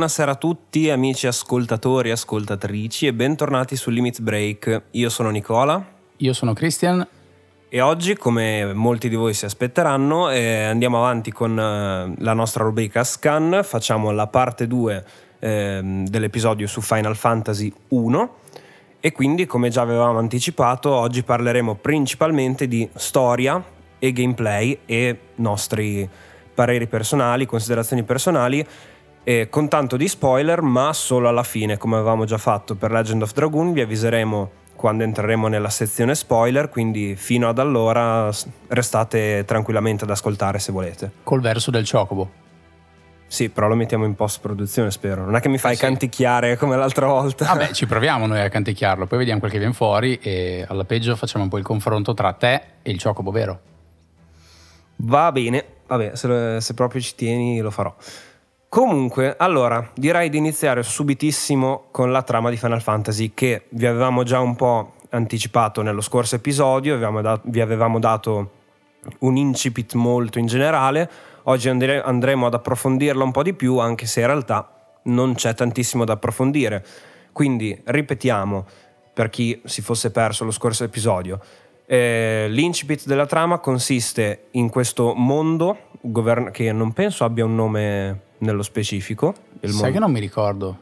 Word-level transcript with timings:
Buonasera 0.00 0.30
a 0.30 0.36
tutti 0.36 0.88
amici 0.88 1.26
ascoltatori 1.26 2.08
e 2.08 2.12
ascoltatrici 2.12 3.06
e 3.06 3.12
bentornati 3.12 3.76
su 3.76 3.90
Limit 3.90 4.22
Break. 4.22 4.84
Io 4.92 5.10
sono 5.10 5.28
Nicola. 5.28 5.86
Io 6.16 6.32
sono 6.32 6.54
Christian. 6.54 7.06
E 7.68 7.80
oggi, 7.82 8.16
come 8.16 8.72
molti 8.72 9.10
di 9.10 9.14
voi 9.14 9.34
si 9.34 9.44
aspetteranno, 9.44 10.30
eh, 10.30 10.62
andiamo 10.64 10.96
avanti 10.96 11.30
con 11.30 11.50
eh, 11.50 12.14
la 12.16 12.32
nostra 12.32 12.64
rubrica 12.64 13.04
Scan. 13.04 13.60
Facciamo 13.62 14.10
la 14.10 14.26
parte 14.26 14.66
2 14.66 15.04
eh, 15.38 15.80
dell'episodio 16.08 16.66
su 16.66 16.80
Final 16.80 17.14
Fantasy 17.14 17.70
1 17.88 18.34
e 19.00 19.12
quindi, 19.12 19.44
come 19.44 19.68
già 19.68 19.82
avevamo 19.82 20.18
anticipato, 20.18 20.90
oggi 20.92 21.22
parleremo 21.22 21.74
principalmente 21.74 22.66
di 22.66 22.88
storia 22.94 23.62
e 23.98 24.12
gameplay 24.14 24.78
e 24.86 25.18
nostri 25.34 26.08
pareri 26.54 26.86
personali, 26.86 27.44
considerazioni 27.44 28.02
personali 28.02 28.66
eh, 29.24 29.48
con 29.48 29.68
tanto 29.68 29.96
di 29.96 30.08
spoiler, 30.08 30.62
ma 30.62 30.92
solo 30.92 31.28
alla 31.28 31.42
fine, 31.42 31.76
come 31.76 31.96
avevamo 31.96 32.24
già 32.24 32.38
fatto 32.38 32.74
per 32.74 32.90
Legend 32.90 33.22
of 33.22 33.32
Dragoon, 33.32 33.72
vi 33.72 33.80
avviseremo 33.80 34.50
quando 34.80 35.04
entreremo 35.04 35.46
nella 35.48 35.68
sezione 35.68 36.14
spoiler, 36.14 36.70
quindi 36.70 37.14
fino 37.14 37.48
ad 37.50 37.58
allora 37.58 38.30
restate 38.68 39.44
tranquillamente 39.44 40.04
ad 40.04 40.10
ascoltare 40.10 40.58
se 40.58 40.72
volete. 40.72 41.10
Col 41.22 41.42
verso 41.42 41.70
del 41.70 41.86
Chocobo. 41.86 42.48
Sì, 43.26 43.50
però 43.50 43.68
lo 43.68 43.74
mettiamo 43.74 44.06
in 44.06 44.14
post 44.14 44.40
produzione, 44.40 44.90
spero. 44.90 45.24
Non 45.24 45.36
è 45.36 45.40
che 45.40 45.48
mi 45.48 45.58
fai 45.58 45.74
sì. 45.74 45.82
canticchiare 45.82 46.56
come 46.56 46.76
l'altra 46.76 47.06
volta. 47.06 47.44
Vabbè, 47.44 47.72
ci 47.72 47.86
proviamo 47.86 48.26
noi 48.26 48.40
a 48.40 48.48
canticchiarlo, 48.48 49.06
poi 49.06 49.18
vediamo 49.18 49.38
quel 49.38 49.52
che 49.52 49.58
viene 49.58 49.74
fuori 49.74 50.18
e 50.20 50.64
alla 50.66 50.84
peggio 50.84 51.14
facciamo 51.14 51.44
un 51.44 51.50
po' 51.50 51.58
il 51.58 51.64
confronto 51.64 52.14
tra 52.14 52.32
te 52.32 52.62
e 52.82 52.90
il 52.90 53.00
Chocobo 53.00 53.30
vero. 53.30 53.60
Va 54.96 55.30
bene, 55.30 55.64
vabbè, 55.86 56.16
se, 56.16 56.60
se 56.60 56.74
proprio 56.74 57.00
ci 57.02 57.14
tieni 57.14 57.60
lo 57.60 57.70
farò. 57.70 57.94
Comunque, 58.70 59.34
allora, 59.36 59.90
direi 59.96 60.28
di 60.30 60.38
iniziare 60.38 60.84
subitissimo 60.84 61.86
con 61.90 62.12
la 62.12 62.22
trama 62.22 62.50
di 62.50 62.56
Final 62.56 62.80
Fantasy 62.80 63.32
che 63.34 63.64
vi 63.70 63.84
avevamo 63.84 64.22
già 64.22 64.38
un 64.38 64.54
po' 64.54 64.92
anticipato 65.08 65.82
nello 65.82 66.00
scorso 66.00 66.36
episodio, 66.36 66.96
vi 67.42 67.60
avevamo 67.60 67.98
dato 67.98 68.50
un 69.18 69.36
incipit 69.36 69.94
molto 69.94 70.38
in 70.38 70.46
generale, 70.46 71.10
oggi 71.44 71.68
andre- 71.68 72.00
andremo 72.00 72.46
ad 72.46 72.54
approfondirla 72.54 73.24
un 73.24 73.32
po' 73.32 73.42
di 73.42 73.54
più 73.54 73.78
anche 73.78 74.06
se 74.06 74.20
in 74.20 74.26
realtà 74.26 74.70
non 75.06 75.34
c'è 75.34 75.52
tantissimo 75.52 76.04
da 76.04 76.12
approfondire. 76.12 76.86
Quindi 77.32 77.76
ripetiamo 77.86 78.64
per 79.12 79.30
chi 79.30 79.60
si 79.64 79.82
fosse 79.82 80.12
perso 80.12 80.44
lo 80.44 80.52
scorso 80.52 80.84
episodio. 80.84 81.40
Eh, 81.86 82.46
l'incipit 82.48 83.04
della 83.06 83.26
trama 83.26 83.58
consiste 83.58 84.44
in 84.52 84.70
questo 84.70 85.12
mondo 85.12 85.88
govern- 86.02 86.52
che 86.52 86.70
non 86.70 86.92
penso 86.92 87.24
abbia 87.24 87.44
un 87.44 87.56
nome 87.56 88.28
nello 88.40 88.62
specifico. 88.62 89.34
Sai 89.60 89.70
mondo. 89.70 89.90
che 89.90 89.98
non 89.98 90.10
mi 90.12 90.20
ricordo. 90.20 90.78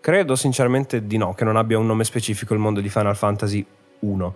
Credo 0.00 0.36
sinceramente 0.36 1.06
di 1.06 1.16
no, 1.16 1.34
che 1.34 1.44
non 1.44 1.56
abbia 1.56 1.78
un 1.78 1.86
nome 1.86 2.04
specifico 2.04 2.54
il 2.54 2.60
mondo 2.60 2.80
di 2.80 2.88
Final 2.88 3.16
Fantasy 3.16 3.64
1. 4.00 4.34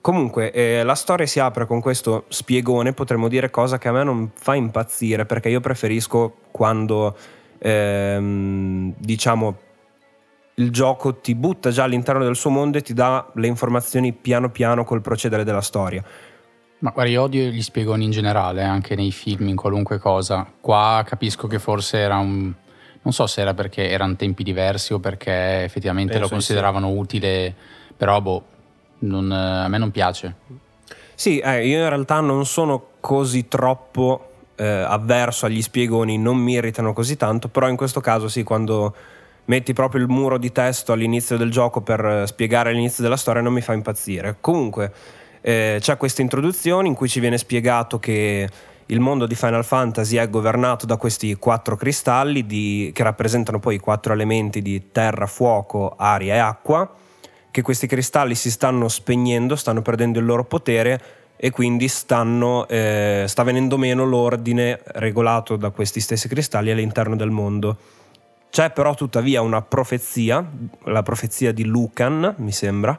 Comunque, 0.00 0.52
eh, 0.52 0.82
la 0.82 0.94
storia 0.94 1.26
si 1.26 1.40
apre 1.40 1.66
con 1.66 1.80
questo 1.80 2.24
spiegone, 2.28 2.92
potremmo 2.92 3.26
dire 3.28 3.50
cosa 3.50 3.78
che 3.78 3.88
a 3.88 3.92
me 3.92 4.04
non 4.04 4.30
fa 4.34 4.54
impazzire, 4.54 5.24
perché 5.24 5.48
io 5.48 5.60
preferisco 5.60 6.36
quando, 6.50 7.16
ehm, 7.58 8.94
diciamo, 8.98 9.58
il 10.56 10.70
gioco 10.70 11.16
ti 11.16 11.34
butta 11.34 11.70
già 11.70 11.84
all'interno 11.84 12.22
del 12.22 12.36
suo 12.36 12.50
mondo 12.50 12.78
e 12.78 12.82
ti 12.82 12.92
dà 12.92 13.30
le 13.34 13.46
informazioni 13.46 14.12
piano 14.12 14.50
piano 14.50 14.84
col 14.84 15.00
procedere 15.00 15.42
della 15.42 15.62
storia. 15.62 16.04
Ma 16.84 16.90
guarda, 16.90 17.10
io 17.10 17.22
odio 17.22 17.44
gli 17.44 17.62
spiegoni 17.62 18.04
in 18.04 18.10
generale, 18.10 18.62
anche 18.62 18.94
nei 18.94 19.10
film, 19.10 19.48
in 19.48 19.56
qualunque 19.56 19.98
cosa. 19.98 20.46
Qua 20.60 21.02
capisco 21.06 21.46
che 21.46 21.58
forse 21.58 21.96
era 21.96 22.18
un... 22.18 22.52
Non 23.00 23.12
so 23.14 23.26
se 23.26 23.40
era 23.40 23.54
perché 23.54 23.88
erano 23.88 24.16
tempi 24.16 24.42
diversi 24.42 24.92
o 24.92 24.98
perché 24.98 25.64
effettivamente 25.64 26.12
Penso 26.12 26.28
lo 26.28 26.34
consideravano 26.34 26.88
sì. 26.88 26.96
utile, 26.98 27.54
però 27.96 28.20
boh, 28.20 28.44
non, 28.98 29.32
a 29.32 29.66
me 29.68 29.78
non 29.78 29.90
piace. 29.90 30.34
Sì, 31.14 31.38
eh, 31.38 31.66
io 31.66 31.78
in 31.78 31.88
realtà 31.88 32.20
non 32.20 32.44
sono 32.44 32.88
così 33.00 33.48
troppo 33.48 34.32
eh, 34.54 34.66
avverso 34.66 35.46
agli 35.46 35.62
spiegoni, 35.62 36.18
non 36.18 36.36
mi 36.36 36.52
irritano 36.52 36.92
così 36.92 37.16
tanto, 37.16 37.48
però 37.48 37.66
in 37.68 37.76
questo 37.76 38.02
caso 38.02 38.28
sì, 38.28 38.42
quando 38.42 38.94
metti 39.46 39.72
proprio 39.72 40.02
il 40.02 40.08
muro 40.08 40.36
di 40.36 40.52
testo 40.52 40.92
all'inizio 40.92 41.38
del 41.38 41.50
gioco 41.50 41.80
per 41.80 42.04
eh, 42.04 42.26
spiegare 42.26 42.72
l'inizio 42.72 43.02
della 43.02 43.16
storia 43.16 43.40
non 43.40 43.54
mi 43.54 43.62
fa 43.62 43.72
impazzire. 43.72 44.36
Comunque 44.40 44.92
eh, 45.46 45.76
c'è 45.78 45.98
questa 45.98 46.22
introduzione 46.22 46.88
in 46.88 46.94
cui 46.94 47.06
ci 47.06 47.20
viene 47.20 47.36
spiegato 47.36 47.98
che 47.98 48.48
il 48.86 49.00
mondo 49.00 49.26
di 49.26 49.34
Final 49.34 49.62
Fantasy 49.62 50.16
è 50.16 50.30
governato 50.30 50.86
da 50.86 50.96
questi 50.96 51.34
quattro 51.34 51.76
cristalli 51.76 52.46
di, 52.46 52.90
che 52.94 53.02
rappresentano 53.02 53.58
poi 53.58 53.74
i 53.74 53.78
quattro 53.78 54.14
elementi 54.14 54.62
di 54.62 54.90
terra, 54.90 55.26
fuoco, 55.26 55.96
aria 55.98 56.34
e 56.34 56.38
acqua, 56.38 56.90
che 57.50 57.60
questi 57.60 57.86
cristalli 57.86 58.34
si 58.34 58.50
stanno 58.50 58.88
spegnendo, 58.88 59.54
stanno 59.54 59.82
perdendo 59.82 60.18
il 60.18 60.24
loro 60.24 60.44
potere 60.44 61.02
e 61.36 61.50
quindi 61.50 61.88
stanno, 61.88 62.66
eh, 62.66 63.24
sta 63.26 63.42
venendo 63.42 63.76
meno 63.76 64.06
l'ordine 64.06 64.80
regolato 64.82 65.56
da 65.56 65.68
questi 65.68 66.00
stessi 66.00 66.26
cristalli 66.26 66.70
all'interno 66.70 67.16
del 67.16 67.30
mondo. 67.30 67.76
C'è 68.48 68.70
però 68.70 68.94
tuttavia 68.94 69.42
una 69.42 69.60
profezia, 69.60 70.42
la 70.84 71.02
profezia 71.02 71.52
di 71.52 71.64
Lucan, 71.64 72.34
mi 72.38 72.52
sembra, 72.52 72.98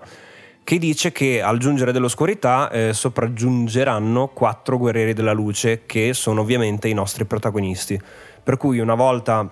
che 0.65 0.79
dice 0.79 1.11
che 1.11 1.43
al 1.43 1.59
giungere 1.59 1.91
dell'oscurità 1.91 2.71
eh, 2.71 2.91
sopraggiungeranno 2.91 4.29
quattro 4.29 4.79
guerrieri 4.79 5.13
della 5.13 5.31
luce 5.31 5.83
che 5.85 6.15
sono 6.15 6.41
ovviamente 6.41 6.87
i 6.87 6.93
nostri 6.93 7.23
protagonisti. 7.25 8.01
Per 8.43 8.57
cui 8.57 8.79
una 8.79 8.95
volta 8.95 9.47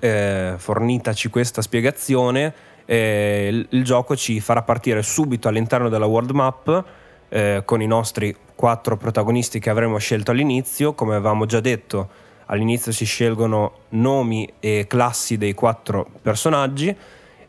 eh, 0.00 0.54
fornitaci 0.56 1.28
questa 1.28 1.60
spiegazione, 1.60 2.54
eh, 2.86 3.48
il, 3.52 3.66
il, 3.68 3.84
gioco 3.84 4.16
ci 4.16 4.40
farà 4.40 4.62
partire 4.62 5.02
subito 5.02 5.46
all'interno 5.48 5.90
della 5.90 6.06
world 6.06 6.30
map 6.30 6.84
eh, 7.28 7.60
con 7.66 7.82
i 7.82 7.86
nostri 7.86 8.34
quattro 8.54 8.96
protagonisti 8.96 9.58
che 9.60 9.68
avremo 9.68 9.98
scelto 9.98 10.30
all'inizio, 10.30 10.94
come 10.94 11.16
avevamo 11.16 11.44
già 11.44 11.60
detto. 11.60 12.08
All'inizio 12.46 12.92
si 12.92 13.04
scelgono 13.04 13.80
nomi 13.90 14.50
e 14.58 14.86
classi 14.88 15.36
dei 15.36 15.52
quattro 15.52 16.08
personaggi 16.22 16.96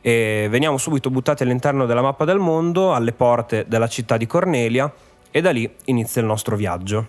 e 0.08 0.48
veniamo 0.50 0.78
subito 0.78 1.10
buttati 1.10 1.44
all'interno 1.44 1.86
della 1.86 2.02
mappa 2.02 2.24
del 2.24 2.38
mondo, 2.38 2.94
alle 2.94 3.12
porte 3.12 3.66
della 3.68 3.90
città 3.90 4.16
di 4.16 4.26
Cornelia 4.26 4.90
e 5.30 5.42
da 5.42 5.52
lì 5.52 5.70
inizia 5.88 6.22
il 6.22 6.28
nostro 6.28 6.56
viaggio. 6.56 7.08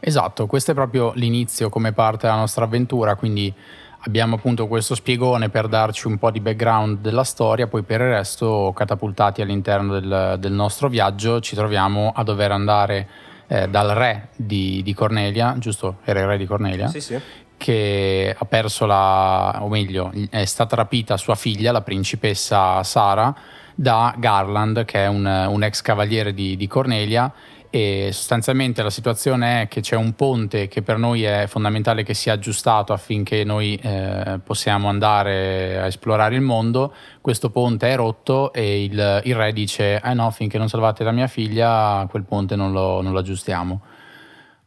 Esatto, 0.00 0.46
questo 0.46 0.70
è 0.70 0.74
proprio 0.74 1.12
l'inizio 1.14 1.68
come 1.68 1.92
parte 1.92 2.26
della 2.26 2.38
nostra 2.38 2.64
avventura, 2.64 3.16
quindi 3.16 3.52
abbiamo 3.98 4.36
appunto 4.36 4.66
questo 4.66 4.94
spiegone 4.94 5.50
per 5.50 5.68
darci 5.68 6.06
un 6.06 6.16
po' 6.16 6.30
di 6.30 6.40
background 6.40 7.00
della 7.00 7.22
storia, 7.22 7.66
poi 7.66 7.82
per 7.82 8.00
il 8.00 8.08
resto 8.08 8.72
catapultati 8.74 9.42
all'interno 9.42 10.00
del, 10.00 10.36
del 10.38 10.52
nostro 10.52 10.88
viaggio 10.88 11.40
ci 11.40 11.54
troviamo 11.54 12.12
a 12.14 12.22
dover 12.22 12.50
andare 12.50 13.08
eh, 13.46 13.68
dal 13.68 13.90
re 13.90 14.28
di, 14.36 14.80
di, 14.82 14.94
Cornelia, 14.94 15.56
giusto? 15.58 15.98
Era 16.04 16.20
il 16.20 16.26
re 16.28 16.38
di 16.38 16.46
Cornelia? 16.46 16.88
Sì, 16.88 17.02
sì 17.02 17.20
che 17.64 18.36
ha 18.38 18.44
perso 18.44 18.84
la, 18.84 19.56
o 19.62 19.68
meglio, 19.68 20.12
è 20.28 20.44
stata 20.44 20.76
rapita 20.76 21.16
sua 21.16 21.34
figlia, 21.34 21.72
la 21.72 21.80
principessa 21.80 22.82
Sara, 22.82 23.34
da 23.74 24.14
Garland, 24.18 24.84
che 24.84 25.04
è 25.04 25.06
un, 25.06 25.24
un 25.24 25.62
ex 25.62 25.80
cavaliere 25.80 26.34
di, 26.34 26.56
di 26.56 26.66
Cornelia 26.66 27.32
e 27.70 28.10
sostanzialmente 28.12 28.82
la 28.82 28.90
situazione 28.90 29.62
è 29.62 29.68
che 29.68 29.80
c'è 29.80 29.96
un 29.96 30.12
ponte 30.12 30.68
che 30.68 30.82
per 30.82 30.98
noi 30.98 31.22
è 31.24 31.46
fondamentale 31.48 32.02
che 32.02 32.12
sia 32.12 32.34
aggiustato 32.34 32.92
affinché 32.92 33.44
noi 33.44 33.76
eh, 33.82 34.38
possiamo 34.44 34.88
andare 34.88 35.80
a 35.80 35.86
esplorare 35.86 36.34
il 36.34 36.42
mondo. 36.42 36.92
Questo 37.22 37.48
ponte 37.48 37.88
è 37.88 37.96
rotto 37.96 38.52
e 38.52 38.84
il, 38.84 39.22
il 39.24 39.34
re 39.34 39.54
dice: 39.54 40.02
Eh 40.04 40.12
no, 40.12 40.30
finché 40.30 40.58
non 40.58 40.68
salvate 40.68 41.02
la 41.02 41.12
mia 41.12 41.28
figlia, 41.28 42.06
quel 42.10 42.24
ponte 42.24 42.56
non 42.56 42.72
lo, 42.72 43.00
non 43.00 43.12
lo 43.12 43.20
aggiustiamo. 43.20 43.80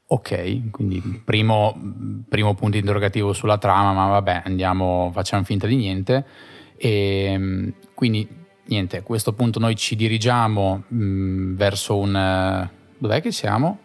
Ok, 0.09 0.69
quindi 0.71 1.01
primo, 1.23 1.77
primo, 2.29 2.53
punto 2.53 2.77
interrogativo 2.77 3.33
sulla 3.33 3.57
trama, 3.57 3.91
ma 3.91 4.07
vabbè, 4.07 4.43
andiamo, 4.45 5.11
facciamo 5.13 5.43
finta 5.43 5.67
di 5.67 5.75
niente. 5.75 6.25
E 6.77 7.23
ehm, 7.33 7.73
quindi 7.93 8.25
niente, 8.67 8.97
a 8.97 9.01
questo 9.01 9.33
punto 9.33 9.59
noi 9.59 9.75
ci 9.75 9.97
dirigiamo 9.97 10.83
mh, 10.87 11.03
mm, 11.03 11.55
verso 11.55 11.97
un... 11.97 12.69
Dov'è 12.97 13.21
che 13.21 13.31
siamo? 13.33 13.79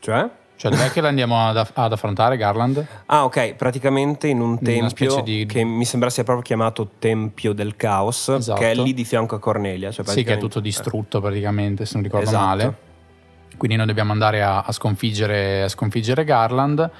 Cioè? 0.00 0.28
Cioè, 0.56 0.70
dov'è 0.72 0.90
che 0.90 1.00
andiamo 1.00 1.46
ad, 1.48 1.70
ad, 1.72 1.92
affrontare 1.92 2.36
Garland? 2.36 2.84
Ah, 3.06 3.24
ok, 3.24 3.54
praticamente 3.54 4.26
in 4.26 4.40
un 4.40 4.60
tempio 4.60 5.20
di... 5.20 5.46
che 5.46 5.62
mi 5.62 5.84
sembra 5.84 6.10
sia 6.10 6.24
proprio 6.24 6.44
chiamato 6.44 6.90
Tempio 6.98 7.52
del 7.52 7.76
Caos, 7.76 8.28
esatto. 8.28 8.60
che 8.60 8.72
è 8.72 8.74
lì 8.74 8.92
di 8.92 9.04
fianco 9.04 9.36
a 9.36 9.38
Cornelia. 9.38 9.92
Cioè 9.92 10.04
sì, 10.06 10.24
che 10.24 10.34
è 10.34 10.38
tutto 10.38 10.58
distrutto 10.58 11.20
praticamente, 11.20 11.84
se 11.86 11.94
non 11.94 12.02
ricordo 12.02 12.26
esatto. 12.26 12.44
male. 12.44 12.92
Quindi 13.56 13.76
noi 13.76 13.86
dobbiamo 13.86 14.12
andare 14.12 14.42
a, 14.42 14.62
a, 14.62 14.72
sconfiggere, 14.72 15.62
a 15.62 15.68
sconfiggere, 15.68 16.24
Garland. 16.24 16.90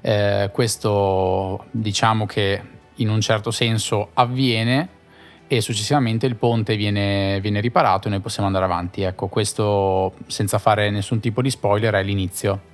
Eh, 0.00 0.50
questo 0.52 1.66
diciamo 1.70 2.26
che 2.26 2.60
in 2.96 3.08
un 3.08 3.20
certo 3.20 3.50
senso 3.50 4.10
avviene 4.14 5.00
e 5.46 5.60
successivamente 5.60 6.26
il 6.26 6.36
ponte 6.36 6.76
viene, 6.76 7.38
viene, 7.40 7.60
riparato 7.60 8.08
e 8.08 8.10
noi 8.10 8.20
possiamo 8.20 8.46
andare 8.46 8.64
avanti. 8.64 9.02
Ecco, 9.02 9.28
questo 9.28 10.14
senza 10.26 10.58
fare 10.58 10.90
nessun 10.90 11.20
tipo 11.20 11.42
di 11.42 11.50
spoiler 11.50 11.92
è 11.94 12.02
l'inizio. 12.02 12.70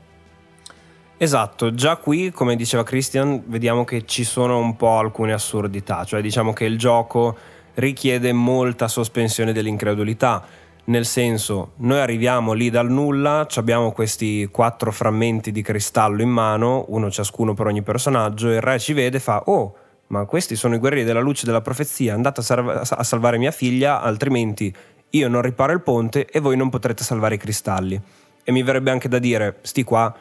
Esatto, 1.17 1.75
già 1.75 1.97
qui, 1.97 2.31
come 2.31 2.55
diceva 2.55 2.85
Christian, 2.85 3.43
vediamo 3.47 3.85
che 3.85 4.07
ci 4.07 4.23
sono 4.23 4.59
un 4.59 4.77
po' 4.77 4.99
alcune 4.99 5.33
assurdità, 5.33 6.05
cioè 6.05 6.21
diciamo 6.21 6.53
che 6.53 6.65
il 6.65 6.79
gioco 6.79 7.37
richiede 7.75 8.33
molta 8.33 8.87
sospensione 8.87 9.53
dell'incredulità, 9.53 10.45
nel 10.89 11.05
senso 11.05 11.73
noi 11.77 11.99
arriviamo 12.01 12.53
lì 12.53 12.71
dal 12.71 12.91
nulla, 12.91 13.47
abbiamo 13.57 13.93
questi 13.93 14.49
quattro 14.51 14.91
frammenti 14.91 15.53
di 15.53 15.63
cristallo 15.63 16.23
in 16.23 16.31
mano, 16.31 16.87
uno 16.89 17.11
ciascuno 17.11 17.55
per 17.55 17.67
ogni 17.67 17.83
personaggio, 17.83 18.51
il 18.51 18.61
re 18.61 18.79
ci 18.79 18.93
vede 18.93 19.19
e 19.19 19.21
fa 19.21 19.43
oh, 19.47 19.75
ma 20.09 20.25
questi 20.25 20.57
sono 20.57 20.75
i 20.75 20.79
guerrieri 20.79 21.05
della 21.05 21.21
luce 21.21 21.45
della 21.45 21.61
profezia, 21.61 22.15
andate 22.15 22.41
a, 22.41 22.43
salva- 22.43 22.81
a 22.81 23.05
salvare 23.05 23.37
mia 23.37 23.51
figlia, 23.51 24.01
altrimenti 24.01 24.75
io 25.11 25.29
non 25.29 25.43
riparo 25.43 25.73
il 25.73 25.83
ponte 25.83 26.27
e 26.27 26.41
voi 26.41 26.57
non 26.57 26.71
potrete 26.71 27.05
salvare 27.05 27.35
i 27.35 27.39
cristalli. 27.39 28.01
E 28.43 28.53
mi 28.53 28.63
verrebbe 28.63 28.91
anche 28.91 29.09
da 29.09 29.19
dire, 29.19 29.59
sti 29.61 29.85
qua 29.85 30.15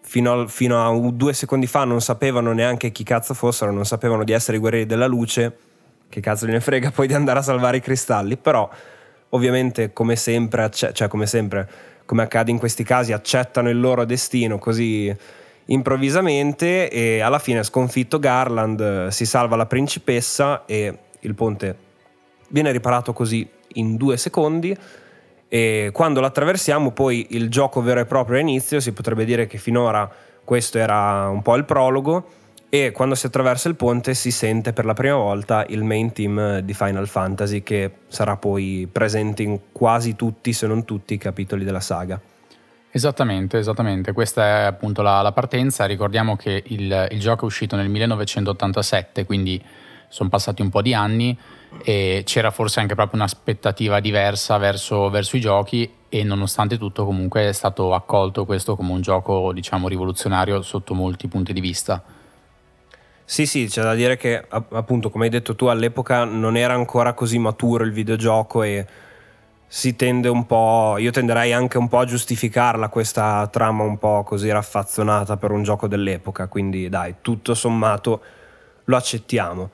fino 0.00 0.40
a, 0.40 0.48
fino 0.48 0.84
a 0.84 1.10
due 1.12 1.32
secondi 1.32 1.68
fa 1.68 1.84
non 1.84 2.00
sapevano 2.00 2.52
neanche 2.52 2.90
chi 2.90 3.04
cazzo 3.04 3.32
fossero, 3.32 3.70
non 3.70 3.86
sapevano 3.86 4.24
di 4.24 4.32
essere 4.32 4.56
i 4.56 4.60
guerrieri 4.60 4.86
della 4.86 5.06
luce, 5.06 5.56
che 6.08 6.20
cazzo 6.20 6.46
gliene 6.46 6.60
frega 6.60 6.90
poi 6.90 7.06
di 7.06 7.14
andare 7.14 7.38
a 7.38 7.42
salvare 7.42 7.76
i 7.76 7.80
cristalli, 7.80 8.36
però 8.36 8.68
ovviamente 9.34 9.92
come 9.92 10.16
sempre, 10.16 10.70
cioè 10.70 11.08
come 11.08 11.26
sempre, 11.26 11.68
come 12.06 12.22
accade 12.22 12.50
in 12.50 12.58
questi 12.58 12.84
casi, 12.84 13.12
accettano 13.12 13.68
il 13.68 13.78
loro 13.78 14.04
destino 14.04 14.58
così 14.58 15.14
improvvisamente 15.66 16.90
e 16.90 17.20
alla 17.20 17.38
fine 17.38 17.62
sconfitto 17.62 18.18
Garland, 18.18 19.08
si 19.08 19.26
salva 19.26 19.56
la 19.56 19.66
principessa 19.66 20.64
e 20.66 20.98
il 21.20 21.34
ponte 21.34 21.76
viene 22.48 22.70
riparato 22.70 23.12
così 23.12 23.48
in 23.74 23.96
due 23.96 24.16
secondi 24.16 24.76
e 25.48 25.90
quando 25.92 26.20
lo 26.20 26.26
attraversiamo 26.26 26.92
poi 26.92 27.28
il 27.30 27.48
gioco 27.48 27.80
vero 27.80 28.00
e 28.00 28.04
proprio 28.04 28.38
inizio, 28.38 28.80
si 28.80 28.92
potrebbe 28.92 29.24
dire 29.24 29.46
che 29.46 29.58
finora 29.58 30.08
questo 30.44 30.78
era 30.78 31.28
un 31.28 31.42
po' 31.42 31.56
il 31.56 31.64
prologo 31.64 32.42
e 32.68 32.90
quando 32.92 33.14
si 33.14 33.26
attraversa 33.26 33.68
il 33.68 33.76
ponte 33.76 34.14
si 34.14 34.30
sente 34.30 34.72
per 34.72 34.84
la 34.84 34.94
prima 34.94 35.16
volta 35.16 35.64
il 35.68 35.84
main 35.84 36.12
team 36.12 36.58
di 36.58 36.74
Final 36.74 37.06
Fantasy 37.06 37.62
che 37.62 37.90
sarà 38.08 38.36
poi 38.36 38.88
presente 38.90 39.42
in 39.42 39.58
quasi 39.72 40.16
tutti, 40.16 40.52
se 40.52 40.66
non 40.66 40.84
tutti, 40.84 41.14
i 41.14 41.18
capitoli 41.18 41.64
della 41.64 41.80
saga. 41.80 42.20
Esattamente, 42.90 43.58
esattamente, 43.58 44.12
questa 44.12 44.44
è 44.44 44.62
appunto 44.62 45.02
la, 45.02 45.20
la 45.20 45.32
partenza, 45.32 45.84
ricordiamo 45.84 46.36
che 46.36 46.62
il, 46.66 47.08
il 47.10 47.20
gioco 47.20 47.42
è 47.42 47.46
uscito 47.46 47.74
nel 47.74 47.88
1987, 47.88 49.24
quindi 49.24 49.62
sono 50.14 50.28
passati 50.28 50.62
un 50.62 50.70
po' 50.70 50.80
di 50.80 50.94
anni 50.94 51.36
e 51.82 52.22
c'era 52.24 52.52
forse 52.52 52.78
anche 52.78 52.94
proprio 52.94 53.18
un'aspettativa 53.18 53.98
diversa 53.98 54.58
verso, 54.58 55.10
verso, 55.10 55.36
i 55.36 55.40
giochi 55.40 55.92
e 56.08 56.22
nonostante 56.22 56.78
tutto 56.78 57.04
comunque 57.04 57.48
è 57.48 57.52
stato 57.52 57.94
accolto 57.94 58.44
questo 58.44 58.76
come 58.76 58.92
un 58.92 59.00
gioco 59.00 59.52
diciamo 59.52 59.88
rivoluzionario 59.88 60.62
sotto 60.62 60.94
molti 60.94 61.26
punti 61.26 61.52
di 61.52 61.60
vista. 61.60 62.00
Sì, 63.26 63.46
sì, 63.46 63.66
c'è 63.66 63.82
da 63.82 63.94
dire 63.94 64.16
che 64.16 64.44
appunto 64.48 65.08
come 65.08 65.24
hai 65.24 65.30
detto 65.30 65.54
tu 65.54 65.66
all'epoca 65.66 66.24
non 66.24 66.56
era 66.56 66.74
ancora 66.74 67.14
così 67.14 67.38
maturo 67.38 67.84
il 67.84 67.92
videogioco 67.92 68.62
e 68.62 68.86
si 69.66 69.96
tende 69.96 70.28
un 70.28 70.46
po', 70.46 70.96
io 70.98 71.10
tenderei 71.10 71.52
anche 71.52 71.78
un 71.78 71.88
po' 71.88 71.98
a 71.98 72.04
giustificarla 72.04 72.88
questa 72.90 73.48
trama 73.50 73.82
un 73.82 73.98
po' 73.98 74.22
così 74.24 74.50
raffazzonata 74.50 75.36
per 75.38 75.50
un 75.52 75.62
gioco 75.62 75.88
dell'epoca, 75.88 76.48
quindi 76.48 76.88
dai, 76.88 77.16
tutto 77.22 77.54
sommato 77.54 78.20
lo 78.84 78.96
accettiamo. 78.96 79.70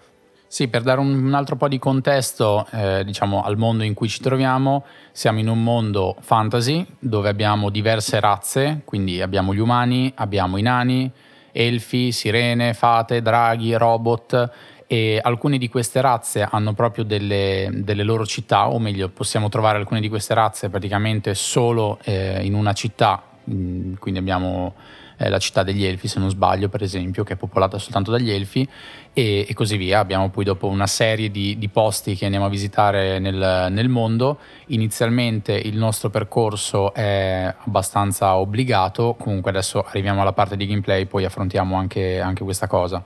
Sì, 0.47 0.69
per 0.69 0.83
dare 0.83 1.01
un 1.01 1.33
altro 1.35 1.57
po' 1.57 1.69
di 1.69 1.79
contesto 1.79 2.67
eh, 2.73 3.05
diciamo, 3.05 3.43
al 3.43 3.57
mondo 3.57 3.83
in 3.83 3.95
cui 3.95 4.09
ci 4.09 4.21
troviamo, 4.21 4.85
siamo 5.13 5.39
in 5.39 5.49
un 5.49 5.63
mondo 5.63 6.17
fantasy 6.21 6.87
dove 6.99 7.29
abbiamo 7.29 7.69
diverse 7.69 8.19
razze, 8.21 8.81
quindi 8.85 9.21
abbiamo 9.21 9.53
gli 9.55 9.61
umani, 9.61 10.13
abbiamo 10.17 10.57
i 10.57 10.63
nani, 10.63 11.13
elfi, 11.53 12.13
sirene, 12.13 12.75
fate, 12.75 13.23
draghi, 13.23 13.75
robot. 13.75 14.51
E 14.87 15.21
alcune 15.23 15.57
di 15.57 15.69
queste 15.69 16.01
razze 16.01 16.49
hanno 16.51 16.73
proprio 16.73 17.05
delle, 17.05 17.69
delle 17.73 18.03
loro 18.03 18.27
città, 18.27 18.69
o 18.69 18.81
meglio 18.81 19.09
possiamo 19.09 19.49
trovare 19.49 19.79
alcune 19.79 20.01
di 20.01 20.09
queste 20.09 20.35
razze 20.35 20.69
praticamente 20.69 21.35
solo 21.35 21.99
eh, 22.03 22.45
in 22.45 22.55
una 22.55 22.73
città, 22.73 23.23
mm, 23.49 23.95
quindi 23.95 24.19
abbiamo 24.19 24.75
eh, 25.23 25.29
la 25.29 25.39
città 25.39 25.63
degli 25.63 25.85
Elfi, 25.85 26.09
se 26.09 26.19
non 26.19 26.31
sbaglio, 26.31 26.69
per 26.69 26.83
esempio, 26.83 27.25
che 27.25 27.35
è 27.35 27.37
popolata 27.37 27.79
soltanto 27.79 28.11
dagli 28.11 28.31
Elfi, 28.31 28.67
e, 29.13 29.47
e 29.47 29.55
così 29.55 29.77
via. 29.77 29.99
Abbiamo 29.99 30.31
poi 30.31 30.45
dopo 30.45 30.67
una 30.67 30.87
serie 30.87 31.31
di, 31.31 31.59
di 31.59 31.69
posti 31.69 32.15
che 32.15 32.25
andiamo 32.25 32.47
a 32.47 32.49
visitare 32.49 33.19
nel, 33.19 33.69
nel, 33.71 33.89
mondo. 33.89 34.39
Inizialmente 34.69 35.53
il 35.53 35.77
nostro 35.77 36.09
percorso 36.09 36.95
è 36.95 37.55
abbastanza 37.65 38.37
obbligato, 38.37 39.15
comunque 39.19 39.51
adesso 39.51 39.83
arriviamo 39.83 40.23
alla 40.23 40.33
parte 40.33 40.57
di 40.57 40.67
gameplay, 40.67 41.05
poi 41.05 41.27
affrontiamo 41.27 41.77
anche, 41.77 42.19
anche 42.19 42.43
questa 42.43 42.67
cosa. 42.67 43.05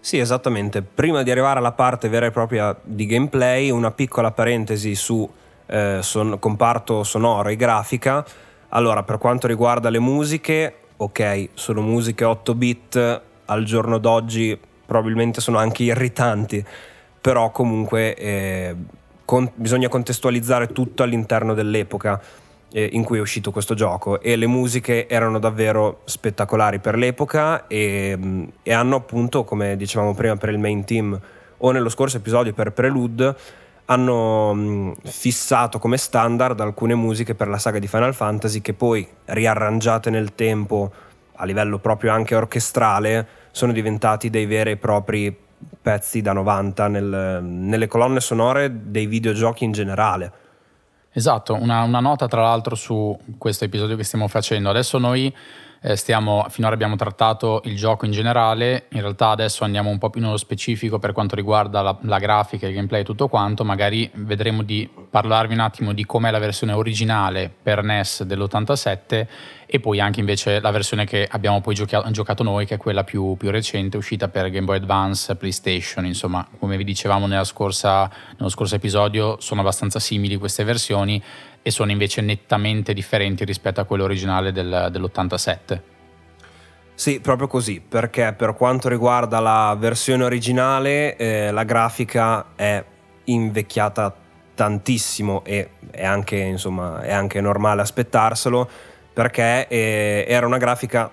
Sì, 0.00 0.18
esattamente. 0.18 0.80
Prima 0.80 1.22
di 1.22 1.30
arrivare 1.30 1.58
alla 1.58 1.72
parte 1.72 2.08
vera 2.08 2.24
e 2.24 2.30
propria 2.30 2.74
di 2.82 3.04
gameplay, 3.04 3.68
una 3.70 3.90
piccola 3.90 4.30
parentesi 4.30 4.94
su 4.94 5.28
eh, 5.66 5.98
son, 6.00 6.38
comparto 6.38 7.04
sonoro 7.04 7.50
e 7.50 7.56
grafica. 7.56 8.24
Allora, 8.70 9.02
per 9.02 9.18
quanto 9.18 9.46
riguarda 9.46 9.90
le 9.90 9.98
musiche, 9.98 10.74
ok, 10.96 11.48
sono 11.54 11.80
musiche 11.80 12.24
8 12.24 12.54
bit, 12.54 13.20
al 13.46 13.64
giorno 13.64 13.98
d'oggi 13.98 14.58
probabilmente 14.86 15.40
sono 15.40 15.58
anche 15.58 15.82
irritanti, 15.82 16.64
però 17.20 17.50
comunque 17.50 18.14
eh, 18.14 18.76
con, 19.24 19.50
bisogna 19.54 19.88
contestualizzare 19.88 20.68
tutto 20.68 21.02
all'interno 21.02 21.54
dell'epoca 21.54 22.20
eh, 22.72 22.88
in 22.92 23.02
cui 23.02 23.18
è 23.18 23.20
uscito 23.20 23.50
questo 23.50 23.74
gioco. 23.74 24.20
E 24.20 24.36
le 24.36 24.46
musiche 24.46 25.08
erano 25.08 25.40
davvero 25.40 26.02
spettacolari 26.04 26.78
per 26.78 26.96
l'epoca 26.96 27.66
e, 27.66 28.14
mm, 28.16 28.44
e 28.62 28.72
hanno 28.72 28.96
appunto, 28.96 29.42
come 29.42 29.76
dicevamo 29.76 30.14
prima 30.14 30.36
per 30.36 30.50
il 30.50 30.58
main 30.58 30.84
team 30.84 31.20
o 31.62 31.70
nello 31.72 31.88
scorso 31.88 32.18
episodio 32.18 32.52
per 32.52 32.72
Prelude, 32.72 33.36
hanno 33.90 34.54
mm, 34.54 34.92
fissato 35.02 35.78
come 35.78 35.96
standard 35.96 36.58
alcune 36.60 36.94
musiche 36.94 37.34
per 37.34 37.48
la 37.48 37.58
saga 37.58 37.78
di 37.78 37.88
Final 37.88 38.14
Fantasy 38.14 38.60
che 38.60 38.72
poi 38.72 39.06
riarrangiate 39.26 40.10
nel 40.10 40.34
tempo 40.34 40.92
a 41.34 41.44
livello 41.44 41.78
proprio 41.78 42.12
anche 42.12 42.36
orchestrale 42.36 43.26
sono 43.50 43.72
diventati 43.72 44.30
dei 44.30 44.46
veri 44.46 44.72
e 44.72 44.76
propri 44.76 45.36
pezzi 45.82 46.22
da 46.22 46.32
90 46.32 46.88
nel, 46.88 47.40
nelle 47.42 47.86
colonne 47.88 48.20
sonore 48.20 48.90
dei 48.90 49.06
videogiochi 49.06 49.64
in 49.64 49.72
generale. 49.72 50.32
Esatto, 51.12 51.54
una, 51.54 51.82
una 51.82 51.98
nota 51.98 52.28
tra 52.28 52.42
l'altro 52.42 52.76
su 52.76 53.18
questo 53.36 53.64
episodio 53.64 53.96
che 53.96 54.04
stiamo 54.04 54.28
facendo. 54.28 54.70
Adesso 54.70 54.98
noi 54.98 55.34
eh, 55.82 55.96
stiamo, 55.96 56.46
finora 56.50 56.74
abbiamo 56.74 56.96
trattato 56.96 57.62
il 57.64 57.76
gioco 57.76 58.04
in 58.04 58.12
generale, 58.12 58.86
in 58.90 59.00
realtà 59.00 59.30
adesso 59.30 59.64
andiamo 59.64 59.88
un 59.88 59.98
po' 59.98 60.10
più 60.10 60.20
nello 60.20 60.36
specifico 60.36 60.98
per 60.98 61.12
quanto 61.12 61.34
riguarda 61.34 61.80
la, 61.80 61.96
la 62.02 62.18
grafica, 62.18 62.66
il 62.66 62.74
gameplay 62.74 63.00
e 63.00 63.04
tutto 63.04 63.28
quanto, 63.28 63.64
magari 63.64 64.10
vedremo 64.14 64.62
di 64.62 64.88
parlarvi 65.10 65.54
un 65.54 65.60
attimo 65.60 65.92
di 65.92 66.04
com'è 66.04 66.30
la 66.30 66.38
versione 66.38 66.72
originale 66.72 67.50
per 67.62 67.82
NES 67.82 68.24
dell'87 68.24 69.26
e 69.72 69.78
poi 69.78 70.00
anche 70.00 70.18
invece 70.18 70.60
la 70.60 70.72
versione 70.72 71.06
che 71.06 71.26
abbiamo 71.30 71.60
poi 71.60 71.74
giocato, 71.74 72.10
giocato 72.10 72.42
noi, 72.42 72.66
che 72.66 72.74
è 72.74 72.76
quella 72.76 73.04
più, 73.04 73.36
più, 73.36 73.50
recente, 73.50 73.96
uscita 73.96 74.28
per 74.28 74.50
Game 74.50 74.66
Boy 74.66 74.78
Advance, 74.78 75.36
PlayStation, 75.36 76.04
insomma, 76.04 76.46
come 76.58 76.76
vi 76.76 76.82
dicevamo 76.82 77.28
scorsa, 77.44 78.10
nello 78.36 78.48
scorso 78.48 78.74
episodio, 78.74 79.36
sono 79.40 79.60
abbastanza 79.60 80.00
simili 80.00 80.36
queste 80.36 80.64
versioni 80.64 81.22
e 81.62 81.70
sono 81.70 81.90
invece 81.90 82.20
nettamente 82.20 82.94
differenti 82.94 83.44
rispetto 83.44 83.80
a 83.80 83.84
quello 83.84 84.04
originale 84.04 84.52
del, 84.52 84.88
dell'87. 84.90 85.80
Sì, 86.94 87.20
proprio 87.20 87.46
così, 87.46 87.80
perché 87.80 88.34
per 88.36 88.54
quanto 88.54 88.88
riguarda 88.88 89.40
la 89.40 89.74
versione 89.78 90.24
originale, 90.24 91.16
eh, 91.16 91.50
la 91.50 91.64
grafica 91.64 92.48
è 92.54 92.84
invecchiata 93.24 94.14
tantissimo 94.54 95.42
e 95.44 95.70
è 95.90 96.04
anche, 96.04 96.36
insomma, 96.36 97.00
è 97.00 97.12
anche 97.12 97.40
normale 97.40 97.80
aspettarselo, 97.80 98.68
perché 99.14 99.66
eh, 99.68 100.26
era 100.28 100.46
una 100.46 100.58
grafica 100.58 101.10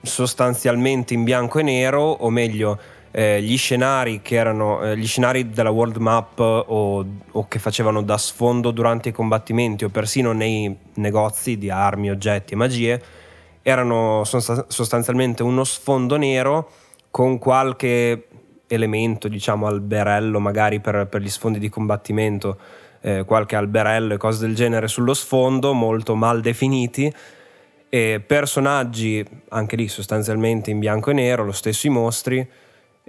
sostanzialmente 0.00 1.12
in 1.12 1.24
bianco 1.24 1.58
e 1.58 1.62
nero, 1.62 2.00
o 2.02 2.30
meglio, 2.30 2.78
eh, 3.18 3.42
gli 3.42 3.56
scenari 3.58 4.22
che 4.22 4.36
erano 4.36 4.80
eh, 4.80 4.96
gli 4.96 5.06
scenari 5.08 5.50
della 5.50 5.70
world 5.70 5.96
map 5.96 6.38
o, 6.38 7.04
o, 7.32 7.48
che 7.48 7.58
facevano 7.58 8.00
da 8.00 8.16
sfondo 8.16 8.70
durante 8.70 9.08
i 9.08 9.12
combattimenti 9.12 9.82
o 9.82 9.88
persino 9.88 10.30
nei 10.30 10.72
negozi 10.94 11.58
di 11.58 11.68
armi, 11.68 12.10
oggetti 12.10 12.52
e 12.52 12.56
magie 12.56 13.02
erano 13.62 14.22
sostanzialmente 14.24 15.42
uno 15.42 15.64
sfondo 15.64 16.16
nero 16.16 16.70
con 17.10 17.38
qualche 17.38 18.28
elemento, 18.68 19.26
diciamo 19.26 19.66
alberello 19.66 20.38
magari 20.38 20.78
per, 20.78 21.08
per 21.08 21.20
gli 21.20 21.28
sfondi 21.28 21.58
di 21.58 21.68
combattimento, 21.68 22.56
eh, 23.00 23.24
qualche 23.24 23.56
alberello 23.56 24.14
e 24.14 24.16
cose 24.16 24.46
del 24.46 24.54
genere 24.54 24.86
sullo 24.86 25.12
sfondo, 25.12 25.72
molto 25.72 26.14
mal 26.14 26.40
definiti. 26.40 27.12
E 27.88 28.22
personaggi 28.24 29.24
anche 29.48 29.74
lì 29.74 29.88
sostanzialmente 29.88 30.70
in 30.70 30.78
bianco 30.78 31.10
e 31.10 31.14
nero, 31.14 31.44
lo 31.44 31.52
stesso 31.52 31.88
i 31.88 31.90
mostri, 31.90 32.48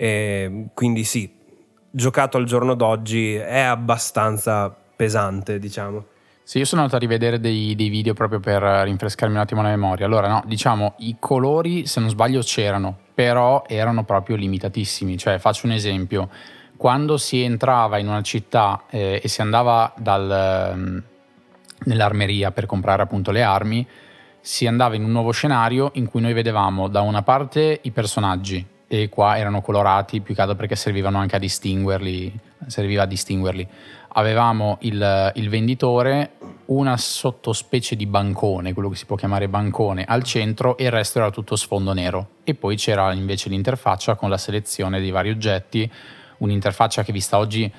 e 0.01 0.67
quindi 0.73 1.03
sì, 1.03 1.29
giocato 1.91 2.37
al 2.37 2.45
giorno 2.45 2.73
d'oggi 2.73 3.35
è 3.35 3.59
abbastanza 3.59 4.73
pesante, 4.95 5.59
diciamo. 5.59 6.05
Sì, 6.41 6.59
io 6.59 6.63
sono 6.63 6.79
andato 6.79 6.95
a 6.95 7.01
rivedere 7.05 7.37
dei, 7.37 7.75
dei, 7.75 7.89
video 7.89 8.13
proprio 8.13 8.39
per 8.39 8.61
rinfrescarmi 8.61 9.35
un 9.35 9.41
attimo 9.41 9.61
la 9.61 9.67
memoria. 9.67 10.05
Allora, 10.05 10.29
no, 10.29 10.43
diciamo, 10.45 10.93
i 10.99 11.17
colori, 11.19 11.85
se 11.85 11.99
non 11.99 12.07
sbaglio, 12.07 12.39
c'erano, 12.39 12.97
però 13.13 13.65
erano 13.67 14.05
proprio 14.05 14.37
limitatissimi. 14.37 15.17
Cioè, 15.17 15.37
faccio 15.37 15.65
un 15.65 15.73
esempio. 15.73 16.29
Quando 16.77 17.17
si 17.17 17.41
entrava 17.41 17.97
in 17.97 18.07
una 18.07 18.21
città 18.21 18.83
eh, 18.89 19.19
e 19.21 19.27
si 19.27 19.41
andava 19.41 19.93
dal, 19.97 20.71
um, 20.75 21.03
nell'armeria 21.87 22.51
per 22.51 22.67
comprare 22.67 23.01
appunto 23.01 23.31
le 23.31 23.43
armi, 23.43 23.85
si 24.39 24.65
andava 24.65 24.95
in 24.95 25.03
un 25.03 25.11
nuovo 25.11 25.31
scenario 25.31 25.91
in 25.95 26.07
cui 26.07 26.21
noi 26.21 26.31
vedevamo 26.31 26.87
da 26.87 27.01
una 27.01 27.21
parte 27.21 27.79
i 27.81 27.91
personaggi, 27.91 28.65
e 28.91 29.07
qua 29.07 29.37
erano 29.37 29.61
colorati 29.61 30.19
più 30.19 30.33
che 30.33 30.41
altro 30.41 30.55
perché 30.55 30.75
servivano 30.75 31.19
anche 31.19 31.35
a 31.35 31.39
distinguerli, 31.39 32.37
serviva 32.65 33.03
a 33.03 33.05
distinguerli 33.05 33.67
avevamo 34.13 34.77
il, 34.81 35.31
il, 35.35 35.49
venditore, 35.49 36.31
una 36.65 36.97
sottospecie 36.97 37.95
di 37.95 38.05
bancone, 38.05 38.73
quello 38.73 38.89
che 38.89 38.95
si 38.95 39.05
può 39.05 39.15
chiamare 39.15 39.47
bancone, 39.47 40.05
al 40.05 40.23
centro 40.23 40.77
e 40.77 40.85
il 40.85 40.91
resto 40.91 41.19
era 41.19 41.29
tutto 41.29 41.55
sfondo 41.55 41.93
nero. 41.93 42.29
E 42.43 42.55
poi 42.55 42.75
c'era 42.75 43.13
invece 43.13 43.49
l'interfaccia 43.49 44.15
con 44.15 44.29
la 44.29 44.37
selezione 44.37 44.99
dei 44.99 45.11
vari 45.11 45.29
oggetti, 45.29 45.89
un'interfaccia 46.37 47.03
che 47.03 47.11
vista 47.11 47.37
oggi 47.37 47.71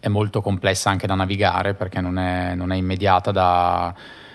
è 0.00 0.08
molto 0.08 0.42
complessa 0.42 0.90
anche 0.90 1.06
da 1.06 1.14
navigare 1.14 1.74
perché 1.74 2.00
non 2.00 2.18
è, 2.18 2.54
non 2.54 2.70
è 2.72 2.76
immediata 2.76 3.32
da, 3.32 3.94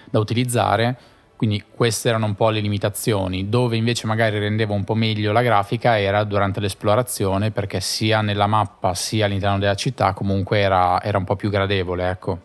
da 0.10 0.20
utilizzare 0.20 0.98
quindi 1.44 1.62
queste 1.76 2.08
erano 2.08 2.28
un 2.28 2.36
po' 2.36 2.52
le 2.52 2.62
limitazioni. 2.62 3.50
Dove 3.50 3.76
invece 3.76 4.08
magari 4.08 4.40
rendeva 4.40 4.74
un 4.74 4.86
po' 4.86 4.96
meglio 4.96 5.34
la 5.34 5.42
grafica 5.42 6.00
era 6.00 6.24
durante 6.24 6.62
l'esplorazione 6.62 7.52
perché 7.52 7.82
sia 7.82 8.22
nella 8.22 8.48
mappa 8.48 8.94
sia 8.94 9.26
all'interno 9.26 9.60
della 9.60 9.76
città 9.76 10.14
comunque 10.14 10.60
era, 10.60 11.02
era 11.02 11.18
un 11.18 11.26
po' 11.26 11.36
più 11.36 11.50
gradevole. 11.50 12.10
Ecco. 12.10 12.40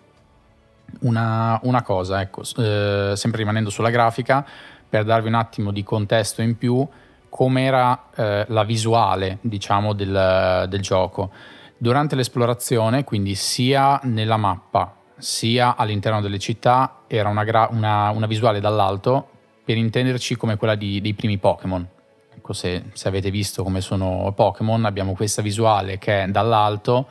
Una, 1.03 1.61
una 1.63 1.83
cosa, 1.83 2.21
ecco, 2.21 2.43
eh, 2.57 3.13
sempre 3.15 3.39
rimanendo 3.39 3.71
sulla 3.71 3.91
grafica, 3.91 4.45
per 4.89 5.05
darvi 5.05 5.29
un 5.29 5.35
attimo 5.35 5.71
di 5.71 5.85
contesto 5.85 6.43
in 6.43 6.59
più, 6.59 6.85
com'era 7.29 8.07
eh, 8.17 8.47
la 8.49 8.65
visuale 8.65 9.39
diciamo, 9.43 9.93
del, 9.93 10.67
del 10.69 10.81
gioco. 10.81 11.31
Durante 11.77 12.17
l'esplorazione, 12.17 13.05
quindi 13.05 13.37
sia 13.37 14.01
nella 14.03 14.37
mappa 14.37 14.93
sia 15.19 15.77
all'interno 15.77 16.21
delle 16.21 16.39
città 16.39 17.03
era 17.07 17.29
una, 17.29 17.45
gra- 17.45 17.69
una, 17.71 18.11
una 18.11 18.27
visuale 18.27 18.61
dall'alto, 18.61 19.29
per 19.65 19.77
intenderci 19.77 20.37
come 20.37 20.57
quella 20.57 20.75
di, 20.75 21.01
dei 21.01 21.15
primi 21.15 21.39
Pokémon. 21.39 21.87
Ecco, 22.35 22.53
se, 22.53 22.85
se, 22.93 23.09
avete 23.09 23.31
visto 23.31 23.63
come 23.63 23.81
sono 23.81 24.33
Pokémon, 24.35 24.85
abbiamo 24.85 25.13
questa 25.13 25.43
visuale 25.43 25.99
che 25.99 26.27
dall'alto 26.31 27.09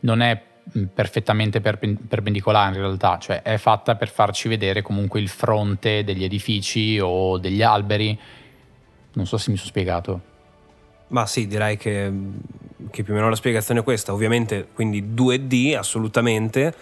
non 0.00 0.20
è 0.20 0.42
perfettamente 0.92 1.60
perpendicolare 1.60 2.74
in 2.74 2.80
realtà, 2.80 3.18
cioè 3.18 3.42
è 3.42 3.56
fatta 3.56 3.96
per 3.96 4.08
farci 4.08 4.48
vedere 4.48 4.82
comunque 4.82 5.20
il 5.20 5.28
fronte 5.28 6.04
degli 6.04 6.24
edifici 6.24 6.98
o 7.00 7.38
degli 7.38 7.62
alberi. 7.62 8.18
Non 9.12 9.26
so 9.26 9.36
se 9.36 9.50
mi 9.50 9.56
sono 9.56 9.68
spiegato. 9.68 10.20
Ma 11.08 11.26
sì, 11.26 11.46
direi 11.46 11.76
che, 11.76 12.12
che 12.90 13.02
più 13.02 13.12
o 13.12 13.16
meno 13.16 13.28
la 13.28 13.36
spiegazione 13.36 13.80
è 13.80 13.82
questa. 13.82 14.12
Ovviamente, 14.12 14.68
quindi 14.72 15.02
2D 15.02 15.76
assolutamente 15.76 16.74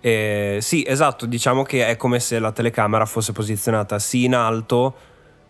eh, 0.00 0.58
sì, 0.60 0.84
esatto, 0.86 1.26
diciamo 1.26 1.62
che 1.62 1.86
è 1.86 1.96
come 1.96 2.20
se 2.20 2.38
la 2.38 2.52
telecamera 2.52 3.04
fosse 3.04 3.32
posizionata 3.32 3.98
sì 3.98 4.24
in 4.24 4.34
alto, 4.34 4.94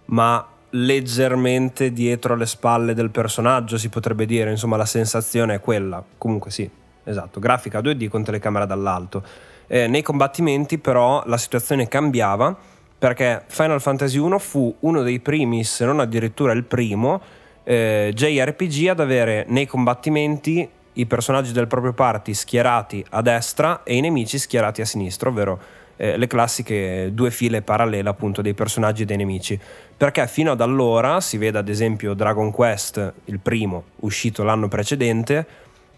ma 0.07 0.45
leggermente 0.71 1.93
dietro 1.93 2.35
le 2.37 2.47
spalle 2.47 2.95
del 2.95 3.11
personaggio, 3.11 3.79
si 3.79 3.89
potrebbe 3.89 4.27
dire, 4.27 4.51
insomma 4.51 4.77
la 4.77 4.87
sensazione 4.87 5.55
è 5.55 5.61
quella. 5.61 6.03
Comunque 6.19 6.51
sì, 6.51 6.69
esatto, 7.05 7.41
grafica 7.41 7.81
2D 7.81 8.09
con 8.09 8.25
telecamera 8.25 8.67
dall'alto. 8.67 9.23
Eh, 9.67 9.87
nei 9.87 10.03
combattimenti 10.03 10.79
però 10.79 11.23
la 11.27 11.37
situazione 11.37 11.87
cambiava 11.87 12.57
perché 12.99 13.45
Final 13.47 13.81
Fantasy 13.81 14.19
1 14.19 14.39
fu 14.39 14.75
uno 14.81 15.03
dei 15.03 15.21
primi, 15.21 15.65
se 15.65 15.85
non 15.85 16.01
addirittura 16.01 16.53
il 16.53 16.65
primo, 16.65 17.21
eh, 17.65 18.11
JRPG 18.13 18.89
ad 18.89 19.01
avere 19.01 19.45
nei 19.49 19.67
combattimenti 19.67 20.69
i 21.01 21.07
personaggi 21.07 21.53
del 21.53 21.67
proprio 21.67 21.93
party 21.93 22.35
schierati 22.35 23.05
a 23.11 23.23
destra 23.23 23.83
e 23.83 23.97
i 23.97 24.01
nemici 24.01 24.39
schierati 24.39 24.81
a 24.81 24.85
sinistra, 24.85 25.31
ovvero 25.31 25.59
eh, 25.97 26.17
le 26.17 26.27
classiche 26.27 27.11
due 27.13 27.31
file 27.31 27.63
parallele 27.63 28.09
appunto 28.09 28.43
dei 28.43 28.55
personaggi 28.55 29.03
e 29.03 29.05
dei 29.07 29.17
nemici. 29.17 29.59
Perché 29.97 30.27
fino 30.27 30.53
ad 30.53 30.61
allora, 30.61 31.21
si 31.21 31.39
vede 31.39 31.59
ad 31.59 31.69
esempio 31.69 32.15
Dragon 32.15 32.51
Quest, 32.51 33.13
il 33.25 33.39
primo, 33.39 33.85
uscito 34.01 34.43
l'anno 34.43 34.69
precedente, 34.69 35.47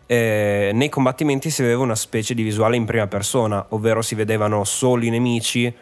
eh, 0.06 0.70
nei 0.72 0.88
combattimenti 0.88 1.50
si 1.50 1.62
aveva 1.62 1.82
una 1.82 1.94
specie 1.94 2.34
di 2.34 2.42
visuale 2.42 2.76
in 2.76 2.84
prima 2.84 3.06
persona, 3.06 3.64
ovvero 3.70 4.02
si 4.02 4.14
vedevano 4.14 4.64
solo 4.64 5.04
i 5.04 5.10
nemici 5.10 5.72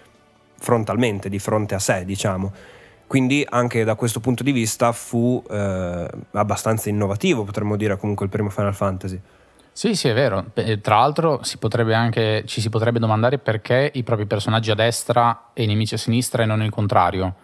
frontalmente, 0.59 1.29
di 1.29 1.39
fronte 1.39 1.75
a 1.75 1.79
sé, 1.79 2.05
diciamo 2.05 2.79
quindi 3.11 3.45
anche 3.45 3.83
da 3.83 3.97
questo 3.97 4.21
punto 4.21 4.45
di 4.45 4.53
vista 4.53 4.93
fu 4.93 5.43
eh, 5.51 6.09
abbastanza 6.31 6.91
innovativo, 6.91 7.43
potremmo 7.43 7.75
dire 7.75 7.97
comunque 7.97 8.25
il 8.27 8.31
primo 8.31 8.51
Final 8.51 8.73
Fantasy. 8.73 9.21
Sì, 9.73 9.97
sì, 9.97 10.07
è 10.07 10.15
vero. 10.15 10.53
Tra 10.81 10.99
l'altro 10.99 11.43
si 11.43 11.59
anche, 11.93 12.45
ci 12.47 12.61
si 12.61 12.69
potrebbe 12.69 13.01
domandare 13.01 13.39
perché 13.39 13.91
i 13.95 14.05
propri 14.05 14.27
personaggi 14.27 14.71
a 14.71 14.77
destra 14.77 15.51
e 15.55 15.65
i 15.65 15.67
nemici 15.67 15.95
a 15.95 15.99
sinistra 15.99 16.45
e 16.45 16.47
non 16.47 16.63
il 16.63 16.71
contrario. 16.71 17.35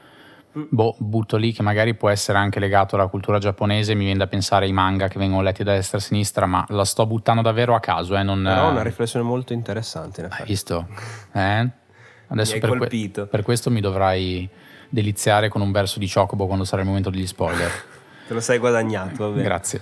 Mm. 0.57 0.63
Boh, 0.69 0.95
butto 1.01 1.37
lì 1.37 1.51
che 1.51 1.63
magari 1.63 1.97
può 1.97 2.11
essere 2.11 2.39
anche 2.39 2.61
legato 2.61 2.95
alla 2.95 3.09
cultura 3.09 3.39
giapponese, 3.39 3.97
mi 3.97 4.05
viene 4.05 4.21
da 4.21 4.29
pensare 4.29 4.67
ai 4.67 4.73
manga 4.73 5.09
che 5.09 5.19
vengono 5.19 5.43
letti 5.43 5.65
da 5.65 5.73
destra 5.73 5.99
e 5.99 6.01
a 6.01 6.05
sinistra, 6.05 6.47
ma 6.47 6.65
la 6.69 6.85
sto 6.85 7.07
buttando 7.07 7.43
davvero 7.43 7.75
a 7.75 7.81
caso. 7.81 8.17
Eh, 8.17 8.23
non, 8.23 8.41
Però 8.41 8.69
è 8.69 8.71
una 8.71 8.83
riflessione 8.85 9.27
molto 9.27 9.53
interessante. 9.53 10.21
In 10.21 10.29
Hai 10.31 10.45
visto? 10.47 10.87
Eh? 11.33 11.69
Adesso 12.29 12.59
per, 12.61 12.77
que- 12.79 13.27
per 13.29 13.43
questo 13.43 13.69
mi 13.69 13.81
dovrai 13.81 14.49
deliziare 14.89 15.49
con 15.49 15.61
un 15.61 15.73
verso 15.73 15.99
di 15.99 16.11
Chocobo 16.11 16.47
quando 16.47 16.65
sarà 16.65 16.83
il 16.83 16.89
momento 16.89 17.11
degli 17.11 17.27
spoiler. 17.27 17.71
Te 18.27 18.35
lo 18.35 18.41
sei 18.41 18.59
guadagnato, 18.59 19.31
vabbè. 19.31 19.43
Grazie. 19.43 19.81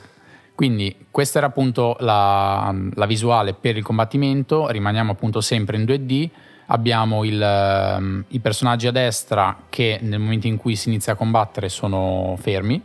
Quindi 0.55 1.07
questa 1.11 1.39
era 1.39 1.49
appunto 1.49 1.97
la, 2.01 2.73
la, 2.95 3.07
visuale 3.07 3.55
per 3.55 3.77
il 3.77 3.83
combattimento, 3.83 4.69
rimaniamo 4.69 5.13
appunto 5.13 5.41
sempre 5.41 5.77
in 5.77 5.83
2D, 5.83 6.29
abbiamo 6.67 7.25
il, 7.25 7.41
um, 7.99 8.25
i 8.29 8.39
personaggi 8.39 8.87
a 8.87 8.93
destra 8.93 9.65
che 9.69 9.99
nel 10.03 10.21
momento 10.21 10.47
in 10.47 10.57
cui 10.57 10.77
si 10.77 10.89
inizia 10.91 11.15
a 11.15 11.17
combattere 11.17 11.69
sono 11.69 12.37
fermi, 12.39 12.81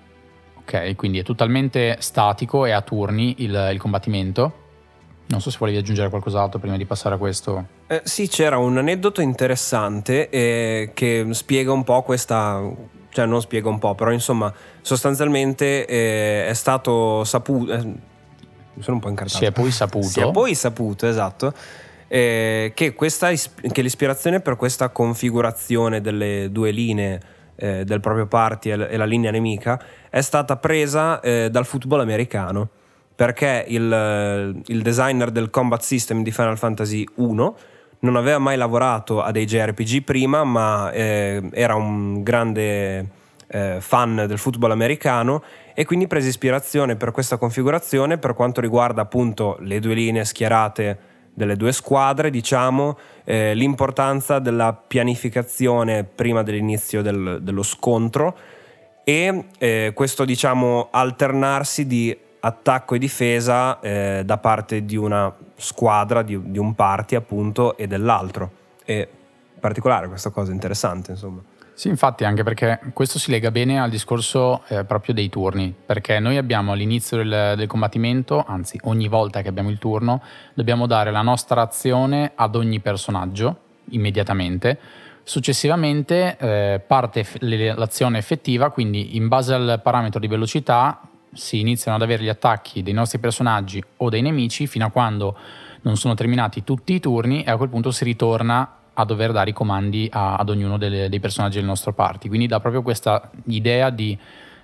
ok? 0.55 0.95
Quindi 0.95 1.19
è 1.19 1.23
totalmente 1.23 1.97
statico 1.99 2.65
e 2.65 2.71
a 2.71 2.81
turni 2.81 3.35
il, 3.39 3.69
il 3.71 3.79
combattimento 3.79 4.58
non 5.29 5.41
so 5.41 5.51
se 5.51 5.57
volevi 5.59 5.77
aggiungere 5.77 6.09
qualcos'altro 6.09 6.59
prima 6.59 6.75
di 6.75 6.85
passare 6.85 7.15
a 7.15 7.17
questo. 7.17 7.65
Eh, 7.87 8.01
sì, 8.03 8.27
c'era 8.27 8.57
un 8.57 8.77
aneddoto 8.77 9.21
interessante 9.21 10.29
eh, 10.29 10.91
che 10.93 11.27
spiega 11.31 11.71
un 11.71 11.83
po' 11.83 12.01
questa, 12.01 12.61
cioè 13.09 13.25
non 13.27 13.39
spiega 13.39 13.69
un 13.69 13.77
po', 13.77 13.93
però 13.93 14.11
insomma 14.11 14.51
sostanzialmente 14.81 15.85
eh, 15.85 16.47
è 16.47 16.53
stato 16.53 17.23
saputo, 17.25 17.73
eh, 17.73 17.83
mi 17.83 18.81
sono 18.81 18.95
un 18.95 19.01
po' 19.01 19.09
incartato. 19.09 19.37
Si 19.37 19.45
è 19.45 19.51
poi 19.51 19.69
saputo. 19.69 20.07
Si 20.07 20.19
è 20.19 20.31
poi 20.31 20.55
saputo, 20.55 21.05
esatto, 21.05 21.53
eh, 22.07 22.71
che, 22.73 22.95
questa, 22.95 23.29
che 23.29 23.81
l'ispirazione 23.83 24.39
per 24.39 24.55
questa 24.55 24.89
configurazione 24.89 26.01
delle 26.01 26.49
due 26.51 26.71
linee 26.71 27.21
eh, 27.55 27.85
del 27.85 27.99
proprio 27.99 28.25
party 28.25 28.71
e 28.71 28.97
la 28.97 29.05
linea 29.05 29.29
nemica 29.29 29.79
è 30.09 30.21
stata 30.21 30.57
presa 30.57 31.19
dal 31.21 31.65
football 31.65 31.99
americano 31.99 32.69
perché 33.19 33.65
il, 33.67 34.61
il 34.67 34.81
designer 34.81 35.29
del 35.29 35.49
combat 35.49 35.81
system 35.81 36.23
di 36.23 36.31
Final 36.31 36.57
Fantasy 36.57 37.05
1 37.15 37.57
non 37.99 38.15
aveva 38.15 38.37
mai 38.37 38.55
lavorato 38.55 39.21
a 39.21 39.31
dei 39.31 39.43
JRPG 39.43 40.03
prima, 40.03 40.45
ma 40.45 40.89
eh, 40.91 41.49
era 41.51 41.75
un 41.75 42.23
grande 42.23 43.09
eh, 43.47 43.75
fan 43.81 44.23
del 44.25 44.37
football 44.37 44.71
americano 44.71 45.43
e 45.73 45.83
quindi 45.83 46.07
prese 46.07 46.29
ispirazione 46.29 46.95
per 46.95 47.11
questa 47.11 47.35
configurazione 47.35 48.17
per 48.19 48.33
quanto 48.33 48.61
riguarda 48.61 49.01
appunto 49.01 49.57
le 49.63 49.81
due 49.81 49.95
linee 49.95 50.23
schierate 50.23 50.97
delle 51.33 51.57
due 51.57 51.73
squadre, 51.73 52.29
diciamo, 52.29 52.97
eh, 53.25 53.53
l'importanza 53.53 54.39
della 54.39 54.71
pianificazione 54.71 56.05
prima 56.05 56.41
dell'inizio 56.41 57.01
del, 57.01 57.39
dello 57.41 57.63
scontro 57.63 58.37
e 59.03 59.47
eh, 59.57 59.91
questo 59.93 60.23
diciamo 60.23 60.87
alternarsi 60.89 61.85
di 61.85 62.27
attacco 62.39 62.95
e 62.95 62.99
difesa 62.99 63.79
eh, 63.79 64.23
da 64.25 64.37
parte 64.37 64.85
di 64.85 64.95
una 64.95 65.33
squadra, 65.55 66.21
di, 66.21 66.51
di, 66.51 66.57
un 66.57 66.73
party 66.73 67.15
appunto 67.15 67.77
e 67.77 67.87
dell'altro. 67.87 68.51
In 68.85 69.07
particolare 69.59 70.07
questa 70.07 70.29
cosa 70.29 70.51
è 70.51 70.53
interessante 70.53 71.11
insomma. 71.11 71.41
Sì, 71.79 71.87
infatti, 71.87 72.25
anche 72.25 72.43
perché 72.43 72.77
questo 72.91 73.19
si 73.19 73.31
lega 73.31 73.51
bene 73.51 73.79
al 73.79 73.89
discorso 73.89 74.63
eh, 74.67 74.83
proprio 74.83 75.13
dei 75.13 75.29
turni, 75.29 75.73
perché 75.85 76.19
noi 76.19 76.35
abbiamo 76.35 76.73
all'inizio 76.73 77.15
del, 77.15 77.53
del, 77.55 77.67
combattimento, 77.67 78.43
anzi 78.45 78.77
ogni 78.83 79.07
volta 79.07 79.41
che 79.41 79.47
abbiamo 79.47 79.69
il 79.69 79.79
turno, 79.79 80.21
dobbiamo 80.53 80.87
dare 80.87 81.09
la 81.09 81.21
nostra 81.21 81.61
azione 81.61 82.33
ad 82.35 82.55
ogni 82.55 82.81
personaggio 82.81 83.59
immediatamente. 83.91 84.77
Successivamente 85.23 86.35
eh, 86.37 86.81
parte 86.85 87.25
l'azione 87.39 88.17
effettiva, 88.17 88.71
quindi 88.71 89.15
in 89.15 89.29
base 89.29 89.53
al 89.53 89.79
parametro 89.81 90.19
di 90.19 90.27
velocità 90.27 90.99
si 91.33 91.59
iniziano 91.59 91.97
ad 91.97 92.03
avere 92.03 92.23
gli 92.23 92.29
attacchi 92.29 92.83
dei 92.83 92.93
nostri 92.93 93.19
personaggi 93.19 93.83
o 93.97 94.09
dei 94.09 94.21
nemici 94.21 94.67
fino 94.67 94.85
a 94.85 94.89
quando 94.89 95.37
non 95.81 95.97
sono 95.97 96.13
terminati 96.13 96.63
tutti 96.63 96.93
i 96.93 96.99
turni 96.99 97.43
e 97.43 97.51
a 97.51 97.57
quel 97.57 97.69
punto 97.69 97.91
si 97.91 98.03
ritorna 98.03 98.75
a 98.93 99.05
dover 99.05 99.31
dare 99.31 99.51
i 99.51 99.53
comandi 99.53 100.09
a, 100.11 100.35
ad 100.35 100.49
ognuno 100.49 100.77
delle, 100.77 101.07
dei 101.07 101.19
personaggi 101.19 101.57
del 101.57 101.65
nostro 101.65 101.93
party. 101.93 102.27
Quindi 102.27 102.47
dà 102.47 102.59
proprio 102.59 102.81
questa 102.81 103.29
idea 103.45 103.89
di 103.89 104.17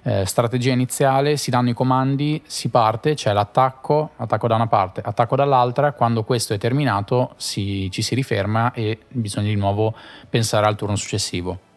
eh, 0.04 0.26
strategia 0.26 0.72
iniziale, 0.72 1.38
si 1.38 1.50
danno 1.50 1.70
i 1.70 1.74
comandi, 1.74 2.42
si 2.46 2.70
parte, 2.70 3.16
c'è 3.16 3.34
l'attacco, 3.34 4.12
attacco 4.18 4.48
da 4.48 4.56
una 4.56 4.68
parte, 4.68 5.02
attacco 5.04 5.36
dall'altra, 5.36 5.94
quando 5.94 6.24
questo 6.24 6.54
è 6.54 6.58
terminato 6.58 7.34
si, 7.38 7.90
ci 7.92 8.02
si 8.02 8.14
riferma 8.14 8.74
e 8.74 9.00
bisogna 9.08 9.48
di 9.48 9.56
nuovo 9.56 9.96
pensare 10.30 10.68
al 10.68 10.76
turno 10.76 10.96
successivo. 10.96 11.75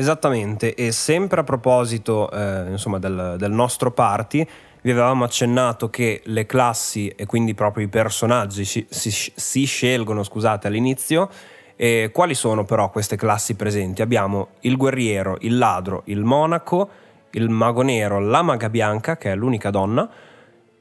Esattamente, 0.00 0.74
e 0.74 0.92
sempre 0.92 1.40
a 1.40 1.44
proposito 1.44 2.30
eh, 2.30 2.70
insomma, 2.70 2.98
del, 2.98 3.34
del 3.36 3.50
nostro 3.50 3.90
party, 3.90 4.46
vi 4.80 4.92
avevamo 4.92 5.24
accennato 5.24 5.90
che 5.90 6.22
le 6.24 6.46
classi 6.46 7.08
e 7.08 7.26
quindi 7.26 7.52
proprio 7.52 7.84
i 7.84 7.88
personaggi 7.88 8.64
si, 8.64 8.86
si, 8.88 9.10
si 9.10 9.64
scelgono 9.64 10.22
scusate, 10.22 10.68
all'inizio. 10.68 11.28
E 11.76 12.08
quali 12.14 12.34
sono 12.34 12.64
però 12.64 12.88
queste 12.88 13.16
classi 13.16 13.56
presenti? 13.56 14.00
Abbiamo 14.00 14.52
il 14.60 14.78
guerriero, 14.78 15.36
il 15.40 15.58
ladro, 15.58 16.00
il 16.06 16.24
monaco, 16.24 16.88
il 17.32 17.50
mago 17.50 17.82
nero, 17.82 18.20
la 18.20 18.40
maga 18.40 18.70
bianca, 18.70 19.18
che 19.18 19.32
è 19.32 19.34
l'unica 19.34 19.68
donna, 19.68 20.08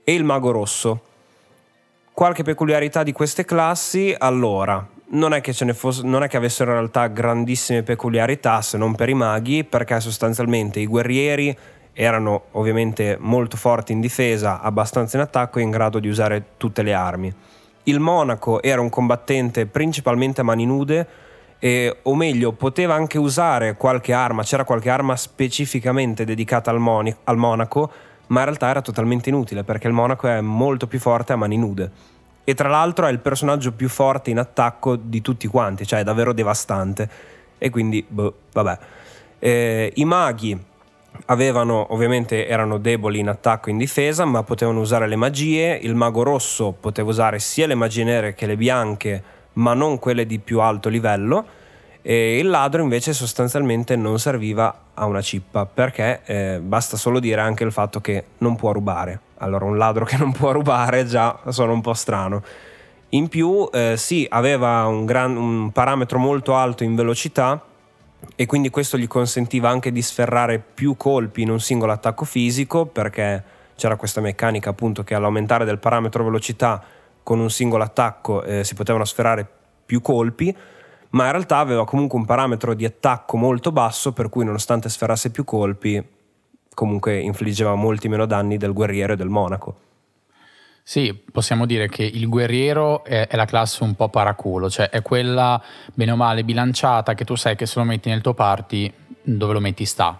e 0.01 0.13
il 0.13 0.23
mago 0.23 0.51
rosso. 0.51 1.01
Qualche 2.13 2.43
peculiarità 2.43 3.03
di 3.03 3.11
queste 3.11 3.43
classi? 3.43 4.15
Allora, 4.17 4.87
non 5.11 5.33
è 5.33 5.41
che, 5.41 5.53
ce 5.53 5.65
ne 5.65 5.73
fosse, 5.73 6.03
non 6.03 6.23
è 6.23 6.27
che 6.27 6.37
avessero 6.37 6.71
in 6.71 6.77
realtà 6.77 7.07
grandissime 7.07 7.83
peculiarità 7.83 8.61
se 8.61 8.77
non 8.77 8.95
per 8.95 9.09
i 9.09 9.13
maghi, 9.13 9.63
perché 9.63 9.99
sostanzialmente 9.99 10.79
i 10.79 10.85
guerrieri 10.87 11.55
erano 11.93 12.43
ovviamente 12.51 13.17
molto 13.19 13.57
forti 13.57 13.91
in 13.91 13.99
difesa, 13.99 14.61
abbastanza 14.61 15.17
in 15.17 15.23
attacco 15.23 15.59
e 15.59 15.63
in 15.63 15.69
grado 15.69 15.99
di 15.99 16.07
usare 16.07 16.51
tutte 16.57 16.83
le 16.83 16.93
armi. 16.93 17.33
Il 17.83 17.99
monaco 17.99 18.61
era 18.61 18.81
un 18.81 18.89
combattente 18.89 19.65
principalmente 19.65 20.41
a 20.41 20.43
mani 20.43 20.65
nude, 20.65 21.07
e, 21.59 21.97
o 22.03 22.15
meglio, 22.15 22.53
poteva 22.53 22.93
anche 22.93 23.17
usare 23.17 23.75
qualche 23.75 24.13
arma, 24.13 24.43
c'era 24.43 24.63
qualche 24.63 24.89
arma 24.89 25.17
specificamente 25.17 26.23
dedicata 26.23 26.71
al, 26.71 26.79
moni- 26.79 27.13
al 27.25 27.35
monaco, 27.35 27.91
ma 28.27 28.39
in 28.39 28.45
realtà 28.45 28.69
era 28.69 28.81
totalmente 28.81 29.29
inutile 29.29 29.63
perché 29.63 29.87
il 29.87 29.93
monaco 29.93 30.27
è 30.27 30.39
molto 30.39 30.87
più 30.87 30.99
forte 30.99 31.33
a 31.33 31.35
mani 31.35 31.57
nude. 31.57 31.91
E 32.49 32.55
tra 32.55 32.67
l'altro 32.67 33.05
è 33.05 33.11
il 33.11 33.19
personaggio 33.19 33.73
più 33.73 33.87
forte 33.87 34.31
in 34.31 34.39
attacco 34.39 34.95
di 34.95 35.21
tutti 35.21 35.45
quanti, 35.45 35.85
cioè 35.85 35.99
è 35.99 36.03
davvero 36.03 36.33
devastante. 36.33 37.07
E 37.59 37.69
quindi, 37.69 38.03
boh, 38.07 38.37
vabbè. 38.53 38.77
Eh, 39.37 39.91
I 39.93 40.03
maghi 40.05 40.59
avevano 41.25 41.93
ovviamente 41.93 42.47
erano 42.47 42.79
deboli 42.79 43.19
in 43.19 43.27
attacco 43.27 43.69
e 43.69 43.73
in 43.73 43.77
difesa, 43.77 44.25
ma 44.25 44.41
potevano 44.41 44.79
usare 44.79 45.07
le 45.07 45.15
magie. 45.15 45.77
Il 45.79 45.93
mago 45.93 46.23
rosso 46.23 46.71
poteva 46.71 47.09
usare 47.09 47.37
sia 47.37 47.67
le 47.67 47.75
magie 47.75 48.03
nere 48.03 48.33
che 48.33 48.47
le 48.47 48.57
bianche, 48.57 49.23
ma 49.53 49.75
non 49.75 49.99
quelle 49.99 50.25
di 50.25 50.39
più 50.39 50.59
alto 50.59 50.89
livello. 50.89 51.45
E 52.01 52.39
il 52.39 52.49
ladro 52.49 52.81
invece 52.81 53.13
sostanzialmente 53.13 53.95
non 53.95 54.17
serviva 54.17 54.85
a 54.95 55.05
una 55.05 55.21
cippa 55.21 55.67
perché 55.67 56.21
eh, 56.25 56.59
basta 56.59 56.97
solo 56.97 57.19
dire 57.19 57.41
anche 57.41 57.63
il 57.63 57.71
fatto 57.71 58.01
che 58.01 58.23
non 58.39 58.55
può 58.55 58.71
rubare. 58.71 59.19
Allora 59.39 59.65
un 59.65 59.77
ladro 59.77 60.05
che 60.05 60.17
non 60.17 60.31
può 60.31 60.51
rubare 60.51 61.05
già 61.05 61.39
sono 61.49 61.73
un 61.73 61.81
po' 61.81 61.93
strano. 61.93 62.41
In 63.09 63.27
più 63.27 63.67
eh, 63.73 63.95
sì, 63.97 64.25
aveva 64.29 64.85
un, 64.85 65.05
gran, 65.05 65.35
un 65.35 65.71
parametro 65.71 66.19
molto 66.19 66.55
alto 66.55 66.83
in 66.83 66.95
velocità, 66.95 67.63
e 68.35 68.45
quindi 68.45 68.69
questo 68.69 68.97
gli 68.97 69.07
consentiva 69.07 69.69
anche 69.69 69.91
di 69.91 70.01
sferrare 70.01 70.59
più 70.59 70.95
colpi 70.97 71.41
in 71.41 71.49
un 71.49 71.59
singolo 71.59 71.91
attacco 71.91 72.25
fisico 72.25 72.85
perché 72.85 73.43
c'era 73.75 73.95
questa 73.95 74.21
meccanica 74.21 74.69
appunto 74.69 75.03
che 75.03 75.15
all'aumentare 75.15 75.65
del 75.65 75.79
parametro 75.79 76.23
velocità 76.23 76.83
con 77.23 77.39
un 77.39 77.49
singolo 77.49 77.83
attacco 77.83 78.43
eh, 78.43 78.63
si 78.63 78.75
potevano 78.75 79.05
sferrare 79.05 79.47
più 79.85 80.01
colpi 80.01 80.55
ma 81.11 81.25
in 81.25 81.31
realtà 81.31 81.57
aveva 81.57 81.85
comunque 81.85 82.19
un 82.19 82.25
parametro 82.25 82.73
di 82.73 82.85
attacco 82.85 83.37
molto 83.37 83.71
basso 83.71 84.11
per 84.11 84.29
cui 84.29 84.45
nonostante 84.45 84.89
sferrasse 84.89 85.31
più 85.31 85.43
colpi 85.43 86.05
comunque 86.73 87.19
infliggeva 87.19 87.75
molti 87.75 88.07
meno 88.07 88.25
danni 88.25 88.57
del 88.57 88.73
guerriero 88.73 89.13
e 89.13 89.15
del 89.15 89.29
monaco. 89.29 89.87
Sì, 90.89 91.13
possiamo 91.31 91.67
dire 91.67 91.87
che 91.87 92.03
il 92.03 92.27
guerriero 92.27 93.03
è, 93.03 93.27
è, 93.27 93.35
la 93.35 93.45
classe 93.45 93.83
un 93.83 93.93
po' 93.93 94.09
paraculo, 94.09 94.71
cioè 94.71 94.89
è 94.89 95.03
quella 95.03 95.61
bene 95.93 96.11
o 96.11 96.15
male 96.15 96.43
bilanciata 96.43 97.13
che 97.13 97.25
tu 97.25 97.35
sai 97.35 97.55
che 97.55 97.67
se 97.67 97.77
lo 97.77 97.85
metti 97.85 98.09
nel 98.09 98.21
tuo 98.21 98.33
party 98.33 98.91
dove 99.21 99.53
lo 99.53 99.59
metti 99.59 99.85
sta. 99.85 100.19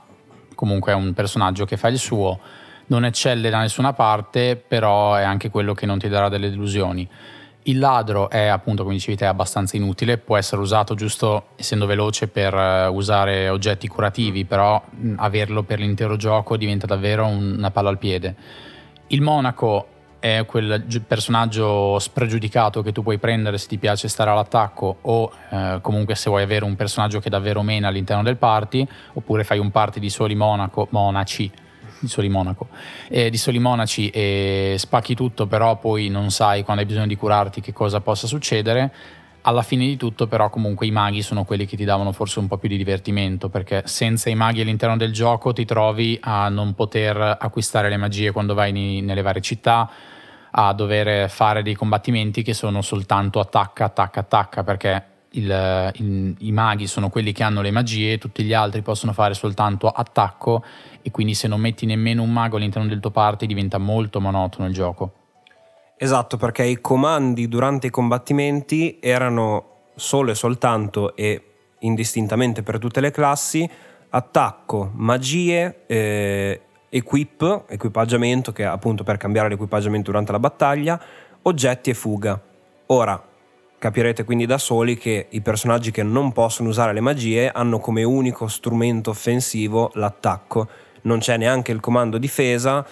Comunque 0.54 0.92
è 0.92 0.96
un 0.96 1.14
personaggio 1.14 1.66
che 1.66 1.76
fa 1.76 1.88
il 1.88 1.98
suo, 1.98 2.40
non 2.88 3.04
eccelle 3.04 3.50
da 3.50 3.62
nessuna 3.62 3.94
parte, 3.94 4.58
però 4.58 5.16
è 5.16 5.24
anche 5.24 5.50
quello 5.50 5.74
che 5.74 5.88
non 5.88 5.98
ti 5.98 6.08
darà 6.08 6.30
delle 6.30 6.52
delusioni. 6.52 7.10
Il 7.70 7.78
ladro 7.78 8.32
è 8.32 8.48
appunto, 8.48 8.82
come 8.82 8.96
dicevi 8.96 9.16
te, 9.16 9.28
abbastanza 9.28 9.78
inutile, 9.78 10.18
può 10.18 10.36
essere 10.38 10.60
usato 10.60 10.96
giusto 10.96 11.50
essendo 11.56 11.86
veloce 11.86 12.28
per 12.28 12.52
eh, 12.52 12.88
usare 12.88 13.48
oggetti 13.48 13.88
curativi, 13.88 14.44
però 14.44 14.84
averlo 15.18 15.62
per 15.62 15.78
l'intero 15.78 16.16
gioco 16.16 16.58
diventa 16.58 16.88
davvero 16.88 17.28
una 17.28 17.70
palla 17.70 17.90
al 17.90 18.00
piede. 18.00 18.36
Il 19.08 19.22
monaco 19.22 19.88
è 20.18 20.46
quel 20.48 20.84
personaggio 21.06 22.00
spregiudicato 22.00 22.82
che 22.82 22.92
tu 22.92 23.04
puoi 23.04 23.20
prendere 23.20 23.60
se 23.60 23.68
ti 23.68 23.78
piace 23.78 24.08
stare 24.08 24.32
all'attacco 24.32 24.98
o 25.02 25.32
eh, 25.52 25.78
comunque 25.82 26.16
se 26.16 26.30
vuoi 26.32 26.42
avere 26.42 26.66
un 26.66 26.76
personaggio 26.76 27.20
che 27.20 27.30
davvero 27.30 27.62
mena 27.62 27.88
all'interno 27.88 28.24
del 28.24 28.38
party 28.38 28.86
oppure 29.14 29.44
fai 29.44 29.60
un 29.60 29.70
party 29.70 30.00
di 30.00 30.10
soli 30.10 30.34
monaco, 30.34 30.88
monaci 30.90 31.50
di 32.00 32.08
soli 32.08 32.30
monaco. 32.30 32.68
Eh, 33.08 33.30
di 33.30 33.38
soli 33.38 33.60
monaci 33.60 34.10
e 34.10 34.76
spacchi 34.78 35.16
tutto 35.16 35.48
però 35.48 35.78
poi 35.78 36.10
non 36.10 36.32
sai 36.32 36.64
quando 36.64 36.82
hai 36.82 36.88
bisogno 36.88 37.08
di 37.08 37.16
curarti 37.16 37.62
che 37.62 37.74
cosa 37.74 38.02
possa 38.02 38.28
succedere. 38.28 38.92
Alla 39.42 39.62
fine 39.62 39.86
di 39.86 39.96
tutto 39.96 40.28
però 40.28 40.50
comunque 40.50 40.86
i 40.86 40.92
maghi 40.92 41.22
sono 41.22 41.46
quelli 41.46 41.66
che 41.66 41.78
ti 41.78 41.86
davano 41.86 42.12
forse 42.12 42.40
un 42.40 42.48
po' 42.48 42.58
più 42.58 42.68
di 42.68 42.78
divertimento 42.78 43.50
perché 43.50 43.84
senza 43.86 44.30
i 44.30 44.36
maghi 44.36 44.62
all'interno 44.62 44.98
del 44.98 45.14
gioco 45.14 45.54
ti 45.54 45.66
trovi 45.66 46.18
a 46.22 46.50
non 46.50 46.74
poter 46.74 47.38
acquistare 47.40 47.90
le 47.90 47.98
magie 47.98 48.32
quando 48.32 48.54
vai 48.54 48.72
ni, 48.72 49.02
nelle 49.02 49.22
varie 49.22 49.42
città 49.42 49.90
a 50.52 50.74
dover 50.74 51.30
fare 51.30 51.62
dei 51.62 51.76
combattimenti 51.76 52.42
che 52.42 52.54
sono 52.54 52.82
soltanto 52.82 53.40
attacca, 53.40 53.86
attacca, 53.86 54.20
attacca 54.20 54.64
perché 54.64 55.04
il, 55.32 55.92
il, 55.96 56.36
i 56.40 56.52
maghi 56.52 56.88
sono 56.88 57.10
quelli 57.10 57.32
che 57.32 57.44
hanno 57.44 57.62
le 57.62 57.72
magie, 57.72 58.18
tutti 58.18 58.44
gli 58.44 58.54
altri 58.54 58.82
possono 58.82 59.14
fare 59.14 59.34
soltanto 59.34 59.88
attacco 59.88 60.64
e 61.02 61.12
quindi 61.12 61.34
se 61.34 61.48
non 61.48 61.60
metti 61.60 61.86
nemmeno 61.86 62.24
un 62.24 62.32
mago 62.32 62.58
all'interno 62.58 62.88
del 62.88 63.00
tuo 63.00 63.12
party 63.12 63.46
diventa 63.46 63.78
molto 63.78 64.20
monotono 64.20 64.68
il 64.68 64.74
gioco. 64.74 65.14
Esatto, 65.98 66.38
perché 66.38 66.64
i 66.64 66.80
comandi 66.80 67.48
durante 67.48 67.88
i 67.88 67.90
combattimenti 67.90 69.00
erano 69.02 69.66
solo 69.96 70.32
e 70.32 70.36
soltanto 70.36 71.16
e 71.16 71.44
indistintamente 71.80 72.64
per 72.64 72.80
tutte 72.80 73.02
le 73.02 73.12
classi 73.12 73.70
attacco, 74.10 74.92
magie, 74.96 75.84
eh, 75.86 76.62
equip, 76.90 77.66
equipaggiamento, 77.68 78.52
che 78.52 78.64
è 78.64 78.68
appunto 78.68 79.04
per 79.04 79.18
cambiare 79.18 79.50
l'equipaggiamento 79.50 80.12
durante 80.12 80.32
la 80.32 80.40
battaglia, 80.40 81.00
oggetti 81.44 81.90
e 81.90 81.94
fuga. 81.94 82.42
Ora, 82.88 83.22
capirete 83.78 84.24
quindi 84.24 84.46
da 84.46 84.58
soli 84.58 84.98
che 84.98 85.28
i 85.30 85.42
personaggi 85.42 85.92
che 85.92 86.04
non 86.04 86.32
possono 86.32 86.70
usare 86.70 86.94
le 86.94 87.02
magie 87.02 87.50
hanno 87.50 87.80
come 87.80 88.04
unico 88.04 88.48
strumento 88.48 89.12
offensivo 89.12 89.92
l'attacco. 89.94 90.68
Non 91.02 91.20
c'è 91.20 91.38
neanche 91.38 91.72
il 91.72 91.80
comando 91.80 92.18
difesa, 92.18 92.86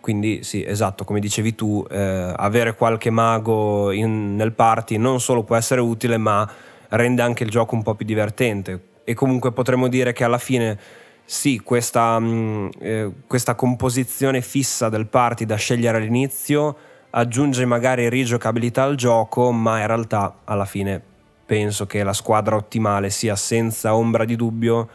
quindi 0.00 0.42
sì, 0.44 0.64
esatto, 0.64 1.04
come 1.04 1.20
dicevi 1.20 1.54
tu, 1.54 1.84
eh, 1.90 2.32
avere 2.36 2.74
qualche 2.74 3.10
mago 3.10 3.90
in, 3.90 4.36
nel 4.36 4.52
party 4.52 4.98
non 4.98 5.20
solo 5.20 5.42
può 5.42 5.56
essere 5.56 5.80
utile, 5.80 6.16
ma 6.16 6.48
rende 6.90 7.22
anche 7.22 7.44
il 7.44 7.50
gioco 7.50 7.74
un 7.74 7.82
po' 7.82 7.94
più 7.94 8.06
divertente. 8.06 8.80
E 9.04 9.14
comunque 9.14 9.52
potremmo 9.52 9.88
dire 9.88 10.12
che 10.12 10.24
alla 10.24 10.38
fine 10.38 10.78
sì, 11.24 11.60
questa, 11.60 12.18
mh, 12.18 12.26
mm, 12.26 12.68
eh, 12.78 13.12
questa 13.26 13.54
composizione 13.56 14.40
fissa 14.42 14.88
del 14.88 15.06
party 15.06 15.44
da 15.44 15.56
scegliere 15.56 15.96
all'inizio 15.98 16.76
aggiunge 17.10 17.64
magari 17.64 18.08
rigiocabilità 18.08 18.84
al 18.84 18.94
gioco, 18.94 19.50
ma 19.50 19.80
in 19.80 19.86
realtà 19.86 20.36
alla 20.44 20.66
fine 20.66 21.02
penso 21.46 21.86
che 21.86 22.02
la 22.02 22.12
squadra 22.12 22.56
ottimale 22.56 23.10
sia 23.10 23.34
senza 23.36 23.94
ombra 23.94 24.24
di 24.24 24.36
dubbio 24.36 24.88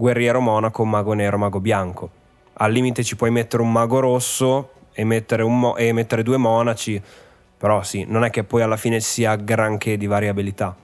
guerriero 0.00 0.40
monaco, 0.40 0.84
mago 0.84 1.12
nero, 1.12 1.36
mago 1.36 1.60
bianco 1.60 2.10
al 2.62 2.72
limite 2.72 3.02
ci 3.02 3.16
puoi 3.16 3.30
mettere 3.30 3.62
un 3.62 3.72
mago 3.72 4.00
rosso 4.00 4.72
e 4.92 5.04
mettere, 5.04 5.44
mo- 5.44 5.76
e 5.76 5.92
mettere 5.92 6.22
due 6.22 6.36
monaci, 6.36 7.00
però 7.56 7.82
sì, 7.82 8.04
non 8.06 8.24
è 8.24 8.30
che 8.30 8.44
poi 8.44 8.62
alla 8.62 8.76
fine 8.76 9.00
sia 9.00 9.34
granché 9.36 9.96
di 9.96 10.06
variabilità. 10.06 10.76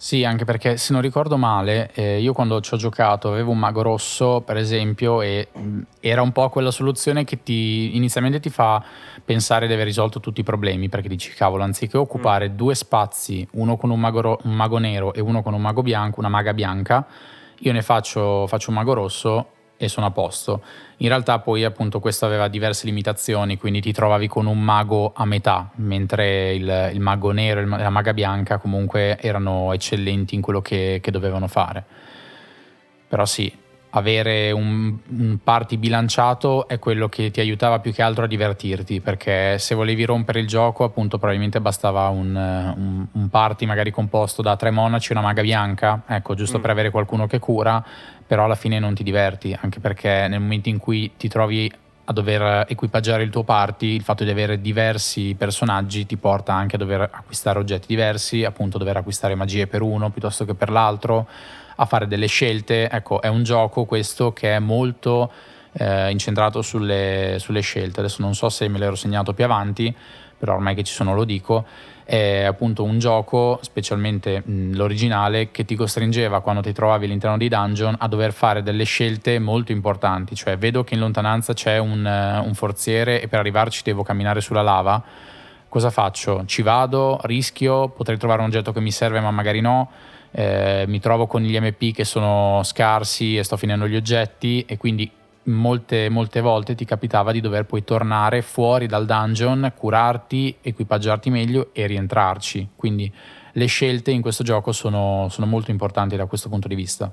Sì, 0.00 0.22
anche 0.24 0.44
perché 0.44 0.76
se 0.76 0.92
non 0.92 1.02
ricordo 1.02 1.36
male, 1.36 1.90
eh, 1.94 2.20
io 2.20 2.32
quando 2.32 2.60
ci 2.60 2.72
ho 2.72 2.76
giocato 2.76 3.30
avevo 3.32 3.50
un 3.50 3.58
mago 3.58 3.82
rosso, 3.82 4.42
per 4.42 4.56
esempio, 4.56 5.22
e 5.22 5.48
mh, 5.50 5.80
era 5.98 6.22
un 6.22 6.30
po' 6.30 6.48
quella 6.50 6.70
soluzione 6.70 7.24
che 7.24 7.42
ti, 7.42 7.96
inizialmente 7.96 8.38
ti 8.38 8.50
fa 8.50 8.84
pensare 9.24 9.66
di 9.66 9.72
aver 9.72 9.86
risolto 9.86 10.20
tutti 10.20 10.40
i 10.40 10.44
problemi, 10.44 10.88
perché 10.88 11.08
dici, 11.08 11.32
cavolo, 11.32 11.64
anziché 11.64 11.96
occupare 11.96 12.48
mm. 12.48 12.54
due 12.54 12.74
spazi, 12.76 13.48
uno 13.52 13.76
con 13.76 13.90
un 13.90 13.98
mago, 13.98 14.20
ro- 14.20 14.38
un 14.44 14.54
mago, 14.54 14.78
nero 14.78 15.12
e 15.14 15.20
uno 15.20 15.42
con 15.42 15.54
un 15.54 15.60
mago 15.60 15.82
bianco, 15.82 16.20
una 16.20 16.28
maga 16.28 16.54
bianca, 16.54 17.04
io 17.58 17.72
ne 17.72 17.82
faccio, 17.82 18.46
faccio 18.46 18.70
un 18.70 18.76
mago 18.76 18.92
rosso 18.92 19.50
e 19.76 19.88
sono 19.88 20.06
a 20.06 20.10
posto. 20.10 20.62
In 20.98 21.08
realtà 21.08 21.38
poi 21.38 21.64
appunto 21.64 22.00
questo 22.00 22.26
aveva 22.26 22.48
diverse 22.48 22.84
limitazioni, 22.86 23.56
quindi 23.56 23.80
ti 23.80 23.92
trovavi 23.92 24.26
con 24.26 24.46
un 24.46 24.60
mago 24.60 25.12
a 25.14 25.24
metà, 25.24 25.70
mentre 25.76 26.54
il, 26.54 26.90
il 26.92 27.00
mago 27.00 27.30
nero 27.30 27.60
e 27.60 27.64
la 27.64 27.90
maga 27.90 28.12
bianca 28.12 28.58
comunque 28.58 29.18
erano 29.20 29.72
eccellenti 29.72 30.34
in 30.34 30.40
quello 30.40 30.60
che, 30.60 30.98
che 31.00 31.10
dovevano 31.10 31.46
fare. 31.46 31.84
Però 33.06 33.24
sì, 33.24 33.50
avere 33.90 34.50
un, 34.50 34.96
un, 35.08 35.38
party 35.42 35.76
bilanciato 35.76 36.68
è 36.68 36.78
quello 36.78 37.08
che 37.08 37.30
ti 37.30 37.40
aiutava 37.40 37.78
più 37.78 37.92
che 37.92 38.02
altro 38.02 38.24
a 38.24 38.26
divertirti 38.26 39.00
perché 39.00 39.58
se 39.58 39.74
volevi 39.74 40.04
rompere 40.04 40.40
il 40.40 40.46
gioco 40.46 40.84
appunto 40.84 41.16
probabilmente 41.16 41.60
bastava 41.60 42.08
un, 42.08 42.34
un, 42.34 43.06
un 43.10 43.28
party 43.28 43.64
magari 43.66 43.90
composto 43.90 44.42
da 44.42 44.56
tre 44.56 44.70
monaci 44.70 45.10
e 45.10 45.16
una 45.16 45.22
maga 45.22 45.42
bianca 45.42 46.02
ecco 46.06 46.34
giusto 46.34 46.58
mm. 46.58 46.60
per 46.60 46.70
avere 46.70 46.90
qualcuno 46.90 47.26
che 47.26 47.38
cura 47.38 47.82
però 48.26 48.44
alla 48.44 48.56
fine 48.56 48.78
non 48.78 48.94
ti 48.94 49.02
diverti 49.02 49.56
anche 49.58 49.80
perché 49.80 50.26
nel 50.28 50.40
momento 50.40 50.68
in 50.68 50.78
cui 50.78 51.12
ti 51.16 51.28
trovi 51.28 51.72
a 52.10 52.12
dover 52.12 52.64
equipaggiare 52.68 53.22
il 53.22 53.28
tuo 53.28 53.42
party, 53.42 53.94
il 53.94 54.02
fatto 54.02 54.24
di 54.24 54.30
avere 54.30 54.62
diversi 54.62 55.34
personaggi 55.36 56.06
ti 56.06 56.16
porta 56.16 56.54
anche 56.54 56.76
a 56.76 56.78
dover 56.78 57.02
acquistare 57.02 57.58
oggetti 57.58 57.86
diversi, 57.86 58.44
appunto 58.44 58.78
dover 58.78 58.96
acquistare 58.96 59.34
magie 59.34 59.66
per 59.66 59.82
uno 59.82 60.08
piuttosto 60.08 60.46
che 60.46 60.54
per 60.54 60.70
l'altro, 60.70 61.28
a 61.80 61.84
fare 61.86 62.06
delle 62.06 62.26
scelte. 62.26 62.88
Ecco, 62.90 63.20
è 63.20 63.28
un 63.28 63.42
gioco 63.42 63.84
questo 63.84 64.32
che 64.32 64.54
è 64.54 64.58
molto 64.58 65.30
eh, 65.72 66.10
incentrato 66.10 66.62
sulle, 66.62 67.36
sulle, 67.38 67.60
scelte. 67.60 68.00
Adesso 68.00 68.22
non 68.22 68.34
so 68.34 68.48
se 68.48 68.68
me 68.68 68.78
l'ero 68.78 68.94
segnato 68.94 69.32
più 69.32 69.44
avanti, 69.44 69.94
però 70.36 70.54
ormai 70.54 70.74
che 70.74 70.82
ci 70.82 70.92
sono 70.92 71.14
lo 71.14 71.24
dico. 71.24 71.64
È 72.04 72.44
appunto 72.44 72.84
un 72.84 72.98
gioco, 72.98 73.58
specialmente 73.62 74.42
mh, 74.44 74.74
l'originale, 74.74 75.50
che 75.50 75.64
ti 75.64 75.74
costringeva 75.76 76.40
quando 76.40 76.62
ti 76.62 76.72
trovavi 76.72 77.04
all'interno 77.04 77.36
dei 77.36 77.48
dungeon 77.48 77.94
a 77.98 78.08
dover 78.08 78.32
fare 78.32 78.62
delle 78.62 78.84
scelte 78.84 79.38
molto 79.38 79.72
importanti. 79.72 80.34
Cioè, 80.34 80.56
vedo 80.56 80.84
che 80.84 80.94
in 80.94 81.00
lontananza 81.00 81.52
c'è 81.52 81.78
un, 81.78 82.04
uh, 82.04 82.46
un 82.46 82.54
forziere 82.54 83.20
e 83.20 83.28
per 83.28 83.38
arrivarci 83.38 83.82
devo 83.84 84.02
camminare 84.02 84.40
sulla 84.40 84.62
lava. 84.62 85.02
Cosa 85.68 85.90
faccio? 85.90 86.44
Ci 86.46 86.62
vado, 86.62 87.20
rischio, 87.24 87.90
potrei 87.90 88.16
trovare 88.16 88.40
un 88.40 88.46
oggetto 88.46 88.72
che 88.72 88.80
mi 88.80 88.90
serve 88.90 89.20
ma 89.20 89.30
magari 89.30 89.60
no 89.60 89.90
eh, 90.30 90.84
mi 90.86 91.00
trovo 91.00 91.26
con 91.26 91.42
gli 91.42 91.58
MP 91.58 91.92
che 91.94 92.04
sono 92.04 92.62
scarsi 92.64 93.36
e 93.36 93.42
sto 93.42 93.56
finendo 93.56 93.88
gli 93.88 93.96
oggetti 93.96 94.64
e 94.66 94.76
quindi 94.76 95.10
molte, 95.44 96.08
molte 96.08 96.40
volte 96.40 96.74
ti 96.74 96.84
capitava 96.84 97.32
di 97.32 97.40
dover 97.40 97.64
poi 97.64 97.84
tornare 97.84 98.42
fuori 98.42 98.86
dal 98.86 99.06
dungeon, 99.06 99.72
curarti, 99.76 100.58
equipaggiarti 100.60 101.30
meglio 101.30 101.70
e 101.72 101.86
rientrarci. 101.86 102.70
Quindi 102.76 103.12
le 103.52 103.66
scelte 103.66 104.10
in 104.10 104.22
questo 104.22 104.44
gioco 104.44 104.72
sono, 104.72 105.28
sono 105.30 105.46
molto 105.46 105.70
importanti 105.70 106.16
da 106.16 106.26
questo 106.26 106.48
punto 106.48 106.68
di 106.68 106.74
vista. 106.74 107.12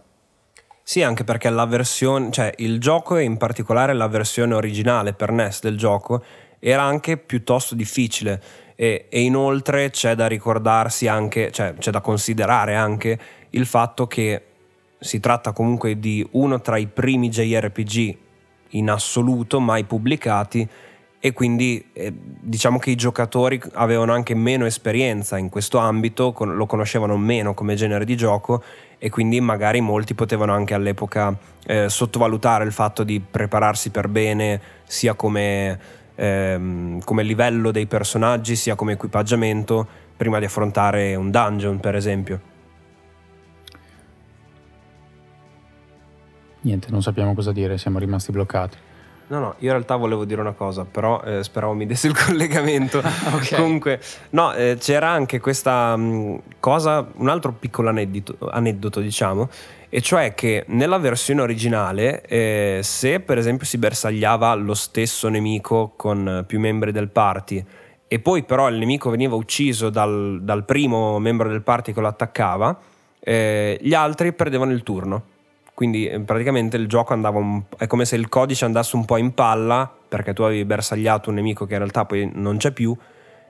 Sì, 0.87 1.01
anche 1.01 1.23
perché 1.23 1.49
la 1.49 1.65
versione, 1.65 2.31
cioè 2.31 2.53
il 2.57 2.79
gioco 2.79 3.17
e 3.17 3.23
in 3.23 3.37
particolare 3.37 3.93
la 3.93 4.07
versione 4.07 4.53
originale 4.53 5.13
per 5.13 5.31
NES 5.31 5.61
del 5.61 5.77
gioco 5.77 6.23
era 6.59 6.83
anche 6.83 7.17
piuttosto 7.17 7.73
difficile 7.73 8.41
e, 8.75 9.05
e 9.09 9.21
inoltre 9.21 9.89
c'è 9.89 10.15
da 10.15 10.27
ricordarsi 10.27 11.07
anche, 11.07 11.51
cioè 11.51 11.73
c'è 11.77 11.91
da 11.91 12.01
considerare 12.01 12.75
anche 12.75 13.17
il 13.51 13.65
fatto 13.65 14.05
che 14.07 14.41
si 14.99 15.19
tratta 15.19 15.51
comunque 15.51 15.99
di 15.99 16.25
uno 16.31 16.61
tra 16.61 16.77
i 16.77 16.87
primi 16.87 17.29
JRPG 17.29 18.17
in 18.69 18.89
assoluto 18.89 19.59
mai 19.59 19.83
pubblicati 19.83 20.67
e 21.19 21.33
quindi 21.33 21.83
eh, 21.93 22.13
diciamo 22.13 22.77
che 22.77 22.91
i 22.91 22.95
giocatori 22.95 23.59
avevano 23.73 24.13
anche 24.13 24.35
meno 24.35 24.65
esperienza 24.65 25.37
in 25.37 25.49
questo 25.49 25.79
ambito, 25.79 26.33
con, 26.33 26.55
lo 26.55 26.67
conoscevano 26.67 27.17
meno 27.17 27.55
come 27.55 27.73
genere 27.73 28.05
di 28.05 28.15
gioco 28.15 28.61
e 28.99 29.09
quindi 29.09 29.41
magari 29.41 29.81
molti 29.81 30.13
potevano 30.13 30.53
anche 30.53 30.75
all'epoca 30.75 31.35
eh, 31.65 31.89
sottovalutare 31.89 32.63
il 32.63 32.71
fatto 32.71 33.03
di 33.03 33.19
prepararsi 33.19 33.89
per 33.89 34.07
bene 34.07 34.61
sia 34.83 35.15
come 35.15 36.03
ehm, 36.15 36.99
come 37.03 37.23
livello 37.23 37.71
dei 37.71 37.85
personaggi 37.85 38.55
sia 38.55 38.75
come 38.75 38.93
equipaggiamento 38.93 39.87
prima 40.15 40.39
di 40.39 40.45
affrontare 40.45 41.15
un 41.15 41.29
dungeon 41.29 41.79
per 41.79 41.95
esempio. 41.95 42.53
Niente, 46.61 46.87
non 46.89 47.03
sappiamo 47.03 47.35
cosa 47.35 47.51
dire, 47.51 47.77
siamo 47.77 47.99
rimasti 47.99 48.31
bloccati. 48.31 48.77
No, 49.27 49.39
no, 49.39 49.55
io 49.57 49.67
in 49.67 49.71
realtà 49.71 49.95
volevo 49.95 50.23
dire 50.23 50.39
una 50.39 50.51
cosa, 50.51 50.85
però 50.85 51.21
eh, 51.23 51.43
speravo 51.43 51.73
mi 51.73 51.87
desse 51.87 52.07
il 52.07 52.15
collegamento. 52.25 52.99
okay. 53.33 53.57
Comunque, 53.57 53.99
no, 54.31 54.53
eh, 54.53 54.77
c'era 54.79 55.09
anche 55.09 55.39
questa 55.39 55.95
mh, 55.95 56.01
mm, 56.01 56.35
cosa, 56.59 57.07
un 57.15 57.29
altro 57.29 57.51
piccolo 57.51 57.89
aneddoto, 57.89 58.49
aneddoto, 58.49 58.99
diciamo, 58.99 59.49
e 59.89 60.01
cioè 60.01 60.35
che 60.35 60.65
nella 60.67 60.99
versione 60.99 61.41
originale, 61.41 62.21
eh, 62.21 62.81
se 62.83 63.19
per 63.19 63.39
esempio 63.39 63.65
si 63.65 63.77
bersagliava 63.77 64.53
lo 64.53 64.73
stesso 64.75 65.27
nemico 65.27 65.93
con 65.95 66.43
più 66.45 66.59
membri 66.59 66.91
del 66.91 67.09
party, 67.09 67.65
e 68.07 68.19
poi 68.19 68.43
però 68.43 68.69
il 68.69 68.77
nemico 68.77 69.09
veniva 69.09 69.35
ucciso 69.35 69.89
dal, 69.89 70.39
dal 70.43 70.65
primo 70.65 71.17
membro 71.17 71.49
del 71.49 71.63
party 71.63 71.93
che 71.93 72.01
lo 72.01 72.07
attaccava, 72.07 72.77
eh, 73.19 73.79
gli 73.81 73.95
altri 73.95 74.33
perdevano 74.33 74.71
il 74.71 74.83
turno 74.83 75.33
quindi 75.75 76.07
eh, 76.07 76.21
praticamente 76.21 76.77
il 76.77 76.87
gioco 76.87 77.13
andava 77.13 77.37
un, 77.37 77.61
è 77.77 77.85
come 77.85 78.05
se 78.05 78.15
il 78.15 78.29
codice 78.29 78.63
andasse 78.63 78.95
un 78.95 79.03
po' 79.03 79.17
in 79.17 79.33
palla 79.33 79.93
perché 80.07 80.33
tu 80.33 80.41
avevi 80.41 80.63
bersagliato 80.63 81.29
un 81.29 81.35
nemico 81.35 81.65
che 81.65 81.73
in 81.73 81.79
realtà 81.79 82.05
poi 82.05 82.31
non 82.33 82.55
c'è 82.55 82.71
più 82.71 82.95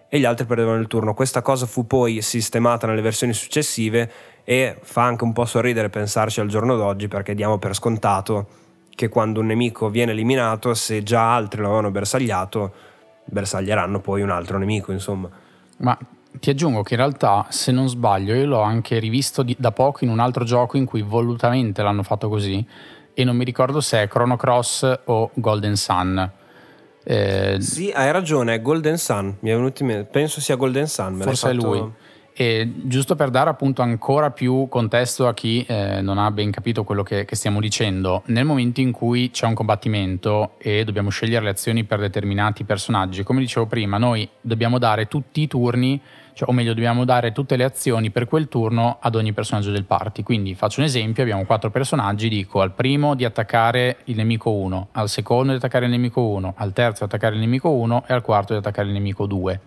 e 0.10 0.20
gli 0.20 0.26
altri 0.26 0.46
perdevano 0.46 0.80
il 0.80 0.88
turno. 0.88 1.14
Questa 1.14 1.44
cosa 1.44 1.68
fu 1.68 1.86
poi 1.86 2.24
sistemata 2.24 2.88
nelle 2.88 3.02
versioni 3.02 3.32
successive 3.32 4.12
e 4.44 4.76
fa 4.82 5.04
anche 5.04 5.24
un 5.24 5.34
po' 5.34 5.46
sorridere 5.46 5.90
pensarci 5.90 6.40
al 6.40 6.48
giorno 6.48 6.76
d'oggi 6.76 7.08
perché 7.08 7.36
diamo 7.36 7.60
per 7.60 7.76
scontato 7.76 8.48
che 8.90 9.08
quando 9.08 9.42
un 9.42 9.46
nemico 9.46 9.90
viene 9.90 10.12
eliminato, 10.12 10.74
se 10.74 11.04
già 11.04 11.36
altri 11.36 11.60
lo 11.60 11.68
avevano 11.68 11.92
bersagliato, 11.92 12.74
bersaglieranno 13.26 14.00
poi 14.00 14.22
un 14.24 14.32
altro 14.32 14.58
nemico, 14.58 14.92
insomma. 14.92 15.30
Ma 15.78 15.98
ti 16.40 16.50
aggiungo 16.50 16.84
che 16.84 16.94
in 16.94 17.00
realtà, 17.00 17.46
se 17.50 17.72
non 17.72 17.88
sbaglio, 17.88 18.34
io 18.34 18.46
l'ho 18.46 18.62
anche 18.62 19.00
rivisto 19.00 19.44
di, 19.44 19.56
da 19.58 19.72
poco 19.72 20.04
in 20.04 20.10
un 20.10 20.20
altro 20.20 20.44
gioco 20.44 20.78
in 20.78 20.86
cui 20.86 21.02
volutamente 21.02 21.82
l'hanno 21.82 22.04
fatto 22.04 22.30
così 22.30 22.66
e 23.14 23.24
non 23.24 23.36
mi 23.36 23.46
ricordo 23.46 23.80
se 23.80 24.04
è 24.04 24.08
Chrono 24.08 24.36
Cross 24.36 25.00
o 25.06 25.32
Golden 25.34 25.76
Sun. 25.76 26.32
Eh, 27.08 27.58
sì, 27.60 27.92
hai 27.92 28.12
ragione, 28.12 28.56
è 28.56 28.62
Golden 28.62 28.98
Sun, 28.98 29.38
mi 29.40 29.50
è 29.52 29.56
venuto 29.56 29.84
in 29.84 29.90
mente, 29.90 30.10
penso 30.12 30.42
sia 30.42 30.56
Golden 30.56 30.88
Sun. 30.88 31.20
Forse 31.22 31.48
fatto... 31.48 31.50
è 31.50 31.54
lui. 31.54 31.92
E 32.38 32.70
giusto 32.84 33.16
per 33.16 33.30
dare 33.30 33.50
appunto 33.50 33.82
ancora 33.82 34.30
più 34.30 34.68
contesto 34.68 35.26
a 35.26 35.34
chi 35.34 35.64
eh, 35.66 36.02
non 36.02 36.18
ha 36.18 36.30
ben 36.32 36.52
capito 36.52 36.84
quello 36.84 37.02
che, 37.02 37.24
che, 37.24 37.34
stiamo 37.38 37.62
dicendo, 37.62 38.24
nel 38.26 38.44
momento 38.44 38.82
in 38.82 38.92
cui 38.92 39.32
c'è 39.32 39.46
un 39.46 39.54
combattimento 39.54 40.56
e 40.58 40.84
dobbiamo 40.84 41.10
scegliere 41.10 41.46
le 41.46 41.52
azioni 41.52 41.86
per 41.86 42.00
determinati 42.00 42.66
personaggi, 42.66 43.24
come 43.24 43.40
dicevo 43.40 43.68
prima, 43.68 43.98
noi 43.98 44.28
dobbiamo 44.42 44.80
dare 44.80 45.08
tutti 45.08 45.44
i 45.44 45.48
turni 45.48 46.02
cioè, 46.36 46.50
o 46.50 46.52
meglio 46.52 46.74
dobbiamo 46.74 47.06
dare 47.06 47.32
tutte 47.32 47.56
le 47.56 47.64
azioni 47.64 48.12
per 48.12 48.28
quel 48.28 48.50
turno 48.50 48.98
ad 49.00 49.16
ogni 49.16 49.32
personaggio 49.32 49.72
del 49.72 49.86
party. 49.86 50.22
Quindi 50.22 50.54
faccio 50.54 50.82
un 50.82 50.86
esempio, 50.86 51.24
abbiamo 51.24 51.46
quattro 51.46 51.72
personaggi, 51.72 52.28
dico 52.28 52.60
al 52.60 52.74
primo 52.74 53.16
di 53.16 53.24
attaccare 53.24 54.00
il 54.06 54.18
nemico 54.18 54.52
1, 54.52 54.90
al 54.92 55.08
secondo 55.08 55.54
di 55.54 55.58
attaccare 55.58 55.86
il 55.86 55.92
nemico 55.92 56.20
1, 56.20 56.56
al 56.58 56.74
terzo 56.74 57.00
di 57.00 57.06
attaccare 57.06 57.36
il 57.36 57.40
nemico 57.40 57.70
1 57.70 58.04
e 58.06 58.14
al 58.14 58.22
quarto 58.22 58.52
di 58.52 58.60
attaccare 58.60 58.88
il 58.88 58.94
nemico 58.94 59.26
2. 59.26 59.60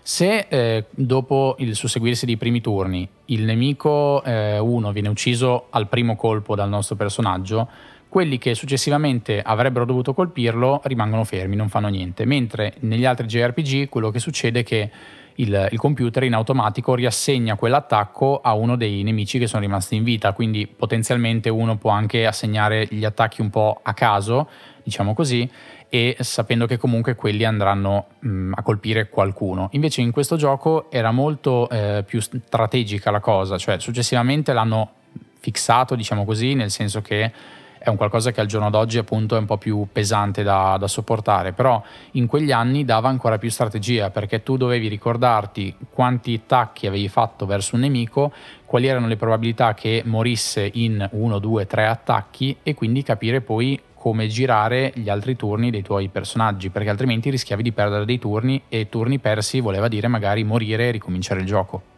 Se 0.00 0.46
eh, 0.48 0.84
dopo 0.90 1.56
il 1.58 1.74
susseguirsi 1.74 2.26
dei 2.26 2.36
primi 2.36 2.60
turni 2.60 3.06
il 3.26 3.42
nemico 3.42 4.22
1 4.24 4.88
eh, 4.88 4.92
viene 4.92 5.08
ucciso 5.08 5.66
al 5.70 5.88
primo 5.88 6.14
colpo 6.14 6.54
dal 6.54 6.68
nostro 6.68 6.94
personaggio, 6.94 7.68
quelli 8.08 8.38
che 8.38 8.54
successivamente 8.54 9.42
avrebbero 9.42 9.84
dovuto 9.84 10.14
colpirlo 10.14 10.80
rimangono 10.84 11.24
fermi, 11.24 11.56
non 11.56 11.68
fanno 11.68 11.88
niente, 11.88 12.24
mentre 12.24 12.74
negli 12.80 13.04
altri 13.04 13.26
JRPG 13.26 13.88
quello 13.88 14.10
che 14.10 14.20
succede 14.20 14.60
è 14.60 14.62
che 14.62 14.90
il, 15.38 15.68
il, 15.70 15.78
computer 15.78 16.24
in 16.24 16.34
automatico 16.34 16.94
riassegna 16.94 17.56
quell'attacco 17.56 18.40
a 18.40 18.54
uno 18.54 18.76
dei 18.76 19.02
nemici 19.02 19.38
che 19.38 19.46
sono 19.46 19.62
rimasti 19.62 19.96
in 19.96 20.04
vita, 20.04 20.32
quindi 20.32 20.66
potenzialmente 20.66 21.48
uno 21.48 21.76
può 21.76 21.90
anche 21.90 22.26
assegnare 22.26 22.86
gli 22.90 23.04
attacchi 23.04 23.40
un 23.40 23.50
po' 23.50 23.80
a 23.82 23.94
caso, 23.94 24.48
diciamo 24.82 25.14
così, 25.14 25.48
e 25.88 26.16
sapendo 26.20 26.66
che 26.66 26.76
comunque 26.76 27.14
quelli 27.14 27.44
andranno 27.44 28.06
mh, 28.18 28.52
a 28.56 28.62
colpire 28.62 29.08
qualcuno. 29.08 29.68
Invece 29.72 30.00
in 30.00 30.10
questo 30.10 30.36
gioco 30.36 30.90
era 30.90 31.12
molto 31.12 31.68
eh, 31.70 32.04
più 32.06 32.20
strategica 32.20 33.10
la 33.10 33.20
cosa, 33.20 33.58
cioè 33.58 33.78
successivamente 33.78 34.52
l'hanno 34.52 34.92
fissato, 35.40 35.94
diciamo 35.94 36.24
così, 36.24 36.54
nel 36.54 36.70
senso 36.70 37.00
che 37.00 37.32
è 37.78 37.88
un 37.88 37.96
qualcosa 37.96 38.30
che 38.30 38.40
al 38.40 38.46
giorno 38.46 38.70
d'oggi 38.70 38.98
appunto 38.98 39.36
è 39.36 39.38
un 39.38 39.46
po' 39.46 39.56
più 39.56 39.86
pesante 39.90 40.42
da, 40.42 40.76
da, 40.78 40.88
sopportare, 40.88 41.52
però 41.52 41.82
in 42.12 42.26
quegli 42.26 42.52
anni 42.52 42.84
dava 42.84 43.08
ancora 43.08 43.38
più 43.38 43.50
strategia 43.50 44.10
perché 44.10 44.42
tu 44.42 44.56
dovevi 44.56 44.88
ricordarti 44.88 45.74
quanti 45.90 46.40
attacchi 46.42 46.86
avevi 46.86 47.08
fatto 47.08 47.46
verso 47.46 47.74
un 47.74 47.82
nemico, 47.82 48.32
quali 48.64 48.86
erano 48.86 49.06
le 49.06 49.16
probabilità 49.16 49.74
che 49.74 50.02
morisse 50.04 50.68
in 50.74 51.06
uno, 51.12 51.38
due, 51.38 51.66
tre 51.66 51.86
attacchi 51.86 52.56
e 52.62 52.74
quindi 52.74 53.02
capire 53.02 53.40
poi 53.40 53.80
come 53.94 54.28
girare 54.28 54.92
gli 54.94 55.08
altri 55.08 55.34
turni 55.34 55.70
dei 55.70 55.82
tuoi 55.82 56.08
personaggi, 56.08 56.70
perché 56.70 56.88
altrimenti 56.88 57.30
rischiavi 57.30 57.62
di 57.62 57.72
perdere 57.72 58.04
dei 58.04 58.18
turni 58.18 58.62
e 58.68 58.88
turni 58.88 59.18
persi 59.18 59.60
voleva 59.60 59.88
dire 59.88 60.06
magari 60.06 60.44
morire 60.44 60.88
e 60.88 60.90
ricominciare 60.92 61.40
il 61.40 61.46
gioco. 61.46 61.96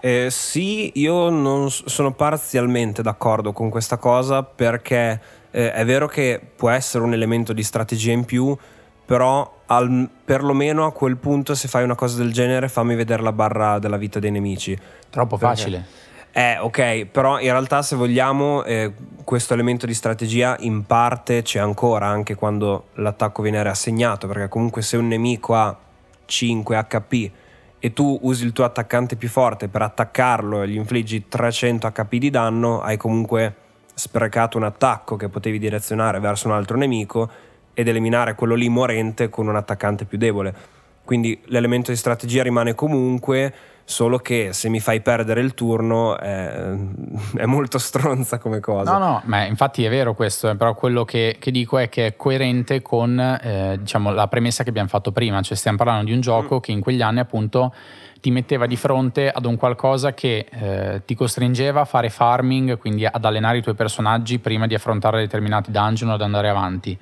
Eh, 0.00 0.28
sì, 0.30 0.92
io 0.94 1.28
non 1.28 1.70
sono 1.70 2.12
parzialmente 2.12 3.02
d'accordo 3.02 3.52
con 3.52 3.68
questa 3.68 3.98
cosa 3.98 4.42
perché 4.42 5.20
eh, 5.50 5.72
è 5.72 5.84
vero 5.84 6.06
che 6.06 6.40
può 6.56 6.70
essere 6.70 7.04
un 7.04 7.12
elemento 7.12 7.52
di 7.52 7.62
strategia 7.62 8.12
in 8.12 8.24
più, 8.24 8.56
però 9.04 9.58
al, 9.66 10.08
perlomeno 10.24 10.86
a 10.86 10.92
quel 10.92 11.16
punto 11.16 11.54
se 11.54 11.68
fai 11.68 11.84
una 11.84 11.94
cosa 11.94 12.16
del 12.16 12.32
genere 12.32 12.68
fammi 12.68 12.94
vedere 12.94 13.22
la 13.22 13.32
barra 13.32 13.78
della 13.78 13.98
vita 13.98 14.18
dei 14.18 14.30
nemici. 14.30 14.76
Troppo 15.10 15.36
Perché? 15.36 15.56
facile. 15.56 15.86
Eh, 16.32 16.58
ok, 16.58 17.06
però 17.06 17.40
in 17.40 17.50
realtà 17.50 17.82
se 17.82 17.96
vogliamo 17.96 18.62
eh, 18.62 18.92
questo 19.24 19.52
elemento 19.52 19.84
di 19.84 19.94
strategia 19.94 20.56
in 20.60 20.86
parte 20.86 21.42
c'è 21.42 21.58
ancora 21.58 22.06
anche 22.06 22.36
quando 22.36 22.86
l'attacco 22.94 23.42
viene 23.42 23.62
rassegnato, 23.62 24.28
perché 24.28 24.48
comunque 24.48 24.80
se 24.80 24.96
un 24.96 25.08
nemico 25.08 25.56
ha 25.56 25.76
5 26.24 26.86
HP 26.88 27.30
e 27.80 27.92
tu 27.92 28.18
usi 28.22 28.44
il 28.44 28.52
tuo 28.52 28.64
attaccante 28.64 29.16
più 29.16 29.28
forte 29.28 29.68
per 29.68 29.82
attaccarlo 29.82 30.62
e 30.62 30.68
gli 30.68 30.76
infliggi 30.76 31.26
300 31.26 31.90
HP 31.90 32.16
di 32.16 32.30
danno, 32.30 32.82
hai 32.82 32.98
comunque 32.98 33.54
sprecato 33.94 34.58
un 34.58 34.64
attacco 34.64 35.16
che 35.16 35.28
potevi 35.28 35.58
direzionare 35.58 36.20
verso 36.20 36.46
un 36.46 36.54
altro 36.54 36.76
nemico 36.76 37.28
ed 37.72 37.88
eliminare 37.88 38.34
quello 38.34 38.54
lì 38.54 38.68
morente 38.68 39.30
con 39.30 39.48
un 39.48 39.56
attaccante 39.56 40.04
più 40.04 40.18
debole. 40.18 40.54
Quindi 41.04 41.40
l'elemento 41.46 41.90
di 41.90 41.96
strategia 41.96 42.42
rimane 42.42 42.74
comunque, 42.74 43.52
solo 43.90 44.18
che 44.18 44.50
se 44.52 44.68
mi 44.68 44.78
fai 44.78 45.00
perdere 45.00 45.40
il 45.40 45.52
turno 45.52 46.16
è, 46.16 46.74
è 47.34 47.44
molto 47.44 47.78
stronza 47.78 48.38
come 48.38 48.60
cosa. 48.60 48.92
No, 48.92 48.98
no, 48.98 49.22
ma 49.24 49.44
infatti 49.44 49.84
è 49.84 49.90
vero 49.90 50.14
questo, 50.14 50.48
eh, 50.48 50.54
però 50.54 50.74
quello 50.74 51.04
che, 51.04 51.36
che 51.38 51.50
dico 51.50 51.76
è 51.76 51.88
che 51.88 52.06
è 52.06 52.16
coerente 52.16 52.82
con 52.82 53.18
eh, 53.18 53.76
diciamo, 53.80 54.12
la 54.12 54.28
premessa 54.28 54.62
che 54.62 54.70
abbiamo 54.70 54.88
fatto 54.88 55.10
prima, 55.10 55.42
cioè 55.42 55.56
stiamo 55.56 55.76
parlando 55.76 56.04
di 56.04 56.12
un 56.12 56.20
gioco 56.20 56.56
mm. 56.56 56.60
che 56.60 56.70
in 56.70 56.80
quegli 56.80 57.02
anni 57.02 57.18
appunto 57.18 57.74
ti 58.20 58.30
metteva 58.30 58.66
di 58.66 58.76
fronte 58.76 59.28
ad 59.28 59.44
un 59.44 59.56
qualcosa 59.56 60.14
che 60.14 60.46
eh, 60.48 61.02
ti 61.04 61.14
costringeva 61.14 61.80
a 61.80 61.84
fare 61.84 62.10
farming, 62.10 62.78
quindi 62.78 63.04
ad 63.06 63.24
allenare 63.24 63.58
i 63.58 63.62
tuoi 63.62 63.74
personaggi 63.74 64.38
prima 64.38 64.68
di 64.68 64.74
affrontare 64.74 65.18
determinati 65.18 65.72
dungeon 65.72 66.10
o 66.10 66.14
ad 66.14 66.22
andare 66.22 66.48
avanti 66.48 66.98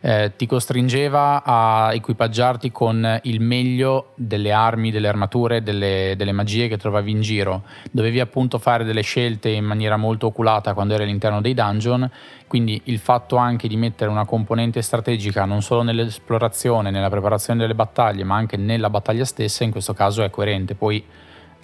eh, 0.00 0.32
ti 0.36 0.46
costringeva 0.46 1.42
a 1.44 1.92
equipaggiarti 1.92 2.70
con 2.70 3.20
il 3.22 3.40
meglio 3.40 4.12
delle 4.14 4.52
armi, 4.52 4.90
delle 4.90 5.08
armature, 5.08 5.62
delle, 5.62 6.14
delle, 6.16 6.32
magie 6.32 6.68
che 6.68 6.76
trovavi 6.76 7.10
in 7.10 7.20
giro. 7.20 7.62
Dovevi 7.90 8.20
appunto 8.20 8.58
fare 8.58 8.84
delle 8.84 9.02
scelte 9.02 9.48
in 9.48 9.64
maniera 9.64 9.96
molto 9.96 10.26
oculata 10.26 10.74
quando 10.74 10.94
eri 10.94 11.04
all'interno 11.04 11.40
dei 11.40 11.54
dungeon, 11.54 12.10
quindi 12.46 12.80
il 12.84 12.98
fatto 12.98 13.36
anche 13.36 13.68
di 13.68 13.76
mettere 13.76 14.10
una 14.10 14.24
componente 14.24 14.82
strategica 14.82 15.44
non 15.44 15.62
solo 15.62 15.82
nell'esplorazione, 15.82 16.90
nella 16.90 17.10
preparazione 17.10 17.60
delle 17.60 17.74
battaglie, 17.74 18.24
ma 18.24 18.36
anche 18.36 18.56
nella 18.56 18.90
battaglia 18.90 19.24
stessa, 19.24 19.64
in 19.64 19.70
questo 19.70 19.94
caso 19.94 20.22
è 20.22 20.30
coerente. 20.30 20.74
Poi 20.74 21.04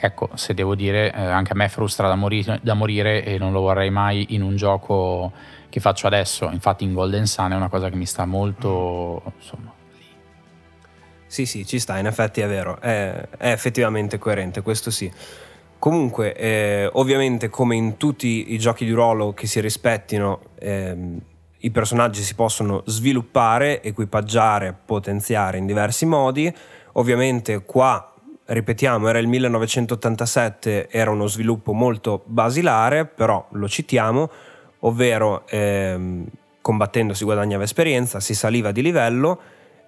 ecco, 0.05 0.31
se 0.35 0.53
devo 0.53 0.75
dire, 0.75 1.13
eh, 1.13 1.21
anche 1.21 1.53
a 1.53 1.55
me 1.55 1.69
frustra 1.69 2.09
da 2.09 2.17
morire, 2.17 2.59
da 2.63 2.75
morire, 2.75 3.25
e 3.25 3.39
non 3.39 3.53
lo 3.53 3.61
vorrei 3.61 3.91
mai 3.91 4.27
in 4.31 4.43
un 4.43 4.57
gioco 4.57 5.33
che 5.73 5.81
faccio 5.81 6.07
adesso. 6.07 6.51
Infatti 6.53 6.85
in 6.85 6.93
Golden 6.93 7.27
Sun 7.27 7.53
è 7.53 7.57
una 7.57 7.71
cosa 7.71 7.89
che 7.89 7.97
mi 7.97 8.05
sta 8.05 8.27
molto, 8.27 9.23
insomma, 9.39 9.73
Sì, 11.27 11.47
sì, 11.47 11.67
ci 11.67 11.79
sta, 11.79 11.97
in 11.97 12.05
effetti 12.05 12.43
è 12.43 12.47
vero, 12.47 12.79
è, 12.79 13.27
è 13.39 13.51
effettivamente 13.51 14.19
coerente, 14.19 14.61
questo 14.61 14.91
sì. 14.91 15.11
Comunque, 15.79 16.35
eh, 16.37 16.91
ovviamente 16.93 17.49
come 17.49 17.75
in 17.75 17.97
tutti 17.97 18.53
i 18.53 18.59
giochi 18.59 18.85
di 18.85 18.93
ruolo 18.93 19.33
che 19.33 19.47
si 19.47 19.61
rispettino, 19.61 20.41
eh, 20.59 20.97
i 21.57 21.71
personaggi 21.71 22.21
si 22.21 22.35
possono 22.35 22.83
sviluppare, 22.85 23.83
equipaggiare, 23.83 24.77
potenziare 24.85 25.57
in 25.57 25.65
diversi 25.65 26.05
modi. 26.05 26.55
Ovviamente 26.93 27.65
qua, 27.65 28.13
ripetiamo, 28.45 29.09
era 29.09 29.19
il 29.19 29.27
1987, 29.27 30.91
era 30.91 31.11
uno 31.11 31.27
sviluppo 31.27 31.73
molto 31.73 32.23
basilare, 32.27 33.07
però 33.07 33.47
lo 33.53 33.69
citiamo, 33.69 34.31
ovvero 34.85 35.47
ehm, 35.49 36.27
combattendo 36.61 37.15
si 37.15 37.25
guadagnava 37.25 37.65
esperienza, 37.65 38.21
si 38.21 38.35
saliva 38.35 38.71
di 38.73 38.83
livello 38.83 39.41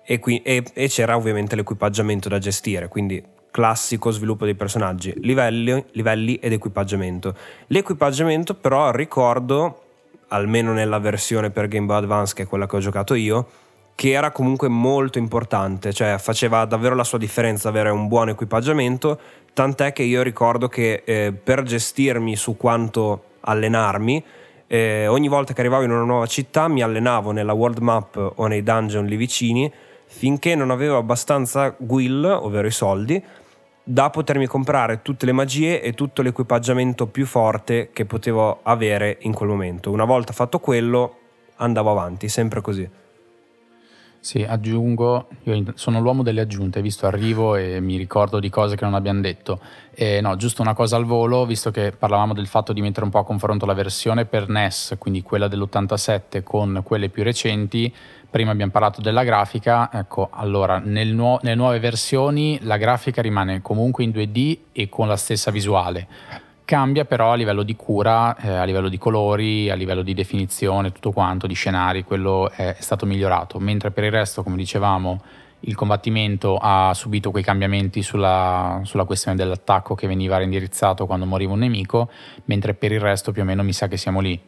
e, 0.05 0.19
qui, 0.19 0.43
e, 0.43 0.63
e 0.75 0.89
c'era 0.89 1.17
ovviamente 1.17 1.57
l'equipaggiamento 1.57 2.29
da 2.29 2.39
gestire, 2.39 2.89
quindi 2.89 3.23
classico 3.51 4.11
sviluppo 4.11 4.45
dei 4.45 4.57
personaggi, 4.57 5.15
livelli, 5.19 5.85
livelli 5.93 6.35
ed 6.37 6.53
equipaggiamento. 6.53 7.35
L'equipaggiamento 7.69 8.55
però 8.55 8.91
ricordo, 8.91 9.83
almeno 10.29 10.73
nella 10.73 10.99
versione 10.99 11.51
per 11.51 11.69
Game 11.69 11.87
Boy 11.87 11.99
Advance 11.99 12.35
che 12.35 12.43
è 12.43 12.47
quella 12.47 12.67
che 12.67 12.77
ho 12.77 12.81
giocato 12.81 13.15
io, 13.15 13.47
che 13.95 14.11
era 14.11 14.33
comunque 14.33 14.67
molto 14.67 15.19
importante, 15.19 15.93
cioè 15.93 16.19
faceva 16.19 16.65
davvero 16.65 16.97
la 16.97 17.05
sua 17.05 17.19
differenza 17.19 17.69
avere 17.69 17.91
un 17.91 18.09
buon 18.09 18.29
equipaggiamento, 18.31 19.21
tant'è 19.53 19.93
che 19.93 20.03
io 20.03 20.23
ricordo 20.23 20.67
che 20.67 21.03
eh, 21.05 21.33
per 21.33 21.63
gestirmi 21.63 22.35
su 22.35 22.57
quanto 22.57 23.23
allenarmi, 23.41 24.25
eh, 24.75 25.07
ogni 25.07 25.29
volta 25.29 25.53
che 25.53 25.61
arrivavo 25.61 25.85
in 25.85 25.93
una 25.93 26.03
nuova 26.03 26.27
città 26.27 26.67
mi 26.67 26.83
allenavo 26.83 27.31
nella 27.31 27.53
world 27.53 27.79
map 27.79 28.33
o 28.35 28.47
nei 28.49 28.65
dungeon 28.65 29.07
lì 29.07 29.15
vicini 29.15 29.73
finché 30.07 30.57
non 30.57 30.73
avevo 30.73 30.97
abbastanza 30.97 31.77
guild, 31.79 32.25
ovvero 32.25 32.67
i 32.67 32.73
soldi, 32.73 33.23
da 33.85 34.11
potermi 34.11 34.47
comprare 34.47 35.01
tutte 35.03 35.27
le 35.27 35.33
magie 35.33 35.81
e 35.81 35.93
tutto 35.93 36.23
l'equipaggiamento 36.23 37.07
più 37.07 37.25
forte 37.25 37.91
che 37.93 38.05
potevo 38.05 38.61
avere 38.65 39.19
in 39.21 39.33
quel 39.33 39.49
momento. 39.49 39.93
Una 39.93 40.05
volta 40.05 40.33
fatto 40.33 40.59
quello, 40.59 41.19
andavo 41.57 41.93
avanti, 41.93 42.29
sempre 42.29 42.61
così. 42.61 42.89
Sì, 44.25 44.43
aggiungo, 44.43 45.29
io 45.43 45.63
sono 45.75 46.01
l'uomo 46.01 46.23
delle 46.23 46.41
aggiunte, 46.41 46.81
visto 46.81 47.07
arrivo 47.07 47.57
e 47.57 47.79
mi 47.81 47.99
ricordo 47.99 48.41
di 48.41 48.49
cose 48.49 48.75
che 48.75 48.87
non 48.87 48.95
abbiamo 48.95 49.21
detto. 49.21 49.61
E 49.93 50.23
no, 50.23 50.35
giusto 50.37 50.63
una 50.63 50.73
cosa 50.73 50.97
al 50.97 51.05
volo, 51.05 51.45
visto 51.45 51.71
che 51.71 51.93
parlavamo 51.93 52.33
del 52.33 52.47
fatto 52.47 52.73
di 52.73 52.81
mettere 52.81 53.05
un 53.05 53.11
po' 53.11 53.19
a 53.19 53.25
confronto 53.25 53.67
la 53.67 53.75
versione 53.75 54.25
per 54.25 54.49
NES, 54.49 54.95
quindi 54.97 55.21
quella 55.21 55.47
dell'87 55.47 56.43
con 56.43 56.81
quelle 56.83 57.11
più 57.11 57.23
recenti, 57.23 57.95
prima 58.31 58.51
abbiamo 58.51 58.73
parlato 58.73 59.03
della 59.03 59.25
grafica, 59.25 59.91
ecco, 59.93 60.31
allora 60.33 60.79
nel 60.79 61.13
nu- 61.13 61.37
nelle 61.43 61.55
nuove 61.55 61.79
versioni 61.79 62.59
la 62.63 62.79
grafica 62.79 63.21
rimane 63.21 63.61
comunque 63.61 64.05
in 64.05 64.11
2D 64.11 64.59
e 64.73 64.89
con 64.89 65.07
la 65.07 65.17
stessa 65.17 65.51
visuale 65.51 66.09
Cambia 66.65 67.05
però 67.05 67.33
a 67.33 67.35
livello 67.35 67.63
di 67.63 67.77
cura, 67.77 68.35
eh, 68.37 68.49
a 68.49 68.65
livello 68.65 68.89
di 68.89 68.97
colori, 68.97 69.69
a 69.69 69.75
livello 69.75 70.01
di 70.01 70.15
definizione, 70.15 70.93
tutto 70.93 71.13
quanto, 71.13 71.47
di 71.47 71.53
scenari, 71.53 72.05
quello 72.05 72.51
è 72.51 72.77
stato 72.79 73.05
migliorato, 73.05 73.59
mentre 73.59 73.91
per 73.91 74.05
il 74.05 74.11
resto, 74.11 74.43
come 74.43 74.57
dicevamo, 74.57 75.23
il 75.67 75.75
combattimento 75.75 76.57
ha 76.59 76.93
subito 76.95 77.31
quei 77.31 77.43
cambiamenti 77.43 78.03
sulla, 78.03 78.81
sulla, 78.85 79.05
questione 79.05 79.37
dell'attacco 79.37 79.95
che 79.95 80.07
veniva 80.07 80.39
reindirizzato 80.39 81.05
quando 81.05 81.27
moriva 81.27 81.53
un 81.53 81.61
nemico, 81.61 82.11
mentre 82.47 82.73
per 82.73 82.93
il 82.93 83.01
resto 83.01 83.31
più 83.31 83.43
o 83.43 83.45
meno 83.45 83.63
mi 83.63 83.73
sa 83.73 83.87
che 83.87 83.99
siamo 83.99 84.21
lì. 84.21 84.41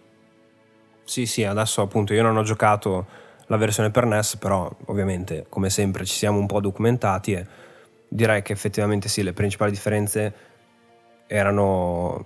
Sì, 1.04 1.26
sì, 1.26 1.44
adesso 1.44 1.82
appunto 1.82 2.14
io 2.14 2.22
non 2.22 2.36
ho 2.36 2.42
giocato 2.42 3.06
la 3.46 3.56
versione 3.56 3.90
per 3.90 4.06
NES, 4.06 4.36
però 4.36 4.70
ovviamente 4.86 5.46
come 5.48 5.68
sempre 5.68 6.04
ci 6.04 6.14
siamo 6.14 6.38
un 6.38 6.46
po' 6.46 6.60
documentati 6.60 7.32
e 7.32 7.46
direi 8.08 8.42
che 8.42 8.52
effettivamente 8.52 9.08
sì, 9.08 9.22
le 9.22 9.32
principali 9.32 9.70
differenze 9.70 10.34
erano 11.26 12.24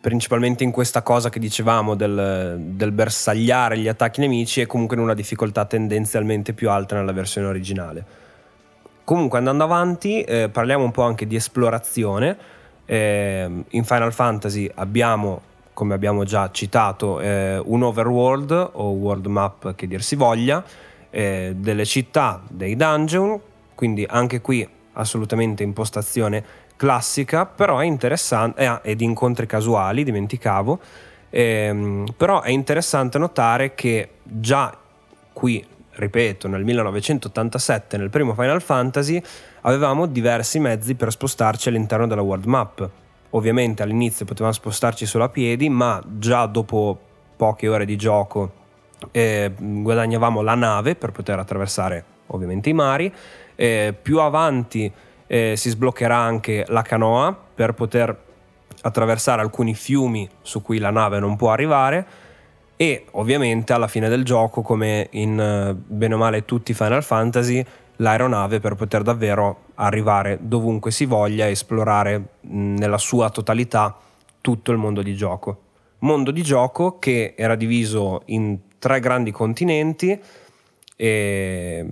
principalmente 0.00 0.64
in 0.64 0.70
questa 0.70 1.02
cosa 1.02 1.28
che 1.28 1.38
dicevamo 1.38 1.94
del, 1.94 2.56
del, 2.58 2.92
bersagliare 2.92 3.76
gli 3.78 3.88
attacchi 3.88 4.20
nemici 4.20 4.62
e 4.62 4.66
comunque 4.66 4.96
in 4.96 5.02
una 5.02 5.12
difficoltà 5.12 5.66
tendenzialmente 5.66 6.54
più 6.54 6.70
alta 6.70 6.96
nella 6.96 7.12
versione 7.12 7.46
originale. 7.46 8.04
Comunque 9.04 9.38
andando 9.38 9.64
avanti 9.64 10.22
eh, 10.22 10.48
parliamo 10.48 10.84
un 10.84 10.90
po' 10.90 11.02
anche 11.02 11.26
di 11.26 11.36
esplorazione. 11.36 12.36
Eh, 12.86 13.64
in 13.68 13.84
Final 13.84 14.12
Fantasy 14.12 14.70
abbiamo, 14.74 15.40
come 15.74 15.94
abbiamo 15.94 16.24
già 16.24 16.50
citato, 16.50 17.20
eh, 17.20 17.58
un 17.62 17.82
overworld 17.82 18.70
o 18.72 18.90
world 18.90 19.26
map 19.26 19.74
che 19.74 19.86
dir 19.86 20.02
si 20.02 20.16
voglia, 20.16 20.64
eh, 21.10 21.54
delle 21.56 21.84
città, 21.84 22.42
dei 22.48 22.76
dungeon, 22.76 23.38
quindi 23.74 24.06
anche 24.08 24.40
qui 24.40 24.66
assolutamente 24.92 25.62
impostazione 25.62 26.66
classica, 26.78 27.44
però 27.44 27.80
è 27.80 27.84
interessante, 27.84 28.62
eh, 28.62 28.90
ed 28.90 29.02
incontri 29.02 29.46
casuali, 29.46 30.04
dimenticavo, 30.04 30.78
ehm, 31.28 32.06
però 32.16 32.40
è 32.40 32.50
interessante 32.50 33.18
notare 33.18 33.74
che 33.74 34.10
già 34.22 34.74
qui, 35.32 35.66
ripeto, 35.90 36.48
nel 36.48 36.64
1987, 36.64 37.98
nel 37.98 38.08
primo 38.08 38.32
Final 38.32 38.62
Fantasy, 38.62 39.20
avevamo 39.62 40.06
diversi 40.06 40.60
mezzi 40.60 40.94
per 40.94 41.10
spostarci 41.10 41.68
all'interno 41.68 42.06
della 42.06 42.22
world 42.22 42.44
map. 42.44 42.88
Ovviamente 43.30 43.82
all'inizio 43.82 44.24
potevamo 44.24 44.54
spostarci 44.54 45.04
solo 45.04 45.24
a 45.24 45.28
piedi, 45.28 45.68
ma 45.68 46.00
già 46.06 46.46
dopo 46.46 46.98
poche 47.36 47.68
ore 47.68 47.84
di 47.84 47.96
gioco 47.96 48.52
eh, 49.10 49.52
guadagnavamo 49.56 50.40
la 50.42 50.54
nave 50.54 50.94
per 50.94 51.12
poter 51.12 51.38
attraversare 51.38 52.04
ovviamente 52.26 52.68
i 52.68 52.72
mari. 52.72 53.12
Eh, 53.54 53.94
più 54.00 54.20
avanti 54.20 54.90
eh, 55.28 55.54
si 55.56 55.70
sbloccherà 55.70 56.16
anche 56.16 56.64
la 56.66 56.82
canoa 56.82 57.36
per 57.54 57.74
poter 57.74 58.26
attraversare 58.80 59.40
alcuni 59.40 59.74
fiumi 59.74 60.28
su 60.42 60.62
cui 60.62 60.78
la 60.78 60.90
nave 60.90 61.20
non 61.20 61.36
può 61.36 61.52
arrivare 61.52 62.06
e 62.76 63.06
ovviamente 63.12 63.72
alla 63.72 63.88
fine 63.88 64.08
del 64.08 64.24
gioco 64.24 64.62
come 64.62 65.08
in 65.12 65.38
eh, 65.38 65.74
bene 65.74 66.14
o 66.14 66.18
male 66.18 66.44
tutti 66.44 66.72
i 66.72 66.74
Final 66.74 67.04
Fantasy 67.04 67.64
l'aeronave 67.96 68.60
per 68.60 68.74
poter 68.74 69.02
davvero 69.02 69.64
arrivare 69.74 70.38
dovunque 70.40 70.90
si 70.90 71.04
voglia 71.04 71.46
e 71.46 71.50
esplorare 71.50 72.36
nella 72.42 72.98
sua 72.98 73.30
totalità 73.30 73.96
tutto 74.40 74.70
il 74.70 74.78
mondo 74.78 75.02
di 75.02 75.14
gioco. 75.14 75.62
mondo 76.00 76.30
di 76.30 76.42
gioco 76.42 76.98
che 76.98 77.34
era 77.36 77.56
diviso 77.56 78.22
in 78.26 78.58
tre 78.78 79.00
grandi 79.00 79.32
continenti 79.32 80.18
e, 80.96 81.86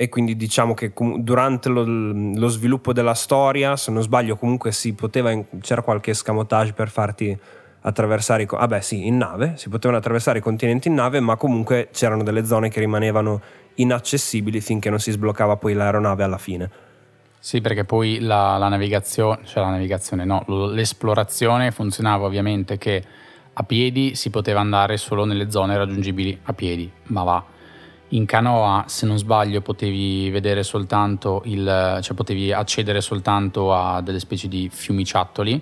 e 0.00 0.08
quindi 0.08 0.34
diciamo 0.34 0.72
che 0.72 0.94
durante 1.18 1.68
lo, 1.68 1.84
lo, 1.84 2.48
sviluppo 2.48 2.94
della 2.94 3.12
storia, 3.12 3.76
se 3.76 3.90
non 3.90 4.00
sbaglio 4.00 4.34
comunque 4.34 4.72
si 4.72 4.94
poteva, 4.94 5.30
c'era 5.60 5.82
qualche 5.82 6.12
escamotage 6.12 6.72
per 6.72 6.88
farti 6.88 7.38
attraversare, 7.82 8.44
i, 8.44 8.48
ah 8.50 8.80
sì, 8.80 9.06
in 9.06 9.18
nave, 9.18 9.58
si 9.58 9.68
potevano 9.68 9.98
attraversare 9.98 10.38
i 10.38 10.40
continenti 10.40 10.88
in 10.88 10.94
nave, 10.94 11.20
ma 11.20 11.36
comunque 11.36 11.90
c'erano 11.92 12.22
delle 12.22 12.46
zone 12.46 12.70
che 12.70 12.80
rimanevano 12.80 13.42
inaccessibili 13.74 14.62
finché 14.62 14.88
non 14.88 15.00
si 15.00 15.10
sbloccava 15.10 15.56
poi 15.56 15.74
l'aeronave 15.74 16.24
alla 16.24 16.38
fine. 16.38 16.70
Sì, 17.38 17.60
perché 17.60 17.84
poi 17.84 18.20
la, 18.20 18.56
la 18.56 18.68
navigazione, 18.68 19.40
cioè 19.44 19.62
la 19.62 19.68
navigazione 19.68 20.24
no, 20.24 20.44
l'esplorazione 20.72 21.72
funzionava 21.72 22.24
ovviamente 22.24 22.78
che 22.78 23.04
a 23.52 23.62
piedi 23.64 24.14
si 24.14 24.30
poteva 24.30 24.60
andare 24.60 24.96
solo 24.96 25.26
nelle 25.26 25.50
zone 25.50 25.76
raggiungibili 25.76 26.38
a 26.44 26.54
piedi, 26.54 26.90
ma 27.08 27.22
va. 27.22 27.58
In 28.12 28.26
canoa, 28.26 28.84
se 28.88 29.06
non 29.06 29.18
sbaglio, 29.18 29.60
potevi 29.60 30.30
il, 31.44 31.98
cioè 32.02 32.16
potevi 32.16 32.52
accedere 32.52 33.00
soltanto 33.00 33.72
a 33.72 34.00
delle 34.00 34.18
specie 34.18 34.48
di 34.48 34.68
fiumiciattoli, 34.68 35.60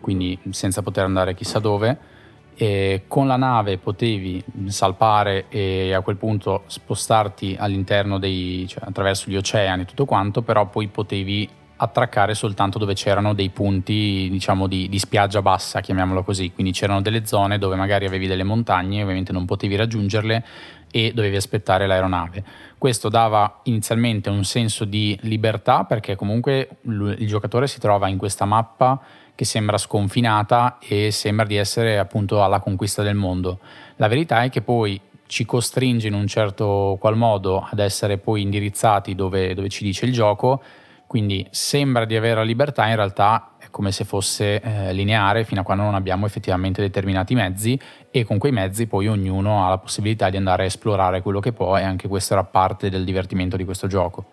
quindi 0.00 0.36
senza 0.50 0.82
poter 0.82 1.04
andare 1.04 1.34
chissà 1.34 1.60
dove 1.60 2.16
e 2.60 3.04
con 3.06 3.28
la 3.28 3.36
nave 3.36 3.78
potevi 3.78 4.42
salpare 4.66 5.44
e 5.48 5.94
a 5.94 6.00
quel 6.00 6.16
punto 6.16 6.64
spostarti 6.66 7.54
all'interno 7.56 8.18
dei, 8.18 8.66
cioè 8.66 8.82
attraverso 8.84 9.30
gli 9.30 9.36
oceani 9.36 9.82
e 9.82 9.84
tutto 9.84 10.04
quanto, 10.04 10.42
però 10.42 10.66
poi 10.66 10.88
potevi 10.88 11.48
attraccare 11.80 12.34
soltanto 12.34 12.78
dove 12.78 12.94
c'erano 12.94 13.34
dei 13.34 13.50
punti 13.50 14.26
diciamo 14.28 14.66
di, 14.66 14.88
di, 14.88 14.98
spiaggia 14.98 15.40
bassa, 15.42 15.80
chiamiamolo 15.80 16.24
così, 16.24 16.50
quindi 16.50 16.72
c'erano 16.72 17.00
delle 17.00 17.24
zone 17.24 17.58
dove 17.58 17.76
magari 17.76 18.06
avevi 18.06 18.26
delle 18.26 18.42
montagne, 18.42 19.02
ovviamente 19.02 19.30
non 19.30 19.44
potevi 19.44 19.76
raggiungerle 19.76 20.44
e 20.90 21.12
dovevi 21.12 21.36
aspettare 21.36 21.86
l'aeronave. 21.86 22.44
Questo 22.78 23.08
dava 23.08 23.60
inizialmente 23.64 24.30
un 24.30 24.44
senso 24.44 24.84
di 24.84 25.18
libertà 25.22 25.84
perché 25.84 26.16
comunque 26.16 26.78
il 26.82 27.26
giocatore 27.26 27.66
si 27.66 27.78
trova 27.78 28.08
in 28.08 28.18
questa 28.18 28.44
mappa 28.44 29.00
che 29.34 29.44
sembra 29.44 29.78
sconfinata 29.78 30.78
e 30.80 31.10
sembra 31.12 31.46
di 31.46 31.56
essere 31.56 31.98
appunto 31.98 32.42
alla 32.42 32.58
conquista 32.58 33.02
del 33.02 33.14
mondo. 33.14 33.60
La 33.96 34.08
verità 34.08 34.42
è 34.42 34.50
che 34.50 34.62
poi 34.62 35.00
ci 35.26 35.44
costringe 35.44 36.08
in 36.08 36.14
un 36.14 36.26
certo 36.26 36.96
qual 36.98 37.16
modo 37.16 37.66
ad 37.70 37.78
essere 37.78 38.18
poi 38.18 38.42
indirizzati 38.42 39.14
dove, 39.14 39.54
dove 39.54 39.68
ci 39.68 39.84
dice 39.84 40.06
il 40.06 40.12
gioco, 40.12 40.62
quindi 41.06 41.46
sembra 41.50 42.04
di 42.04 42.16
avere 42.16 42.36
la 42.36 42.42
libertà, 42.42 42.88
in 42.88 42.96
realtà 42.96 43.52
come 43.78 43.92
se 43.92 44.02
fosse 44.02 44.60
eh, 44.60 44.92
lineare 44.92 45.44
fino 45.44 45.60
a 45.60 45.62
quando 45.62 45.84
non 45.84 45.94
abbiamo 45.94 46.26
effettivamente 46.26 46.82
determinati 46.82 47.36
mezzi 47.36 47.78
e 48.10 48.24
con 48.24 48.36
quei 48.36 48.50
mezzi 48.50 48.88
poi 48.88 49.06
ognuno 49.06 49.64
ha 49.64 49.68
la 49.68 49.78
possibilità 49.78 50.30
di 50.30 50.36
andare 50.36 50.64
a 50.64 50.66
esplorare 50.66 51.22
quello 51.22 51.38
che 51.38 51.52
può 51.52 51.78
e 51.78 51.84
anche 51.84 52.08
questo 52.08 52.32
era 52.32 52.42
parte 52.42 52.90
del 52.90 53.04
divertimento 53.04 53.56
di 53.56 53.64
questo 53.64 53.86
gioco. 53.86 54.24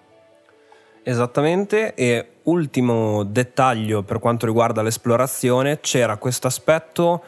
Esattamente, 1.03 1.93
e 1.93 2.29
ultimo 2.45 3.21
dettaglio 3.21 4.01
per 4.01 4.17
quanto 4.17 4.47
riguarda 4.47 4.81
l'esplorazione, 4.81 5.79
c'era 5.79 6.17
questo 6.17 6.47
aspetto 6.47 7.23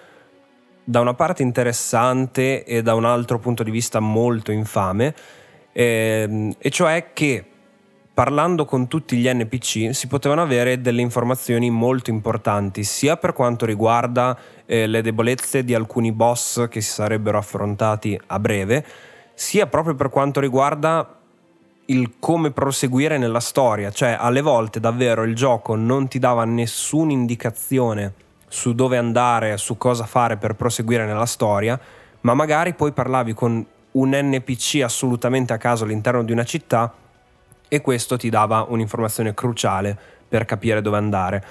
da 0.84 1.02
una 1.02 1.14
parte 1.14 1.44
interessante 1.44 2.64
e 2.64 2.82
da 2.82 2.96
un 2.96 3.06
altro 3.06 3.38
punto 3.38 3.62
di 3.62 3.70
vista 3.70 4.00
molto 4.00 4.52
infame, 4.52 5.14
eh, 5.72 6.56
e 6.58 6.70
cioè 6.72 7.12
che 7.14 7.46
parlando 8.18 8.66
con 8.66 8.88
tutti 8.88 9.16
gli 9.16 9.32
NPC 9.32 9.94
si 9.94 10.08
potevano 10.08 10.42
avere 10.42 10.82
delle 10.82 11.02
informazioni 11.02 11.70
molto 11.70 12.10
importanti, 12.10 12.84
sia 12.84 13.16
per 13.16 13.32
quanto 13.32 13.64
riguarda 13.64 14.36
eh, 14.66 14.88
le 14.88 15.04
debolezze 15.04 15.64
di 15.64 15.76
alcuni 15.76 16.12
boss 16.12 16.68
che 16.68 16.82
si 16.82 16.94
sarebbero 16.94 17.38
affrontati 17.38 18.20
a 18.26 18.40
breve, 18.40 18.84
sia 19.36 19.68
proprio 19.68 19.94
per 19.94 20.10
quanto 20.10 20.40
riguarda 20.40 21.16
il 21.86 22.14
come 22.18 22.50
proseguire 22.50 23.20
nella 23.20 23.40
storia, 23.40 23.92
cioè 23.92 24.18
alle 24.20 24.42
volte 24.42 24.80
davvero 24.80 25.22
il 25.22 25.36
gioco 25.36 25.76
non 25.76 26.08
ti 26.08 26.18
dava 26.18 26.44
nessuna 26.44 27.12
indicazione 27.12 28.14
su 28.48 28.74
dove 28.74 28.98
andare, 28.98 29.58
su 29.58 29.78
cosa 29.78 30.08
fare 30.08 30.38
per 30.38 30.56
proseguire 30.56 31.06
nella 31.06 31.28
storia, 31.28 31.80
ma 32.22 32.34
magari 32.34 32.74
poi 32.74 32.92
parlavi 32.94 33.36
con 33.36 33.64
un 33.92 34.10
NPC 34.10 34.82
assolutamente 34.82 35.54
a 35.54 35.58
caso 35.58 35.84
all'interno 35.84 36.24
di 36.24 36.32
una 36.32 36.46
città 36.46 36.92
e 37.68 37.82
questo 37.82 38.18
ti 38.18 38.30
dava 38.30 38.66
un'informazione 38.68 39.34
cruciale 39.34 39.98
per 40.28 40.46
capire 40.46 40.82
dove 40.82 40.98
andare. 40.98 41.44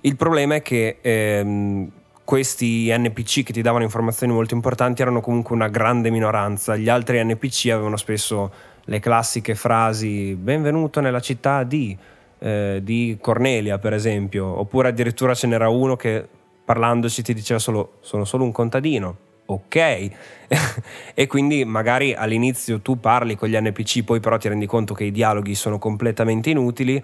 Il 0.00 0.16
problema 0.16 0.56
è 0.56 0.62
che 0.62 0.98
ehm, 1.00 1.90
questi 2.24 2.94
NPC 2.96 3.42
che 3.42 3.52
ti 3.52 3.62
davano 3.62 3.84
informazioni 3.84 4.32
molto 4.32 4.54
importanti 4.54 5.02
erano 5.02 5.20
comunque 5.20 5.54
una 5.54 5.68
grande 5.68 6.10
minoranza, 6.10 6.76
gli 6.76 6.88
altri 6.88 7.22
NPC 7.22 7.70
avevano 7.70 7.96
spesso 7.96 8.52
le 8.84 9.00
classiche 9.00 9.54
frasi 9.54 10.34
benvenuto 10.34 11.00
nella 11.00 11.20
città 11.20 11.62
di, 11.64 11.96
eh, 12.38 12.80
di 12.82 13.16
Cornelia 13.20 13.78
per 13.78 13.92
esempio, 13.92 14.46
oppure 14.46 14.88
addirittura 14.88 15.34
ce 15.34 15.46
n'era 15.46 15.68
uno 15.68 15.96
che 15.96 16.26
parlandoci 16.64 17.22
ti 17.22 17.34
diceva 17.34 17.58
solo 17.58 17.98
sono 18.00 18.24
solo 18.24 18.44
un 18.44 18.52
contadino, 18.52 19.16
ok 19.46 20.10
e 21.14 21.26
quindi 21.26 21.64
magari 21.64 22.14
all'inizio 22.14 22.80
tu 22.80 22.98
parli 22.98 23.36
con 23.36 23.48
gli 23.48 23.56
NPC 23.56 24.02
poi 24.04 24.20
però 24.20 24.38
ti 24.38 24.48
rendi 24.48 24.66
conto 24.66 24.94
che 24.94 25.04
i 25.04 25.10
dialoghi 25.10 25.54
sono 25.54 25.78
completamente 25.78 26.50
inutili 26.50 27.02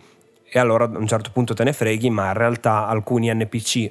e 0.53 0.59
allora 0.59 0.85
a 0.85 0.99
un 0.99 1.07
certo 1.07 1.31
punto 1.33 1.55
te 1.55 1.65
ne 1.65 1.73
freghi 1.73 2.11
ma 2.11 2.29
in 2.29 2.35
realtà 2.35 2.87
alcuni 2.87 3.33
NPC 3.33 3.91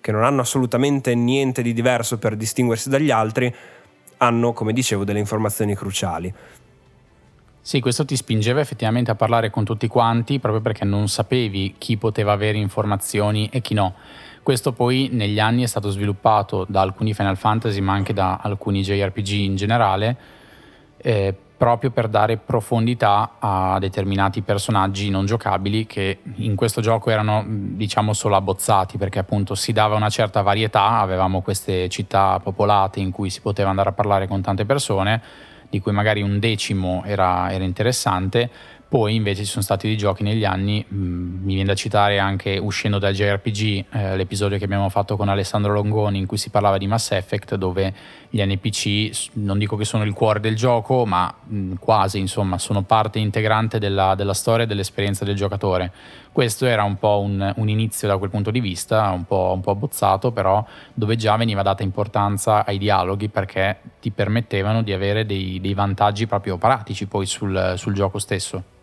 che 0.00 0.12
non 0.12 0.24
hanno 0.24 0.40
assolutamente 0.40 1.14
niente 1.14 1.62
di 1.62 1.72
diverso 1.72 2.18
per 2.18 2.36
distinguersi 2.36 2.88
dagli 2.88 3.10
altri 3.10 3.54
hanno 4.18 4.52
come 4.52 4.72
dicevo 4.72 5.04
delle 5.04 5.18
informazioni 5.18 5.74
cruciali 5.74 6.32
sì, 7.62 7.80
questo 7.80 8.06
ti 8.06 8.16
spingeva 8.16 8.60
effettivamente 8.60 9.10
a 9.10 9.14
parlare 9.14 9.50
con 9.50 9.64
tutti 9.64 9.86
quanti 9.86 10.38
proprio 10.38 10.62
perché 10.62 10.84
non 10.84 11.08
sapevi 11.08 11.74
chi 11.76 11.98
poteva 11.98 12.32
avere 12.32 12.56
informazioni 12.56 13.48
e 13.52 13.60
chi 13.60 13.74
no. 13.74 13.94
Questo 14.42 14.72
poi 14.72 15.08
negli 15.12 15.38
anni 15.38 15.62
è 15.62 15.66
stato 15.66 15.90
sviluppato 15.90 16.64
da 16.68 16.80
alcuni 16.80 17.14
Final 17.14 17.36
Fantasy 17.36 17.80
ma 17.80 17.92
anche 17.92 18.12
da 18.12 18.38
alcuni 18.42 18.82
JRPG 18.82 19.28
in 19.30 19.56
generale 19.56 20.16
eh, 20.96 21.34
proprio 21.60 21.90
per 21.90 22.08
dare 22.08 22.38
profondità 22.38 23.32
a 23.38 23.78
determinati 23.78 24.40
personaggi 24.40 25.10
non 25.10 25.26
giocabili 25.26 25.84
che 25.84 26.20
in 26.36 26.54
questo 26.54 26.80
gioco 26.80 27.10
erano 27.10 27.44
diciamo 27.46 28.14
solo 28.14 28.36
abbozzati 28.36 28.96
perché 28.96 29.18
appunto 29.18 29.54
si 29.54 29.72
dava 29.72 29.94
una 29.94 30.08
certa 30.08 30.40
varietà, 30.40 31.00
avevamo 31.00 31.42
queste 31.42 31.90
città 31.90 32.40
popolate 32.42 33.00
in 33.00 33.10
cui 33.10 33.28
si 33.28 33.42
poteva 33.42 33.68
andare 33.68 33.90
a 33.90 33.92
parlare 33.92 34.26
con 34.26 34.40
tante 34.40 34.64
persone 34.64 35.20
di 35.68 35.80
cui 35.80 35.92
magari 35.92 36.22
un 36.22 36.38
decimo 36.38 37.02
era, 37.04 37.52
era 37.52 37.62
interessante, 37.62 38.50
poi 38.90 39.14
invece 39.14 39.44
ci 39.44 39.50
sono 39.50 39.62
stati 39.62 39.86
dei 39.86 39.96
giochi 39.96 40.24
negli 40.24 40.44
anni, 40.44 40.84
mi 40.88 41.54
viene 41.54 41.68
da 41.68 41.74
citare 41.76 42.18
anche 42.18 42.58
uscendo 42.58 42.98
dal 42.98 43.14
JRPG 43.14 43.84
eh, 43.88 44.16
l'episodio 44.16 44.58
che 44.58 44.64
abbiamo 44.64 44.88
fatto 44.88 45.16
con 45.16 45.28
Alessandro 45.28 45.72
Longoni 45.72 46.18
in 46.18 46.26
cui 46.26 46.36
si 46.36 46.50
parlava 46.50 46.76
di 46.76 46.88
Mass 46.88 47.12
Effect 47.12 47.54
dove 47.54 47.94
gli 48.28 48.42
NPC 48.42 49.28
non 49.34 49.58
dico 49.58 49.76
che 49.76 49.84
sono 49.84 50.02
il 50.02 50.12
cuore 50.12 50.40
del 50.40 50.56
gioco 50.56 51.06
ma 51.06 51.32
mh, 51.40 51.74
quasi 51.74 52.18
insomma 52.18 52.58
sono 52.58 52.82
parte 52.82 53.20
integrante 53.20 53.78
della, 53.78 54.16
della 54.16 54.34
storia 54.34 54.64
e 54.64 54.66
dell'esperienza 54.66 55.24
del 55.24 55.36
giocatore. 55.36 55.92
Questo 56.32 56.66
era 56.66 56.82
un 56.82 56.96
po' 56.98 57.20
un, 57.20 57.52
un 57.58 57.68
inizio 57.68 58.08
da 58.08 58.18
quel 58.18 58.30
punto 58.30 58.50
di 58.50 58.58
vista, 58.58 59.10
un 59.10 59.24
po', 59.24 59.52
un 59.54 59.60
po' 59.60 59.70
abbozzato 59.70 60.32
però 60.32 60.66
dove 60.94 61.14
già 61.14 61.36
veniva 61.36 61.62
data 61.62 61.84
importanza 61.84 62.66
ai 62.66 62.78
dialoghi 62.78 63.28
perché 63.28 63.78
ti 64.00 64.10
permettevano 64.10 64.82
di 64.82 64.92
avere 64.92 65.24
dei, 65.24 65.60
dei 65.60 65.74
vantaggi 65.74 66.26
proprio 66.26 66.58
pratici 66.58 67.06
poi 67.06 67.24
sul, 67.24 67.74
sul 67.76 67.92
gioco 67.92 68.18
stesso. 68.18 68.78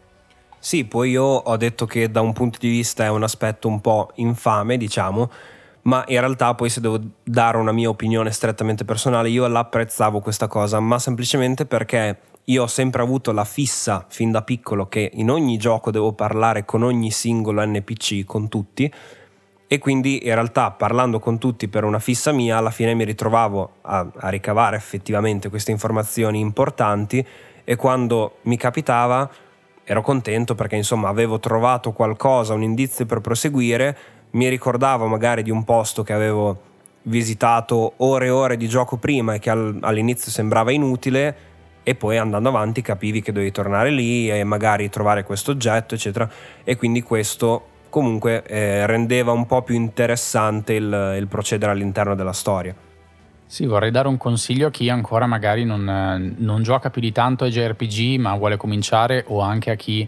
Sì, 0.59 0.85
poi 0.85 1.11
io 1.11 1.23
ho 1.23 1.55
detto 1.57 1.85
che 1.85 2.09
da 2.09 2.21
un 2.21 2.33
punto 2.33 2.57
di 2.59 2.69
vista 2.69 3.05
è 3.05 3.09
un 3.09 3.23
aspetto 3.23 3.67
un 3.67 3.79
po' 3.79 4.11
infame, 4.15 4.77
diciamo, 4.77 5.29
ma 5.83 6.03
in 6.07 6.19
realtà 6.19 6.53
poi 6.55 6.69
se 6.69 6.81
devo 6.81 6.99
dare 7.23 7.57
una 7.57 7.71
mia 7.71 7.89
opinione 7.89 8.31
strettamente 8.31 8.83
personale, 8.83 9.29
io 9.29 9.47
l'apprezzavo 9.47 10.19
questa 10.19 10.47
cosa, 10.47 10.79
ma 10.79 10.99
semplicemente 10.99 11.65
perché 11.65 12.19
io 12.45 12.63
ho 12.63 12.67
sempre 12.67 13.01
avuto 13.01 13.31
la 13.31 13.45
fissa 13.45 14.05
fin 14.09 14.31
da 14.31 14.41
piccolo 14.41 14.87
che 14.87 15.11
in 15.13 15.29
ogni 15.29 15.57
gioco 15.57 15.91
devo 15.91 16.13
parlare 16.13 16.65
con 16.65 16.81
ogni 16.83 17.11
singolo 17.11 17.65
NPC, 17.65 18.25
con 18.25 18.49
tutti, 18.49 18.91
e 19.69 19.79
quindi 19.79 20.25
in 20.25 20.33
realtà 20.33 20.71
parlando 20.71 21.19
con 21.19 21.37
tutti 21.37 21.67
per 21.67 21.83
una 21.83 21.99
fissa 21.99 22.31
mia, 22.31 22.57
alla 22.57 22.71
fine 22.71 22.93
mi 22.93 23.03
ritrovavo 23.03 23.71
a, 23.81 24.07
a 24.15 24.29
ricavare 24.29 24.75
effettivamente 24.77 25.49
queste 25.49 25.71
informazioni 25.71 26.39
importanti 26.39 27.25
e 27.63 27.75
quando 27.75 28.37
mi 28.43 28.55
capitava 28.57 29.29
ero 29.89 30.01
contento 30.01 30.53
perché 30.53 30.75
insomma 30.75 31.07
avevo 31.07 31.39
trovato 31.39 31.93
qualcosa, 31.93 32.53
un 32.53 32.61
indizio 32.61 33.05
per 33.05 33.21
proseguire, 33.21 33.97
mi 34.31 34.49
ricordavo 34.49 35.07
magari 35.07 35.43
di 35.43 35.49
un 35.49 35.63
posto 35.63 36.03
che 36.03 36.11
avevo 36.11 36.61
visitato 37.03 37.93
ore 37.97 38.25
e 38.25 38.29
ore 38.29 38.57
di 38.57 38.67
gioco 38.67 38.97
prima 38.97 39.33
e 39.33 39.39
che 39.39 39.49
all'inizio 39.49 40.29
sembrava 40.29 40.71
inutile 40.71 41.35
e 41.83 41.95
poi 41.95 42.17
andando 42.17 42.49
avanti 42.49 42.81
capivi 42.81 43.21
che 43.21 43.31
dovevi 43.31 43.51
tornare 43.51 43.91
lì 43.91 44.29
e 44.29 44.43
magari 44.43 44.89
trovare 44.89 45.23
questo 45.23 45.51
oggetto 45.51 45.95
eccetera 45.95 46.29
e 46.65 46.75
quindi 46.75 47.01
questo 47.01 47.75
comunque 47.89 48.43
eh, 48.43 48.85
rendeva 48.85 49.31
un 49.31 49.45
po' 49.45 49.61
più 49.61 49.75
interessante 49.75 50.73
il, 50.73 51.15
il 51.17 51.27
procedere 51.27 51.71
all'interno 51.71 52.13
della 52.13 52.33
storia. 52.33 52.75
Sì, 53.49 53.65
vorrei 53.65 53.91
dare 53.91 54.09
un 54.09 54.17
consiglio 54.17 54.67
a 54.67 54.71
chi 54.71 54.89
ancora 54.89 55.25
magari 55.25 55.63
non, 55.63 56.35
non 56.37 56.63
gioca 56.63 56.89
più 56.89 56.99
di 56.99 57.13
tanto 57.13 57.45
ai 57.45 57.49
JRPG 57.49 58.19
ma 58.19 58.35
vuole 58.35 58.57
cominciare 58.57 59.23
o 59.27 59.39
anche 59.39 59.71
a 59.71 59.75
chi 59.75 60.07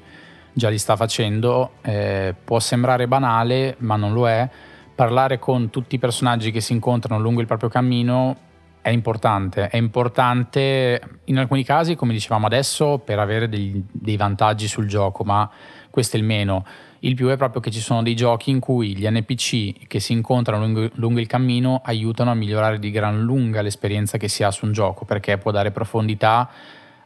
già 0.52 0.68
li 0.68 0.78
sta 0.78 0.98
facendo. 0.98 1.72
Eh, 1.82 2.36
può 2.44 2.60
sembrare 2.60 3.08
banale 3.08 3.78
ma 3.80 3.96
non 3.96 4.12
lo 4.12 4.28
è. 4.28 4.48
Parlare 4.94 5.40
con 5.40 5.70
tutti 5.70 5.96
i 5.96 6.00
personaggi 6.00 6.52
che 6.52 6.60
si 6.60 6.74
incontrano 6.74 7.22
lungo 7.22 7.40
il 7.40 7.48
proprio 7.48 7.70
cammino 7.70 8.36
è 8.82 8.90
importante. 8.90 9.70
È 9.70 9.78
importante 9.78 11.02
in 11.24 11.38
alcuni 11.38 11.64
casi, 11.64 11.96
come 11.96 12.12
dicevamo 12.12 12.46
adesso, 12.46 12.98
per 12.98 13.20
avere 13.20 13.48
dei, 13.48 13.82
dei 13.90 14.18
vantaggi 14.18 14.68
sul 14.68 14.86
gioco, 14.86 15.24
ma 15.24 15.50
questo 15.90 16.18
è 16.18 16.20
il 16.20 16.26
meno 16.26 16.66
il 17.00 17.16
più 17.16 17.28
è 17.28 17.38
proprio 17.38 17.62
che 17.62 17.72
ci 17.72 17.80
sono 17.80 18.04
dei 18.04 18.16
giochi 18.16 18.50
in 18.50 18.60
cui 18.60 18.96
gli 18.96 19.08
NPC 19.08 19.88
che 19.88 20.00
si 20.00 20.12
incontrano 20.14 20.66
lungo, 20.66 20.90
lungo, 20.96 21.20
il 21.20 21.28
cammino 21.28 21.82
aiutano 21.84 22.32
a 22.32 22.34
migliorare 22.34 22.80
di 22.80 22.92
gran 22.92 23.22
lunga 23.22 23.62
l'esperienza 23.62 24.18
che 24.18 24.28
si 24.28 24.44
ha 24.44 24.52
su 24.52 24.66
un 24.66 24.74
gioco, 24.74 25.06
perché 25.06 25.38
può 25.38 25.52
dare 25.52 25.72
profondità 25.72 26.50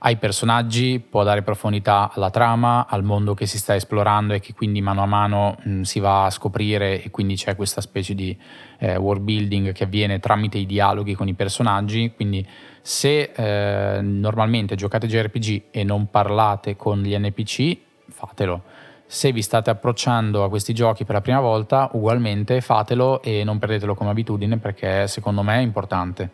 ai 0.06 0.18
personaggi, 0.18 1.00
può 1.00 1.24
dare 1.24 1.44
profondità 1.44 2.12
alla 2.14 2.30
trama, 2.30 2.88
al 2.88 3.04
mondo 3.04 3.34
che 3.34 3.46
si 3.46 3.58
sta 3.58 3.74
esplorando 3.74 4.34
e 4.34 4.40
che 4.40 4.54
quindi 4.54 4.82
mano 4.82 5.02
a 5.02 5.06
mano 5.06 5.58
mh, 5.64 5.82
si 5.82 6.00
va 6.00 6.26
a 6.26 6.30
scoprire 6.30 7.02
e 7.02 7.10
quindi 7.10 7.36
c'è 7.36 7.56
questa 7.56 7.80
specie 7.80 8.14
di 8.14 8.38
eh, 8.80 8.98
world 8.98 9.24
building 9.24 9.72
che 9.72 9.86
avviene 9.86 10.20
tramite 10.20 10.58
i 10.58 10.66
dialoghi 10.66 11.14
con 11.14 11.30
i 11.30 11.34
personaggi. 11.36 12.12
Quindi 12.14 12.46
se 12.82 13.32
eh, 13.34 14.02
normalmente 14.02 14.76
giocate 14.76 15.08
JRPG 15.08 15.64
e 15.72 15.84
non 15.86 16.10
parlate 16.10 16.76
con 16.76 17.02
gli 17.02 17.18
NPC, 17.18 17.78
fatelo 18.10 18.64
se 19.06 19.32
vi 19.32 19.42
state 19.42 19.70
approcciando 19.70 20.44
a 20.44 20.50
questi 20.50 20.74
giochi 20.74 21.06
per 21.06 21.16
la 21.16 21.22
prima 21.22 21.40
volta, 21.40 21.90
ugualmente 21.94 22.62
fatelo 22.62 23.22
e 23.22 23.44
non 23.44 23.60
perdetelo 23.60 23.96
come 23.96 24.10
abitudine 24.10 24.58
perché 24.58 25.08
secondo 25.08 25.44
me 25.44 25.56
è 25.56 25.62
importante. 25.62 26.30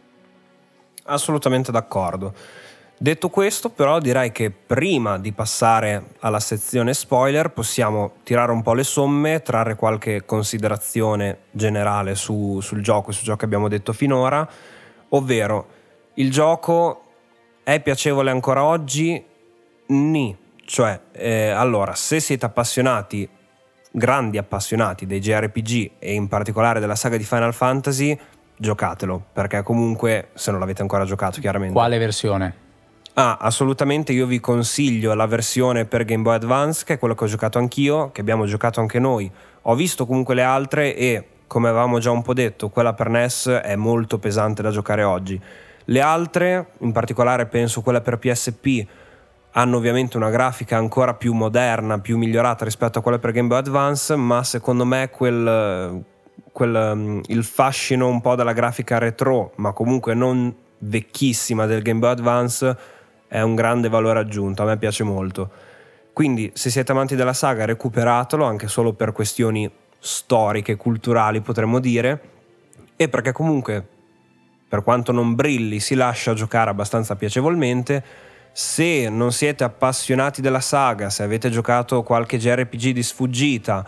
Assolutamente 1.05 1.71
d'accordo. 1.71 2.33
Detto 3.01 3.29
questo, 3.29 3.69
però, 3.69 3.99
direi 3.99 4.33
che 4.33 4.51
prima 4.51 5.17
di 5.17 5.31
passare 5.31 6.15
alla 6.19 6.41
sezione 6.41 6.93
spoiler 6.93 7.49
possiamo 7.49 8.15
tirare 8.23 8.51
un 8.51 8.61
po' 8.61 8.73
le 8.73 8.83
somme, 8.83 9.41
trarre 9.41 9.75
qualche 9.75 10.25
considerazione 10.25 11.43
generale 11.51 12.15
su, 12.15 12.59
sul 12.59 12.81
gioco 12.81 13.11
e 13.11 13.13
su 13.13 13.23
ciò 13.23 13.37
che 13.37 13.45
abbiamo 13.45 13.69
detto 13.69 13.93
finora, 13.93 14.45
ovvero 15.09 15.67
il 16.15 16.29
gioco 16.29 17.03
è 17.63 17.79
piacevole 17.79 18.31
ancora 18.31 18.65
oggi? 18.65 19.23
Ni 19.87 20.37
cioè, 20.69 20.99
eh, 21.13 21.49
allora, 21.49 21.95
se 21.95 22.19
siete 22.19 22.45
appassionati, 22.45 23.27
grandi 23.91 24.37
appassionati 24.37 25.07
dei 25.07 25.19
JRPG 25.19 25.93
e 25.97 26.13
in 26.13 26.27
particolare 26.27 26.79
della 26.79 26.93
saga 26.93 27.17
di 27.17 27.23
Final 27.23 27.55
Fantasy, 27.55 28.15
giocatelo, 28.55 29.19
perché 29.33 29.63
comunque, 29.63 30.27
se 30.35 30.51
non 30.51 30.59
l'avete 30.59 30.83
ancora 30.83 31.05
giocato, 31.05 31.39
chiaramente. 31.39 31.73
Quale 31.73 31.97
versione? 31.97 32.55
Ah, 33.15 33.39
assolutamente 33.41 34.13
io 34.13 34.27
vi 34.27 34.39
consiglio 34.39 35.15
la 35.15 35.25
versione 35.25 35.85
per 35.85 36.05
Game 36.05 36.21
Boy 36.21 36.35
Advance, 36.35 36.85
che 36.85 36.93
è 36.93 36.99
quella 36.99 37.15
che 37.15 37.23
ho 37.23 37.27
giocato 37.27 37.57
anch'io, 37.57 38.11
che 38.11 38.21
abbiamo 38.21 38.45
giocato 38.45 38.79
anche 38.79 38.99
noi. 38.99 39.29
Ho 39.63 39.73
visto 39.73 40.05
comunque 40.05 40.35
le 40.35 40.43
altre 40.43 40.95
e, 40.95 41.27
come 41.47 41.69
avevamo 41.69 41.97
già 41.97 42.11
un 42.11 42.21
po' 42.21 42.35
detto, 42.35 42.69
quella 42.69 42.93
per 42.93 43.09
NES 43.09 43.47
è 43.47 43.75
molto 43.75 44.19
pesante 44.19 44.61
da 44.61 44.69
giocare 44.69 45.01
oggi. 45.01 45.41
Le 45.85 46.01
altre, 46.01 46.73
in 46.81 46.91
particolare 46.91 47.47
penso 47.47 47.81
quella 47.81 48.01
per 48.01 48.19
PSP, 48.19 48.85
hanno 49.51 49.77
ovviamente 49.77 50.17
una 50.17 50.29
grafica 50.29 50.77
ancora 50.77 51.13
più 51.13 51.33
moderna, 51.33 51.99
più 51.99 52.17
migliorata 52.17 52.65
rispetto 52.65 52.99
a 52.99 53.01
quella 53.01 53.19
per 53.19 53.31
Game 53.31 53.47
Boy 53.47 53.59
Advance, 53.59 54.15
ma 54.15 54.43
secondo 54.43 54.85
me 54.85 55.09
quel, 55.09 56.03
quel, 56.51 56.91
mm, 56.95 57.19
il 57.27 57.43
fascino 57.43 58.07
un 58.07 58.21
po' 58.21 58.35
della 58.35 58.53
grafica 58.53 58.97
retro, 58.97 59.53
ma 59.55 59.71
comunque 59.71 60.13
non 60.13 60.53
vecchissima 60.79 61.65
del 61.65 61.81
Game 61.81 61.99
Boy 61.99 62.11
Advance, 62.11 62.77
è 63.27 63.41
un 63.41 63.55
grande 63.55 63.89
valore 63.89 64.19
aggiunto, 64.19 64.63
a 64.63 64.65
me 64.65 64.77
piace 64.77 65.03
molto. 65.03 65.49
Quindi 66.13 66.51
se 66.53 66.69
siete 66.69 66.91
amanti 66.91 67.15
della 67.15 67.33
saga 67.33 67.65
recuperatelo 67.65 68.43
anche 68.43 68.67
solo 68.67 68.93
per 68.93 69.11
questioni 69.11 69.69
storiche, 69.99 70.75
culturali 70.75 71.41
potremmo 71.41 71.79
dire, 71.79 72.21
e 72.95 73.07
perché 73.09 73.31
comunque 73.31 73.87
per 74.67 74.83
quanto 74.83 75.11
non 75.11 75.33
brilli 75.33 75.79
si 75.79 75.95
lascia 75.95 76.33
giocare 76.33 76.69
abbastanza 76.69 77.15
piacevolmente, 77.15 78.03
se 78.51 79.09
non 79.09 79.31
siete 79.31 79.63
appassionati 79.63 80.41
della 80.41 80.59
saga, 80.59 81.09
se 81.09 81.23
avete 81.23 81.49
giocato 81.49 82.03
qualche 82.03 82.37
JRPG 82.37 82.91
di 82.91 83.03
sfuggita 83.03 83.85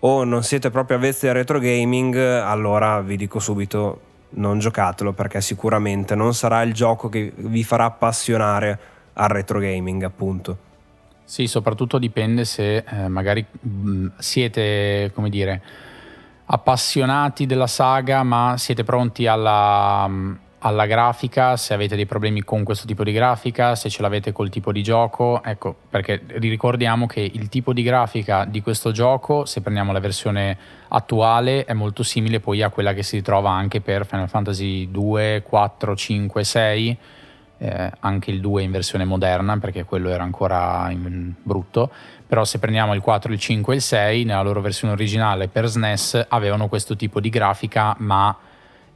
o 0.00 0.24
non 0.24 0.42
siete 0.42 0.70
proprio 0.70 0.96
avvezzi 0.96 1.28
al 1.28 1.34
retro 1.34 1.58
gaming, 1.58 2.16
allora 2.16 3.00
vi 3.00 3.16
dico 3.16 3.38
subito 3.38 4.08
non 4.32 4.58
giocatelo 4.58 5.12
perché 5.12 5.40
sicuramente 5.40 6.14
non 6.14 6.34
sarà 6.34 6.62
il 6.62 6.72
gioco 6.72 7.08
che 7.08 7.32
vi 7.34 7.64
farà 7.64 7.84
appassionare 7.84 8.78
al 9.14 9.28
retro 9.28 9.58
gaming, 9.58 10.02
appunto. 10.02 10.68
Sì, 11.24 11.46
soprattutto 11.46 11.98
dipende 11.98 12.44
se 12.44 12.78
eh, 12.78 13.08
magari 13.08 13.44
mh, 13.48 13.90
mm, 13.90 14.06
siete, 14.18 15.12
come 15.14 15.30
dire, 15.30 15.62
appassionati 16.46 17.46
della 17.46 17.66
saga, 17.68 18.22
ma 18.22 18.56
siete 18.56 18.82
pronti 18.82 19.26
alla 19.26 20.08
mh, 20.08 20.12
mm, 20.12 20.34
alla 20.62 20.86
grafica, 20.86 21.56
se 21.56 21.72
avete 21.72 21.96
dei 21.96 22.06
problemi 22.06 22.42
con 22.42 22.64
questo 22.64 22.86
tipo 22.86 23.02
di 23.02 23.12
grafica, 23.12 23.74
se 23.74 23.88
ce 23.88 24.02
l'avete 24.02 24.32
col 24.32 24.50
tipo 24.50 24.72
di 24.72 24.82
gioco, 24.82 25.42
ecco, 25.42 25.74
perché 25.88 26.22
ricordiamo 26.26 27.06
che 27.06 27.20
il 27.20 27.48
tipo 27.48 27.72
di 27.72 27.82
grafica 27.82 28.44
di 28.44 28.60
questo 28.60 28.90
gioco, 28.90 29.46
se 29.46 29.62
prendiamo 29.62 29.92
la 29.92 30.00
versione 30.00 30.56
attuale, 30.88 31.64
è 31.64 31.72
molto 31.72 32.02
simile 32.02 32.40
poi 32.40 32.62
a 32.62 32.68
quella 32.68 32.92
che 32.92 33.02
si 33.02 33.16
ritrova 33.16 33.50
anche 33.50 33.80
per 33.80 34.04
Final 34.04 34.28
Fantasy 34.28 34.90
2, 34.90 35.44
4, 35.46 35.96
5, 35.96 36.44
6, 36.44 36.98
eh, 37.56 37.92
anche 38.00 38.30
il 38.30 38.40
2 38.40 38.62
in 38.62 38.70
versione 38.70 39.06
moderna, 39.06 39.56
perché 39.58 39.84
quello 39.84 40.10
era 40.10 40.22
ancora 40.22 40.92
brutto, 41.42 41.90
però 42.26 42.44
se 42.44 42.58
prendiamo 42.58 42.92
il 42.92 43.00
4, 43.00 43.32
il 43.32 43.38
5 43.38 43.72
e 43.72 43.76
il 43.76 43.82
6, 43.82 44.24
nella 44.24 44.42
loro 44.42 44.60
versione 44.60 44.92
originale 44.92 45.48
per 45.48 45.66
SNES 45.68 46.26
avevano 46.28 46.68
questo 46.68 46.96
tipo 46.96 47.18
di 47.18 47.30
grafica, 47.30 47.94
ma 47.98 48.36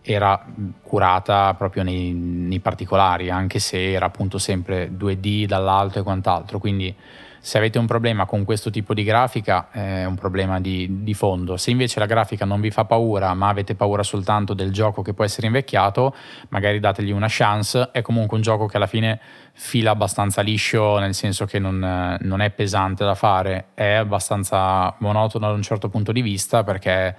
era 0.07 0.45
curata 0.83 1.55
proprio 1.55 1.83
nei, 1.83 2.13
nei, 2.13 2.61
particolari, 2.61 3.31
anche 3.31 3.59
se 3.59 3.93
era 3.93 4.05
appunto 4.05 4.37
sempre 4.37 4.91
2D 4.93 5.47
dall'alto 5.47 5.99
e 5.99 6.03
quant'altro. 6.03 6.59
Quindi 6.59 6.95
se 7.41 7.57
avete 7.57 7.79
un 7.79 7.87
problema 7.87 8.27
con 8.27 8.45
questo 8.45 8.69
tipo 8.71 8.93
di 8.93 9.03
grafica 9.03 9.69
è 9.71 10.05
un 10.05 10.15
problema 10.15 10.61
di, 10.61 11.03
di, 11.03 11.15
fondo. 11.15 11.57
Se 11.57 11.71
invece 11.71 12.01
la 12.01 12.07
grafica 12.07 12.45
non 12.45 12.61
vi 12.61 12.71
fa 12.71 12.85
paura, 12.85 13.33
ma 13.33 13.49
avete 13.49 13.75
paura 13.75 14.03
soltanto 14.03 14.53
del 14.53 14.73
gioco 14.73 15.01
che 15.01 15.15
può 15.15 15.25
essere 15.25 15.47
invecchiato, 15.47 16.15
magari 16.51 16.81
dategli 16.81 17.11
una 17.11 17.27
chance. 17.29 17.89
È 17.91 18.03
comunque 18.03 18.37
un 18.37 18.43
gioco 18.43 18.67
che 18.67 18.77
alla 18.77 18.87
fine 18.87 19.19
fila 19.53 19.91
abbastanza 19.91 20.43
liscio, 20.43 20.99
nel 20.99 21.15
senso 21.15 21.47
che 21.47 21.59
non, 21.59 22.19
non 22.21 22.41
è 22.41 22.51
pesante 22.51 23.05
da 23.05 23.15
fare, 23.15 23.69
è 23.73 23.93
abbastanza 23.93 24.95
monotono 24.99 25.47
da 25.47 25.53
un 25.55 25.63
certo 25.63 25.89
punto 25.89 26.13
di 26.13 26.21
vista 26.21 26.63
perché 26.63 27.15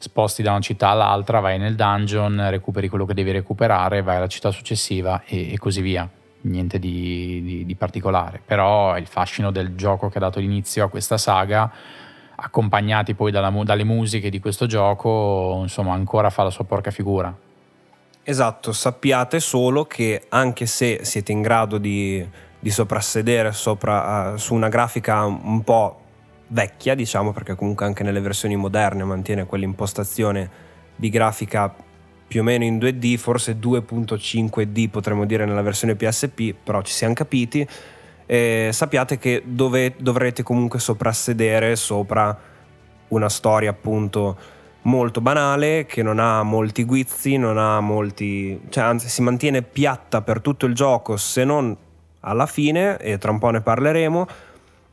sposti 0.00 0.42
da 0.42 0.52
una 0.52 0.60
città 0.60 0.88
all'altra, 0.88 1.40
vai 1.40 1.58
nel 1.58 1.74
dungeon, 1.74 2.48
recuperi 2.48 2.88
quello 2.88 3.04
che 3.04 3.12
devi 3.12 3.30
recuperare, 3.32 4.00
vai 4.00 4.16
alla 4.16 4.28
città 4.28 4.50
successiva 4.50 5.22
e, 5.26 5.52
e 5.52 5.58
così 5.58 5.82
via. 5.82 6.08
Niente 6.42 6.78
di, 6.78 7.42
di, 7.44 7.66
di, 7.66 7.74
particolare, 7.74 8.40
però 8.42 8.96
il 8.96 9.06
fascino 9.06 9.50
del 9.50 9.74
gioco 9.74 10.08
che 10.08 10.16
ha 10.16 10.22
dato 10.22 10.40
l'inizio 10.40 10.86
a 10.86 10.88
questa 10.88 11.18
saga, 11.18 11.70
accompagnati 12.34 13.14
poi 13.14 13.30
dalla, 13.30 13.50
dalle 13.62 13.84
musiche 13.84 14.30
di 14.30 14.40
questo 14.40 14.64
gioco, 14.64 15.58
insomma, 15.60 15.92
ancora 15.92 16.30
fa 16.30 16.44
la 16.44 16.50
sua 16.50 16.64
porca 16.64 16.90
figura. 16.90 17.36
Esatto, 18.22 18.72
sappiate 18.72 19.38
solo 19.38 19.84
che 19.84 20.24
anche 20.30 20.64
se 20.64 21.00
siete 21.04 21.30
in 21.30 21.42
grado 21.42 21.76
di, 21.76 22.26
di 22.58 22.70
soprassedere 22.70 23.52
sopra, 23.52 24.32
uh, 24.32 24.36
su 24.38 24.54
una 24.54 24.68
grafica 24.68 25.24
un 25.24 25.62
po' 25.62 25.99
vecchia, 26.52 26.94
diciamo, 26.94 27.32
perché 27.32 27.54
comunque 27.54 27.86
anche 27.86 28.02
nelle 28.02 28.20
versioni 28.20 28.56
moderne 28.56 29.04
mantiene 29.04 29.46
quell'impostazione 29.46 30.68
di 30.96 31.08
grafica 31.08 31.74
più 32.26 32.40
o 32.40 32.44
meno 32.44 32.64
in 32.64 32.78
2D, 32.78 33.16
forse 33.16 33.58
2.5D 33.58 34.88
potremmo 34.88 35.24
dire 35.24 35.44
nella 35.44 35.62
versione 35.62 35.96
PSP, 35.96 36.54
però 36.62 36.82
ci 36.82 36.92
siamo 36.92 37.14
capiti. 37.14 37.66
E 38.26 38.70
sappiate 38.72 39.18
che 39.18 39.42
dove, 39.44 39.94
dovrete 39.98 40.44
comunque 40.44 40.78
soprassedere 40.78 41.74
sopra 41.74 42.38
una 43.08 43.28
storia 43.28 43.70
appunto 43.70 44.36
molto 44.82 45.20
banale, 45.20 45.86
che 45.86 46.02
non 46.02 46.20
ha 46.20 46.42
molti 46.44 46.84
guizzi, 46.84 47.36
non 47.36 47.58
ha 47.58 47.80
molti... 47.80 48.60
cioè 48.68 48.84
anzi 48.84 49.08
si 49.08 49.22
mantiene 49.22 49.62
piatta 49.62 50.22
per 50.22 50.40
tutto 50.40 50.66
il 50.66 50.74
gioco 50.74 51.16
se 51.16 51.44
non 51.44 51.76
alla 52.20 52.46
fine, 52.46 52.96
e 52.98 53.18
tra 53.18 53.32
un 53.32 53.38
po' 53.38 53.50
ne 53.50 53.60
parleremo, 53.60 54.26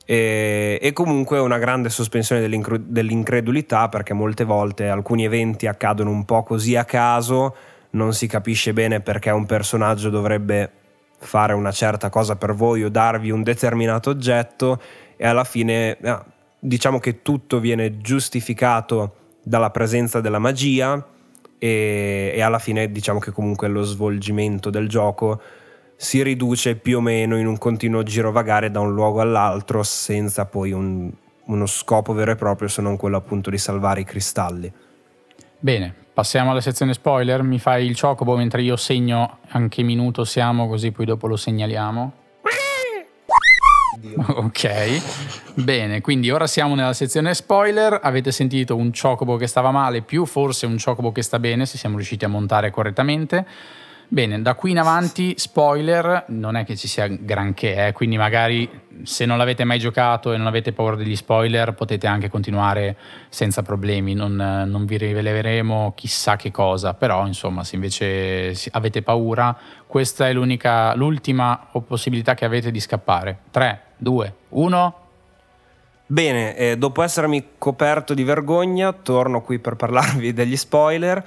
e, 0.09 0.79
e 0.81 0.93
comunque 0.93 1.37
una 1.37 1.57
grande 1.57 1.89
sospensione 1.89 2.47
dell'incredulità 2.47 3.89
perché 3.89 4.13
molte 4.13 4.45
volte 4.45 4.87
alcuni 4.87 5.25
eventi 5.25 5.67
accadono 5.67 6.11
un 6.11 6.23
po' 6.23 6.43
così 6.43 6.77
a 6.77 6.85
caso, 6.85 7.53
non 7.89 8.13
si 8.13 8.25
capisce 8.25 8.71
bene 8.71 9.01
perché 9.01 9.31
un 9.31 9.45
personaggio 9.45 10.09
dovrebbe 10.09 10.71
fare 11.19 11.51
una 11.51 11.71
certa 11.71 12.07
cosa 12.07 12.37
per 12.37 12.53
voi 12.53 12.85
o 12.85 12.89
darvi 12.89 13.31
un 13.31 13.43
determinato 13.43 14.09
oggetto 14.09 14.81
e 15.17 15.27
alla 15.27 15.43
fine 15.43 15.97
diciamo 16.57 16.99
che 16.99 17.21
tutto 17.21 17.59
viene 17.59 17.97
giustificato 17.97 19.15
dalla 19.43 19.71
presenza 19.71 20.21
della 20.21 20.39
magia 20.39 21.05
e, 21.57 22.31
e 22.33 22.41
alla 22.41 22.59
fine 22.59 22.89
diciamo 22.93 23.19
che 23.19 23.31
comunque 23.31 23.67
lo 23.67 23.81
svolgimento 23.81 24.69
del 24.69 24.87
gioco 24.87 25.41
si 25.99 26.21
riduce 26.21 26.75
più 26.75 26.99
o 26.99 27.01
meno 27.01 27.37
in 27.37 27.47
un 27.47 27.57
continuo 27.57 28.03
girovagare 28.03 28.69
da 28.69 28.79
un 28.79 28.93
luogo 28.93 29.19
all'altro 29.19 29.81
senza 29.81 30.45
poi 30.45 30.71
un, 30.71 31.11
uno 31.45 31.65
scopo 31.65 32.13
vero 32.13 32.31
e 32.31 32.35
proprio 32.35 32.67
se 32.67 32.83
non 32.83 32.97
quello 32.97 33.17
appunto 33.17 33.49
di 33.49 33.57
salvare 33.57 34.01
i 34.01 34.05
cristalli. 34.05 34.71
Bene, 35.59 35.93
passiamo 36.13 36.51
alla 36.51 36.61
sezione 36.61 36.93
spoiler. 36.93 37.41
Mi 37.41 37.57
fai 37.57 37.87
il 37.87 37.99
chocobo 37.99 38.37
mentre 38.37 38.61
io 38.61 38.75
segno 38.75 39.39
anche 39.49 39.81
minuto 39.81 40.23
siamo, 40.23 40.67
così 40.67 40.91
poi 40.91 41.05
dopo 41.05 41.27
lo 41.27 41.35
segnaliamo. 41.35 42.13
Ok, 44.27 45.01
bene, 45.55 46.01
quindi 46.01 46.29
ora 46.29 46.45
siamo 46.45 46.75
nella 46.75 46.93
sezione 46.93 47.33
spoiler. 47.33 47.99
Avete 48.03 48.31
sentito 48.31 48.75
un 48.75 48.91
chocobo 48.91 49.37
che 49.37 49.47
stava 49.47 49.71
male, 49.71 50.03
più 50.03 50.25
forse 50.25 50.67
un 50.67 50.77
chocobo 50.77 51.11
che 51.11 51.23
sta 51.23 51.39
bene, 51.39 51.65
se 51.65 51.79
siamo 51.79 51.95
riusciti 51.95 52.23
a 52.23 52.27
montare 52.27 52.69
correttamente. 52.69 53.45
Bene, 54.09 54.41
da 54.41 54.55
qui 54.55 54.71
in 54.71 54.79
avanti, 54.79 55.33
spoiler, 55.35 56.23
non 56.27 56.55
è 56.55 56.63
che 56.63 56.77
ci 56.77 56.87
sia 56.87 57.07
granché, 57.07 57.87
eh, 57.87 57.91
quindi 57.91 58.15
magari 58.15 58.69
se 59.03 59.25
non 59.25 59.37
l'avete 59.37 59.65
mai 59.65 59.79
giocato 59.79 60.31
e 60.31 60.37
non 60.37 60.47
avete 60.47 60.71
paura 60.71 60.95
degli 60.95 61.15
spoiler 61.15 61.73
potete 61.73 62.07
anche 62.07 62.29
continuare 62.29 62.95
senza 63.27 63.63
problemi, 63.63 64.13
non, 64.13 64.33
non 64.33 64.85
vi 64.85 64.95
riveleremo 64.95 65.91
chissà 65.93 66.37
che 66.37 66.51
cosa, 66.51 66.93
però 66.93 67.27
insomma 67.27 67.65
se 67.65 67.75
invece 67.75 68.55
avete 68.71 69.01
paura 69.01 69.55
questa 69.85 70.29
è 70.29 70.33
l'ultima 70.33 71.67
possibilità 71.85 72.33
che 72.33 72.45
avete 72.45 72.71
di 72.71 72.79
scappare. 72.79 73.39
3, 73.51 73.81
2, 73.97 74.33
1... 74.49 75.01
Bene, 76.09 76.55
eh, 76.55 76.77
dopo 76.77 77.01
essermi 77.01 77.49
coperto 77.57 78.13
di 78.13 78.23
vergogna, 78.23 78.93
torno 78.93 79.41
qui 79.41 79.59
per 79.59 79.75
parlarvi 79.75 80.31
degli 80.31 80.55
spoiler 80.55 81.21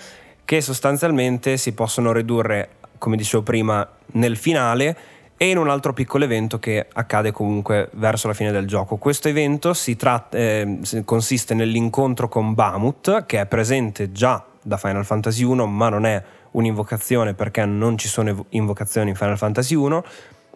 che 0.51 0.61
sostanzialmente 0.61 1.57
si 1.57 1.75
possono 1.75 2.11
ridurre, 2.11 2.71
come 2.99 3.17
dicevo 3.17 3.45
prima, 3.45 3.89
nel 4.15 4.37
finale 4.37 4.97
e 5.37 5.49
in 5.49 5.59
un 5.59 5.69
altro 5.69 5.93
piccolo 5.93 6.25
evento 6.25 6.59
che 6.59 6.89
accade 6.93 7.31
comunque 7.31 7.89
verso 7.93 8.27
la 8.27 8.35
fine 8.35 8.51
del 8.51 8.67
gioco. 8.67 8.97
Questo 8.97 9.29
evento 9.29 9.75
tratta, 9.97 10.37
eh, 10.37 10.79
consiste 11.05 11.55
nell'incontro 11.55 12.29
con 12.29 12.55
Bamut, 12.55 13.27
che 13.27 13.39
è 13.39 13.47
presente 13.47 14.11
già 14.11 14.45
da 14.61 14.77
Final 14.77 15.05
Fantasy 15.05 15.45
1, 15.45 15.67
ma 15.67 15.89
non 15.89 16.05
è 16.05 16.21
un'invocazione 16.51 17.35
perché 17.35 17.65
non 17.65 17.97
ci 17.97 18.09
sono 18.09 18.47
invocazioni 18.49 19.11
in 19.11 19.15
Final 19.15 19.39
Fantasy 19.39 19.77
1. 19.77 20.05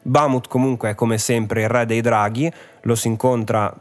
Bamut 0.02 0.48
comunque 0.48 0.90
è 0.90 0.94
come 0.96 1.18
sempre 1.18 1.62
il 1.62 1.68
re 1.68 1.86
dei 1.86 2.00
draghi, 2.00 2.52
lo 2.80 2.96
si 2.96 3.06
incontra 3.06 3.72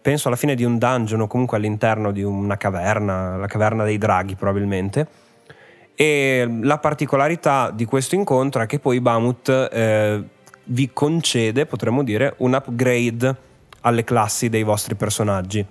penso 0.00 0.28
alla 0.28 0.38
fine 0.38 0.54
di 0.54 0.64
un 0.64 0.78
dungeon 0.78 1.20
o 1.20 1.26
comunque 1.26 1.58
all'interno 1.58 2.10
di 2.10 2.22
una 2.22 2.56
caverna, 2.56 3.36
la 3.36 3.46
caverna 3.46 3.84
dei 3.84 3.98
draghi 3.98 4.34
probabilmente 4.34 5.26
e 6.00 6.48
la 6.60 6.78
particolarità 6.78 7.72
di 7.72 7.84
questo 7.84 8.14
incontro 8.14 8.62
è 8.62 8.66
che 8.66 8.78
poi 8.78 9.00
Bamut 9.00 9.48
eh, 9.48 10.22
vi 10.66 10.90
concede, 10.92 11.66
potremmo 11.66 12.04
dire, 12.04 12.34
un 12.36 12.54
upgrade 12.54 13.36
alle 13.80 14.04
classi 14.04 14.48
dei 14.48 14.62
vostri 14.62 14.94
personaggi. 14.94 15.66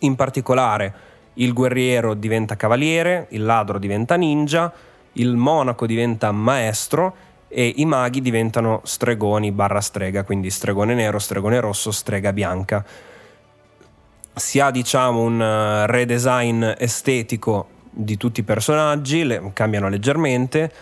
In 0.00 0.14
particolare 0.14 0.94
il 1.34 1.54
guerriero 1.54 2.12
diventa 2.12 2.54
cavaliere, 2.54 3.28
il 3.30 3.44
ladro 3.46 3.78
diventa 3.78 4.14
ninja, 4.16 4.70
il 5.12 5.36
monaco 5.36 5.86
diventa 5.86 6.30
maestro 6.32 7.14
e 7.48 7.72
i 7.76 7.86
maghi 7.86 8.20
diventano 8.20 8.82
stregoni 8.84 9.52
barra 9.52 9.80
strega, 9.80 10.22
quindi 10.24 10.50
stregone 10.50 10.92
nero, 10.92 11.18
stregone 11.18 11.58
rosso, 11.60 11.92
strega 11.92 12.34
bianca. 12.34 12.84
Si 14.34 14.60
ha 14.60 14.70
diciamo 14.70 15.22
un 15.22 15.40
eh, 15.40 15.86
redesign 15.86 16.62
estetico 16.76 17.71
di 17.94 18.16
tutti 18.16 18.40
i 18.40 18.42
personaggi, 18.42 19.22
le, 19.22 19.50
cambiano 19.52 19.88
leggermente, 19.88 20.72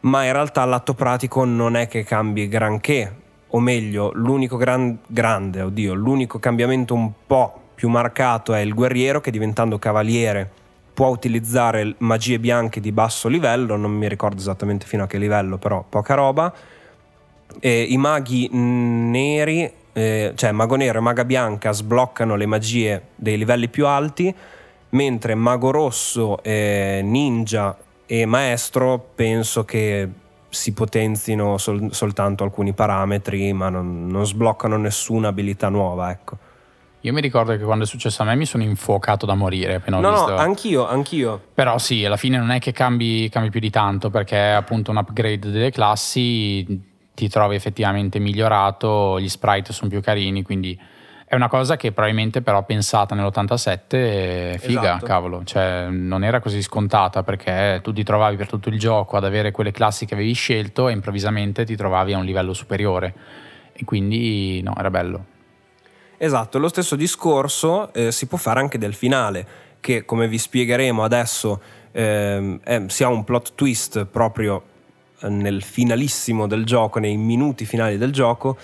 ma 0.00 0.24
in 0.24 0.32
realtà 0.32 0.64
l'atto 0.64 0.94
pratico 0.94 1.44
non 1.44 1.76
è 1.76 1.86
che 1.86 2.02
cambi 2.02 2.48
granché, 2.48 3.14
o 3.46 3.60
meglio, 3.60 4.10
l'unico 4.14 4.56
gran, 4.56 4.98
grande, 5.06 5.62
oddio, 5.62 5.94
l'unico 5.94 6.38
cambiamento 6.38 6.94
un 6.94 7.10
po' 7.26 7.62
più 7.74 7.88
marcato 7.88 8.54
è 8.54 8.60
il 8.60 8.74
guerriero 8.74 9.20
che 9.20 9.30
diventando 9.30 9.78
cavaliere 9.78 10.50
può 10.92 11.08
utilizzare 11.08 11.94
magie 11.98 12.40
bianche 12.40 12.80
di 12.80 12.90
basso 12.90 13.28
livello, 13.28 13.76
non 13.76 13.92
mi 13.92 14.08
ricordo 14.08 14.40
esattamente 14.40 14.84
fino 14.84 15.04
a 15.04 15.06
che 15.06 15.16
livello, 15.16 15.56
però 15.56 15.84
poca 15.88 16.14
roba. 16.14 16.52
E 17.60 17.82
I 17.82 17.96
maghi 17.96 18.48
neri, 18.50 19.72
eh, 19.92 20.32
cioè 20.34 20.50
mago 20.50 20.74
nero 20.74 20.98
e 20.98 21.00
maga 21.00 21.24
bianca, 21.24 21.70
sbloccano 21.70 22.34
le 22.34 22.46
magie 22.46 23.02
dei 23.14 23.38
livelli 23.38 23.68
più 23.68 23.86
alti 23.86 24.34
mentre 24.90 25.34
Mago 25.34 25.70
Rosso, 25.70 26.42
eh, 26.42 27.00
Ninja 27.02 27.76
e 28.06 28.24
Maestro 28.24 29.12
penso 29.14 29.64
che 29.64 30.08
si 30.48 30.72
potenzino 30.72 31.58
sol- 31.58 31.92
soltanto 31.92 32.44
alcuni 32.44 32.72
parametri, 32.72 33.52
ma 33.52 33.68
non, 33.68 34.06
non, 34.06 34.26
sbloccano 34.26 34.76
nessuna 34.76 35.28
abilità 35.28 35.68
nuova, 35.68 36.10
ecco. 36.10 36.38
Io 37.02 37.12
mi 37.12 37.20
ricordo 37.20 37.56
che 37.56 37.62
quando 37.62 37.84
è 37.84 37.86
successo 37.86 38.22
a 38.22 38.24
me 38.24 38.34
mi 38.34 38.44
sono 38.44 38.64
infuocato 38.64 39.24
da 39.24 39.34
morire 39.34 39.74
appena 39.74 40.00
no, 40.00 40.10
visto. 40.10 40.30
No, 40.30 40.36
anch'io, 40.36 40.86
anch'io. 40.86 41.40
Però 41.54 41.78
sì, 41.78 42.04
alla 42.04 42.16
fine 42.16 42.38
non 42.38 42.50
è 42.50 42.58
che 42.58 42.72
cambi, 42.72 43.28
cambi 43.28 43.50
più 43.50 43.60
di 43.60 43.70
tanto, 43.70 44.10
perché 44.10 44.36
è 44.36 44.50
appunto 44.50 44.90
un 44.90 44.96
upgrade 44.96 45.50
delle 45.50 45.70
classi 45.70 46.86
ti 47.18 47.28
trovi 47.28 47.56
effettivamente 47.56 48.20
migliorato, 48.20 49.18
gli 49.18 49.28
sprite 49.28 49.72
sono 49.72 49.90
più 49.90 50.00
carini, 50.00 50.44
quindi 50.44 50.78
è 51.28 51.34
una 51.34 51.48
cosa 51.48 51.76
che 51.76 51.92
probabilmente 51.92 52.40
però 52.40 52.64
pensata 52.64 53.14
nell'87 53.14 53.76
è 53.90 54.56
figa, 54.58 54.80
esatto. 54.80 55.04
cavolo, 55.04 55.44
cioè 55.44 55.88
non 55.90 56.24
era 56.24 56.40
così 56.40 56.62
scontata 56.62 57.22
perché 57.22 57.80
tu 57.82 57.92
ti 57.92 58.02
trovavi 58.02 58.36
per 58.36 58.48
tutto 58.48 58.70
il 58.70 58.78
gioco 58.78 59.18
ad 59.18 59.24
avere 59.24 59.50
quelle 59.50 59.70
classi 59.70 60.06
che 60.06 60.14
avevi 60.14 60.32
scelto 60.32 60.88
e 60.88 60.92
improvvisamente 60.92 61.66
ti 61.66 61.76
trovavi 61.76 62.14
a 62.14 62.18
un 62.18 62.24
livello 62.24 62.54
superiore 62.54 63.12
e 63.74 63.84
quindi 63.84 64.62
no, 64.62 64.74
era 64.78 64.88
bello. 64.88 65.24
Esatto, 66.16 66.58
lo 66.58 66.68
stesso 66.68 66.96
discorso 66.96 67.92
eh, 67.92 68.10
si 68.10 68.26
può 68.26 68.38
fare 68.38 68.60
anche 68.60 68.78
del 68.78 68.94
finale, 68.94 69.46
che 69.80 70.06
come 70.06 70.28
vi 70.28 70.38
spiegheremo 70.38 71.04
adesso 71.04 71.60
eh, 71.92 72.58
eh, 72.64 72.84
si 72.86 73.04
ha 73.04 73.08
un 73.08 73.24
plot 73.24 73.52
twist 73.54 74.06
proprio 74.06 74.62
eh, 75.20 75.28
nel 75.28 75.62
finalissimo 75.62 76.46
del 76.46 76.64
gioco, 76.64 76.98
nei 76.98 77.18
minuti 77.18 77.66
finali 77.66 77.98
del 77.98 78.12
gioco, 78.12 78.56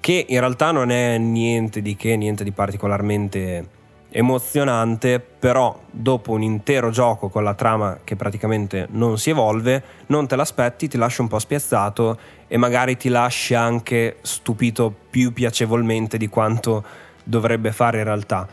che 0.00 0.26
in 0.28 0.40
realtà 0.40 0.70
non 0.70 0.90
è 0.90 1.18
niente 1.18 1.82
di 1.82 1.96
che, 1.96 2.16
niente 2.16 2.44
di 2.44 2.52
particolarmente 2.52 3.76
emozionante, 4.10 5.20
però 5.20 5.78
dopo 5.90 6.32
un 6.32 6.42
intero 6.42 6.90
gioco 6.90 7.28
con 7.28 7.44
la 7.44 7.54
trama 7.54 7.98
che 8.04 8.16
praticamente 8.16 8.86
non 8.90 9.18
si 9.18 9.30
evolve, 9.30 9.82
non 10.06 10.26
te 10.26 10.36
l'aspetti, 10.36 10.88
ti 10.88 10.96
lascia 10.96 11.22
un 11.22 11.28
po' 11.28 11.38
spiazzato 11.38 12.18
e 12.46 12.56
magari 12.56 12.96
ti 12.96 13.08
lascia 13.08 13.60
anche 13.60 14.16
stupito 14.22 14.94
più 15.10 15.32
piacevolmente 15.32 16.16
di 16.16 16.28
quanto 16.28 16.82
dovrebbe 17.22 17.72
fare 17.72 17.98
in 17.98 18.04
realtà. 18.04 18.48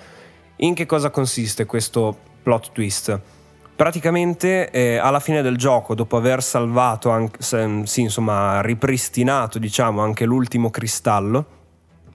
In 0.58 0.74
che 0.74 0.86
cosa 0.86 1.10
consiste 1.10 1.66
questo 1.66 2.18
plot 2.44 2.72
twist? 2.72 3.20
Praticamente 3.76 4.72
eh, 4.72 4.96
alla 4.96 5.20
fine 5.20 5.42
del 5.42 5.58
gioco, 5.58 5.96
dopo 5.96 6.16
aver 6.16 6.42
salvato, 6.42 7.10
anche, 7.10 7.42
sì, 7.42 8.02
insomma, 8.02 8.62
ripristinato 8.62 9.60
diciamo 9.60 10.02
anche 10.02 10.24
l'ultimo 10.24 10.70
cristallo, 10.70 11.46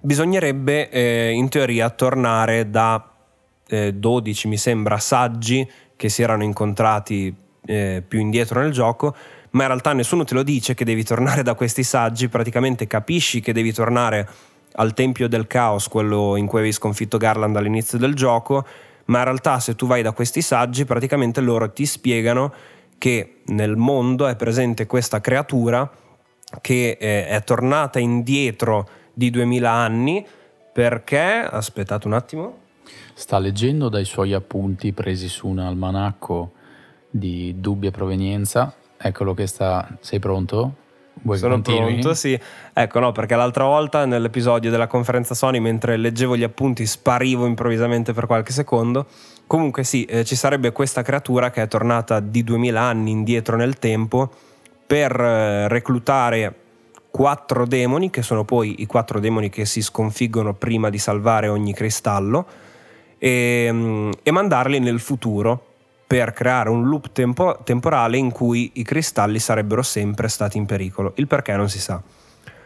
bisognerebbe 0.01 0.89
eh, 0.89 1.33
in 1.33 1.51
teoria 1.51 1.91
tornare 1.91 2.71
da 2.71 3.13
eh, 3.69 3.93
12, 3.93 4.49
mi 4.49 4.57
sembra, 4.57 4.97
saggi 4.97 5.69
che 5.97 6.09
si 6.09 6.23
erano 6.23 6.45
incontrati 6.45 7.35
eh, 7.67 8.03
più 8.09 8.21
indietro 8.21 8.61
nel 8.61 8.73
gioco, 8.73 9.15
ma 9.51 9.63
in 9.63 9.69
realtà 9.69 9.93
nessuno 9.93 10.25
te 10.25 10.33
lo 10.33 10.43
dice 10.43 10.73
che 10.73 10.87
devi 10.87 11.05
tornare 11.05 11.43
da 11.43 11.53
questi 11.53 11.83
saggi, 11.83 12.29
praticamente 12.29 12.87
capisci 12.87 13.41
che 13.41 13.53
devi 13.53 13.73
tornare 13.73 14.27
al 14.77 14.95
Tempio 14.95 15.29
del 15.29 15.47
Caos, 15.47 15.89
quello 15.89 16.37
in 16.37 16.47
cui 16.47 16.61
avevi 16.61 16.73
sconfitto 16.73 17.19
Garland 17.19 17.55
all'inizio 17.57 17.99
del 17.99 18.15
gioco, 18.15 18.65
ma 19.11 19.19
in 19.19 19.25
realtà 19.25 19.59
se 19.59 19.75
tu 19.75 19.87
vai 19.87 20.03
da 20.03 20.13
questi 20.13 20.41
saggi 20.41 20.85
praticamente 20.85 21.41
loro 21.41 21.71
ti 21.71 21.85
spiegano 21.85 22.53
che 22.97 23.41
nel 23.47 23.77
mondo 23.77 24.27
è 24.27 24.37
presente 24.37 24.87
questa 24.87 25.21
creatura 25.21 25.91
che 26.61 26.97
eh, 27.01 27.27
è 27.27 27.43
tornata 27.45 27.99
indietro 27.99 28.89
di 29.13 29.31
2000 29.31 29.71
anni. 29.71 30.27
Perché, 30.73 31.19
aspettate 31.19 32.07
un 32.07 32.13
attimo, 32.13 32.59
sta 33.15 33.39
leggendo 33.39 33.89
dai 33.89 34.05
suoi 34.05 34.33
appunti 34.33 34.93
presi 34.93 35.29
su 35.29 35.49
un 35.49 35.59
almanacco 35.59 36.53
di 37.11 37.57
dubbia 37.59 37.91
provenienza, 37.91 38.73
eccolo 38.97 39.35
che 39.35 39.47
sta, 39.49 39.97
sei 39.99 40.21
pronto? 40.21 40.77
Vuoi 41.23 41.39
Sono 41.39 41.55
continui? 41.55 41.93
pronto, 41.93 42.15
sì. 42.15 42.39
Ecco, 42.73 42.99
no, 42.99 43.13
perché 43.13 43.37
l'altra 43.37 43.65
volta 43.65 44.05
nell'episodio 44.07 44.71
della 44.71 44.87
conferenza 44.87 45.35
Sony, 45.35 45.59
mentre 45.59 45.97
leggevo 45.97 46.37
gli 46.37 46.43
appunti, 46.43 46.87
sparivo 46.87 47.47
improvvisamente 47.47 48.13
per 48.13 48.27
qualche 48.27 48.53
secondo. 48.53 49.07
Comunque 49.47 49.85
sì, 49.85 50.05
eh, 50.05 50.25
ci 50.25 50.37
sarebbe 50.37 50.73
questa 50.73 51.03
creatura 51.03 51.51
che 51.51 51.63
è 51.63 51.69
tornata 51.69 52.21
di 52.21 52.43
2000 52.45 52.81
anni 52.81 53.11
indietro 53.11 53.57
nel 53.57 53.79
tempo 53.79 54.31
per 54.87 55.19
eh, 55.21 55.69
reclutare 55.69 56.55
quattro 57.11 57.67
demoni, 57.67 58.11
che 58.11 58.23
sono 58.23 58.45
poi 58.45 58.77
i 58.79 58.87
quattro 58.87 59.21
demoni 59.21 59.51
che 59.51 59.67
si 59.67 59.83
sconfiggono 59.83 60.55
prima 60.55 60.89
di 60.89 60.99
salvare 60.99 61.49
ogni 61.49 61.75
cristallo, 61.75 62.47
e, 63.19 63.69
mm, 63.71 64.11
e 64.23 64.31
mandarli 64.31 64.79
nel 64.79 65.01
futuro 65.01 65.65
per 66.11 66.33
creare 66.33 66.71
un 66.71 66.89
loop 66.89 67.13
tempo- 67.13 67.61
temporale 67.63 68.17
in 68.17 68.33
cui 68.33 68.73
i 68.75 68.83
cristalli 68.83 69.39
sarebbero 69.39 69.81
sempre 69.81 70.27
stati 70.27 70.59
in 70.59 70.67
pericolo. 70.67 71.13
Il 71.15 71.29
perché 71.29 71.55
non 71.55 71.69
si 71.69 71.79
sa. 71.79 72.03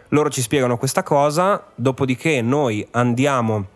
Loro 0.08 0.30
ci 0.30 0.40
spiegano 0.40 0.78
questa 0.78 1.02
cosa, 1.02 1.62
dopodiché 1.74 2.40
noi 2.40 2.86
andiamo 2.92 3.66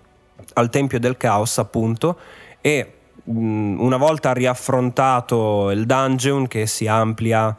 al 0.54 0.70
Tempio 0.70 0.98
del 0.98 1.18
Caos, 1.18 1.58
appunto, 1.58 2.18
e 2.62 2.92
mh, 3.24 3.78
una 3.78 3.98
volta 3.98 4.32
riaffrontato 4.32 5.70
il 5.70 5.84
dungeon 5.84 6.48
che 6.48 6.66
si 6.66 6.86
amplia 6.86 7.54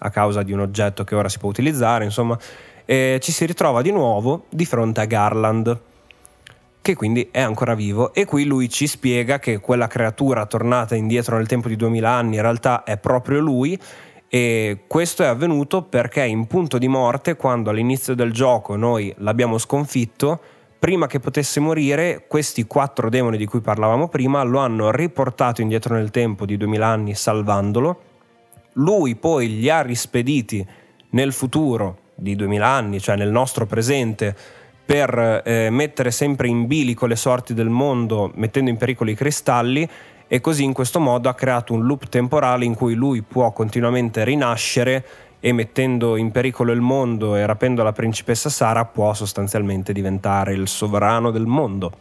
a 0.00 0.10
causa 0.10 0.42
di 0.42 0.52
un 0.52 0.60
oggetto 0.60 1.02
che 1.04 1.14
ora 1.14 1.30
si 1.30 1.38
può 1.38 1.48
utilizzare, 1.48 2.04
insomma, 2.04 2.38
eh, 2.84 3.18
ci 3.22 3.32
si 3.32 3.46
ritrova 3.46 3.80
di 3.80 3.90
nuovo 3.90 4.44
di 4.50 4.66
fronte 4.66 5.00
a 5.00 5.06
Garland, 5.06 5.80
che 6.84 6.94
quindi 6.94 7.30
è 7.30 7.40
ancora 7.40 7.74
vivo, 7.74 8.12
e 8.12 8.26
qui 8.26 8.44
lui 8.44 8.68
ci 8.68 8.86
spiega 8.86 9.38
che 9.38 9.58
quella 9.58 9.86
creatura 9.86 10.44
tornata 10.44 10.94
indietro 10.94 11.38
nel 11.38 11.46
tempo 11.46 11.68
di 11.68 11.76
2000 11.76 12.10
anni 12.10 12.36
in 12.36 12.42
realtà 12.42 12.82
è 12.82 12.98
proprio 12.98 13.40
lui, 13.40 13.80
e 14.28 14.80
questo 14.86 15.22
è 15.22 15.26
avvenuto 15.26 15.84
perché 15.84 16.24
in 16.24 16.46
punto 16.46 16.76
di 16.76 16.86
morte, 16.86 17.36
quando 17.36 17.70
all'inizio 17.70 18.14
del 18.14 18.32
gioco 18.32 18.76
noi 18.76 19.14
l'abbiamo 19.18 19.56
sconfitto, 19.56 20.38
prima 20.78 21.06
che 21.06 21.20
potesse 21.20 21.58
morire, 21.58 22.26
questi 22.28 22.66
quattro 22.66 23.08
demoni 23.08 23.38
di 23.38 23.46
cui 23.46 23.62
parlavamo 23.62 24.08
prima 24.08 24.42
lo 24.42 24.58
hanno 24.58 24.90
riportato 24.90 25.62
indietro 25.62 25.94
nel 25.94 26.10
tempo 26.10 26.44
di 26.44 26.58
2000 26.58 26.86
anni 26.86 27.14
salvandolo. 27.14 28.00
Lui 28.74 29.14
poi 29.14 29.58
li 29.58 29.70
ha 29.70 29.80
rispediti 29.80 30.66
nel 31.12 31.32
futuro 31.32 32.00
di 32.14 32.36
2000 32.36 32.66
anni, 32.66 33.00
cioè 33.00 33.16
nel 33.16 33.30
nostro 33.30 33.64
presente, 33.64 34.36
per 34.84 35.42
eh, 35.44 35.70
mettere 35.70 36.10
sempre 36.10 36.48
in 36.48 36.66
bilico 36.66 37.06
le 37.06 37.16
sorti 37.16 37.54
del 37.54 37.70
mondo, 37.70 38.30
mettendo 38.34 38.70
in 38.70 38.76
pericolo 38.76 39.10
i 39.10 39.14
cristalli, 39.14 39.88
e 40.26 40.40
così 40.40 40.64
in 40.64 40.72
questo 40.72 41.00
modo 41.00 41.28
ha 41.28 41.34
creato 41.34 41.72
un 41.72 41.86
loop 41.86 42.08
temporale 42.08 42.64
in 42.64 42.74
cui 42.74 42.94
lui 42.94 43.22
può 43.22 43.52
continuamente 43.52 44.24
rinascere 44.24 45.04
e 45.38 45.52
mettendo 45.52 46.16
in 46.16 46.30
pericolo 46.30 46.72
il 46.72 46.80
mondo 46.80 47.36
e 47.36 47.44
rapendo 47.44 47.82
la 47.82 47.92
principessa 47.92 48.48
Sara 48.48 48.84
può 48.86 49.12
sostanzialmente 49.12 49.92
diventare 49.92 50.54
il 50.54 50.68
sovrano 50.68 51.30
del 51.30 51.46
mondo. 51.46 51.92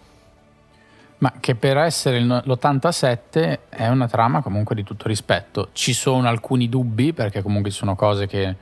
Ma 1.18 1.34
che 1.40 1.56
per 1.56 1.78
essere 1.78 2.20
l'87 2.22 3.60
è 3.70 3.88
una 3.88 4.08
trama 4.08 4.42
comunque 4.42 4.76
di 4.76 4.84
tutto 4.84 5.08
rispetto. 5.08 5.70
Ci 5.72 5.94
sono 5.94 6.28
alcuni 6.28 6.70
dubbi 6.70 7.14
perché 7.14 7.42
comunque 7.42 7.72
ci 7.72 7.78
sono 7.78 7.96
cose 7.96 8.28
che 8.28 8.56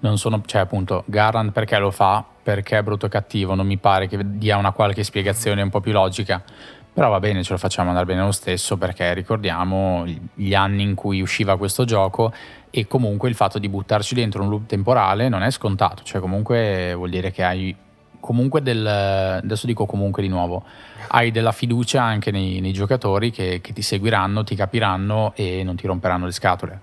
non 0.00 0.18
sono, 0.18 0.42
cioè 0.44 0.60
appunto 0.60 1.02
Garland 1.06 1.52
perché 1.52 1.78
lo 1.78 1.90
fa, 1.90 2.24
perché 2.44 2.78
è 2.78 2.82
brutto 2.82 3.06
e 3.06 3.08
cattivo, 3.08 3.54
non 3.54 3.66
mi 3.66 3.78
pare 3.78 4.06
che 4.06 4.18
dia 4.22 4.58
una 4.58 4.72
qualche 4.72 5.02
spiegazione 5.02 5.62
un 5.62 5.70
po' 5.70 5.80
più 5.80 5.92
logica. 5.92 6.44
Però 6.92 7.08
va 7.08 7.18
bene, 7.18 7.42
ce 7.42 7.52
lo 7.52 7.58
facciamo 7.58 7.88
andare 7.88 8.06
bene 8.06 8.22
lo 8.22 8.30
stesso 8.30 8.76
perché 8.76 9.12
ricordiamo 9.14 10.04
gli 10.34 10.54
anni 10.54 10.82
in 10.82 10.94
cui 10.94 11.20
usciva 11.20 11.56
questo 11.56 11.84
gioco 11.84 12.32
e 12.70 12.86
comunque 12.86 13.28
il 13.28 13.34
fatto 13.34 13.58
di 13.58 13.68
buttarci 13.68 14.14
dentro 14.14 14.42
un 14.42 14.50
loop 14.50 14.66
temporale 14.66 15.28
non 15.28 15.42
è 15.42 15.50
scontato, 15.50 16.04
cioè 16.04 16.20
comunque 16.20 16.92
vuol 16.94 17.10
dire 17.10 17.32
che 17.32 17.42
hai 17.42 17.74
comunque 18.20 18.62
del, 18.62 18.86
adesso 18.86 19.66
dico 19.66 19.86
comunque 19.86 20.22
di 20.22 20.28
nuovo, 20.28 20.62
hai 21.08 21.30
della 21.30 21.52
fiducia 21.52 22.02
anche 22.02 22.30
nei, 22.30 22.60
nei 22.60 22.72
giocatori 22.72 23.30
che, 23.30 23.60
che 23.60 23.72
ti 23.72 23.82
seguiranno, 23.82 24.44
ti 24.44 24.54
capiranno 24.54 25.32
e 25.34 25.64
non 25.64 25.74
ti 25.74 25.86
romperanno 25.86 26.26
le 26.26 26.32
scatole. 26.32 26.80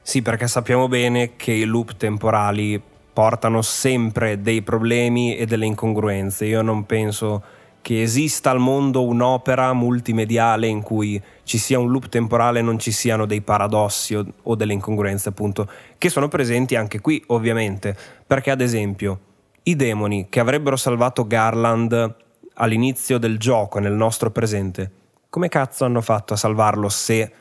Sì, 0.00 0.22
perché 0.22 0.46
sappiamo 0.46 0.86
bene 0.86 1.34
che 1.34 1.50
i 1.50 1.64
loop 1.64 1.96
temporali 1.96 2.80
portano 3.16 3.62
sempre 3.62 4.42
dei 4.42 4.60
problemi 4.60 5.38
e 5.38 5.46
delle 5.46 5.64
incongruenze. 5.64 6.44
Io 6.44 6.60
non 6.60 6.84
penso 6.84 7.42
che 7.80 8.02
esista 8.02 8.50
al 8.50 8.58
mondo 8.58 9.06
un'opera 9.06 9.72
multimediale 9.72 10.66
in 10.66 10.82
cui 10.82 11.18
ci 11.42 11.56
sia 11.56 11.78
un 11.78 11.90
loop 11.90 12.10
temporale 12.10 12.58
e 12.58 12.62
non 12.62 12.78
ci 12.78 12.92
siano 12.92 13.24
dei 13.24 13.40
paradossi 13.40 14.14
o, 14.16 14.26
o 14.42 14.54
delle 14.54 14.74
incongruenze, 14.74 15.30
appunto, 15.30 15.66
che 15.96 16.10
sono 16.10 16.28
presenti 16.28 16.76
anche 16.76 17.00
qui, 17.00 17.24
ovviamente. 17.28 17.96
Perché, 18.26 18.50
ad 18.50 18.60
esempio, 18.60 19.20
i 19.62 19.76
demoni 19.76 20.26
che 20.28 20.40
avrebbero 20.40 20.76
salvato 20.76 21.26
Garland 21.26 22.14
all'inizio 22.56 23.16
del 23.16 23.38
gioco, 23.38 23.78
nel 23.78 23.94
nostro 23.94 24.30
presente, 24.30 24.90
come 25.30 25.48
cazzo 25.48 25.86
hanno 25.86 26.02
fatto 26.02 26.34
a 26.34 26.36
salvarlo 26.36 26.90
se 26.90 27.32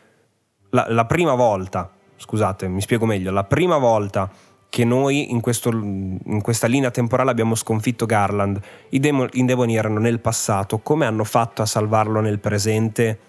la, 0.69 0.85
la 0.87 1.03
prima 1.03 1.33
volta, 1.33 1.91
scusate, 2.15 2.69
mi 2.69 2.79
spiego 2.79 3.05
meglio, 3.05 3.29
la 3.29 3.43
prima 3.43 3.77
volta 3.77 4.31
che 4.75 4.83
noi 4.83 5.31
in, 5.31 5.39
questo, 5.39 5.69
in, 5.71 6.41
questa 6.41 6.67
linea 6.67 6.91
temporale 6.91 7.31
abbiamo 7.31 7.55
sconfitto 7.55 8.05
Garland. 8.05 8.59
I, 8.89 8.99
demo, 8.99 9.25
I 9.31 9.45
demoni 9.45 9.77
erano 9.77 9.99
nel 9.99 10.19
passato, 10.19 10.79
come 10.79 11.05
hanno 11.05 11.23
fatto 11.23 11.61
a 11.61 11.65
salvarlo 11.65 12.19
nel 12.19 12.39
presente 12.39 13.19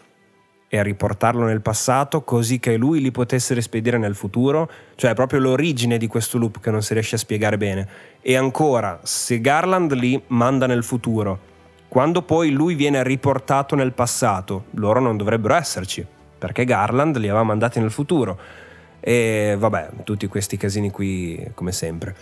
e 0.67 0.77
a 0.77 0.83
riportarlo 0.83 1.45
nel 1.45 1.61
passato 1.61 2.23
così 2.23 2.59
che 2.59 2.77
lui 2.77 3.01
li 3.01 3.13
potesse 3.13 3.55
rispedire 3.55 3.97
nel 3.97 4.17
futuro? 4.17 4.69
Cioè 4.97 5.13
è 5.13 5.15
proprio 5.15 5.39
l'origine 5.39 5.99
di 5.99 6.09
questo 6.09 6.37
loop 6.37 6.59
che 6.59 6.73
non 6.73 6.83
si 6.83 6.95
riesce 6.95 7.15
a 7.15 7.19
spiegare 7.19 7.57
bene. 7.57 7.89
E 8.23 8.35
ancora, 8.35 8.99
se 9.05 9.41
Garland 9.41 9.93
li 9.93 10.21
manda 10.27 10.67
nel 10.67 10.83
futuro, 10.83 11.39
quando 11.87 12.23
poi 12.23 12.51
lui 12.51 12.75
viene 12.75 13.05
riportato 13.05 13.77
nel 13.77 13.93
passato, 13.93 14.65
loro 14.71 14.99
non 14.99 15.17
dovrebbero 15.17 15.55
esserci, 15.55 16.05
perché 16.39 16.65
Garland 16.65 17.17
li 17.19 17.29
aveva 17.29 17.45
mandati 17.45 17.79
nel 17.79 17.93
futuro 17.93 18.65
e 19.01 19.57
vabbè, 19.59 19.91
tutti 20.05 20.27
questi 20.27 20.57
casini 20.57 20.91
qui 20.91 21.51
come 21.55 21.73
sempre. 21.73 22.15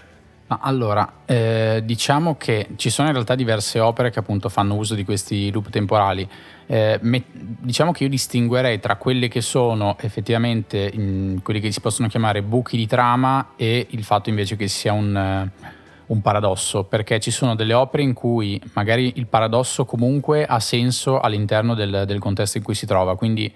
allora, 0.61 1.21
eh, 1.25 1.83
diciamo 1.85 2.37
che 2.37 2.69
ci 2.77 2.91
sono 2.91 3.09
in 3.09 3.15
realtà 3.15 3.35
diverse 3.35 3.81
opere 3.81 4.11
che 4.11 4.19
appunto 4.19 4.49
fanno 4.49 4.75
uso 4.75 4.95
di 4.95 5.05
questi 5.05 5.51
loop 5.51 5.71
temporali. 5.71 6.29
Eh, 6.67 6.99
me, 7.03 7.25
diciamo 7.33 7.93
che 7.93 8.05
io 8.05 8.11
distinguerei 8.11 8.79
tra 8.81 8.97
quelle 8.97 9.29
che 9.29 9.41
sono 9.41 9.97
effettivamente 10.01 10.91
in, 10.93 11.41
quelli 11.43 11.61
che 11.61 11.73
si 11.73 11.81
possono 11.81 12.09
chiamare 12.09 12.43
buchi 12.43 12.77
di 12.77 12.87
trama 12.87 13.53
e 13.57 13.87
il 13.91 14.05
fatto 14.05 14.29
invece 14.29 14.57
che 14.57 14.69
sia 14.69 14.93
un, 14.93 15.49
un 16.07 16.21
paradosso, 16.21 16.85
perché 16.85 17.19
ci 17.21 17.31
sono 17.31 17.55
delle 17.55 17.75
opere 17.75 18.03
in 18.03 18.13
cui 18.13 18.61
magari 18.75 19.15
il 19.17 19.27
paradosso 19.27 19.85
comunque 19.85 20.45
ha 20.45 20.61
senso 20.61 21.21
all'interno 21.21 21.75
del, 21.75 22.05
del 22.07 22.19
contesto 22.19 22.59
in 22.59 22.65
cui 22.65 22.75
si 22.75 22.87
trova, 22.87 23.17
quindi 23.17 23.53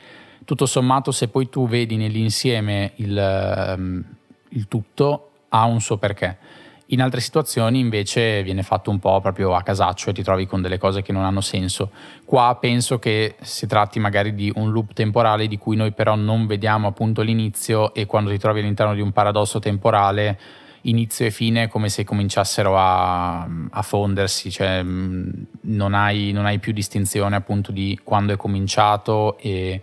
tutto 0.49 0.65
sommato 0.65 1.13
se 1.13 1.29
poi 1.29 1.51
tu 1.51 1.69
vedi 1.69 1.99
nell'insieme 1.99 2.93
il, 2.97 3.75
um, 3.77 4.03
il 4.49 4.67
tutto 4.67 5.31
ha 5.51 5.67
un 5.67 5.79
suo 5.79 5.99
perché. 5.99 6.39
In 6.87 7.03
altre 7.03 7.21
situazioni 7.21 7.81
invece 7.81 8.43
viene 8.43 8.63
fatto 8.63 8.89
un 8.89 8.99
po' 8.99 9.21
proprio 9.21 9.55
a 9.55 9.63
casaccio 9.63 10.09
e 10.09 10.15
ti 10.15 10.23
trovi 10.23 10.47
con 10.47 10.63
delle 10.63 10.79
cose 10.79 11.03
che 11.03 11.13
non 11.13 11.25
hanno 11.25 11.43
senso. 11.43 11.91
Qua 12.25 12.57
penso 12.59 12.99
che 12.99 13.35
si 13.43 13.67
tratti 13.67 14.01
magari 14.01 14.35
di 14.35 14.51
un 14.55 14.73
loop 14.73 14.95
temporale 14.95 15.49
di 15.49 15.59
cui 15.59 15.77
noi 15.77 15.93
però 15.93 16.15
non 16.15 16.47
vediamo 16.47 16.89
appunto 16.89 17.21
l'inizio 17.21 17.93
e 17.93 18.07
quando 18.07 18.31
ti 18.31 18.39
trovi 18.39 18.61
all'interno 18.61 18.95
di 18.95 19.03
un 19.03 19.13
paradosso 19.13 19.59
temporale 19.59 20.41
inizio 20.83 21.27
e 21.27 21.31
fine 21.31 21.69
come 21.69 21.91
se 21.91 22.05
cominciassero 22.05 22.79
a, 22.79 23.43
a 23.43 23.83
fondersi, 23.83 24.51
cioè 24.51 24.83
non 24.83 25.93
hai, 25.93 26.33
non 26.33 26.47
hai 26.47 26.59
più 26.59 26.73
distinzione 26.73 27.37
appunto 27.37 27.71
di 27.71 28.01
quando 28.03 28.33
è 28.33 28.37
cominciato 28.39 29.37
e 29.37 29.83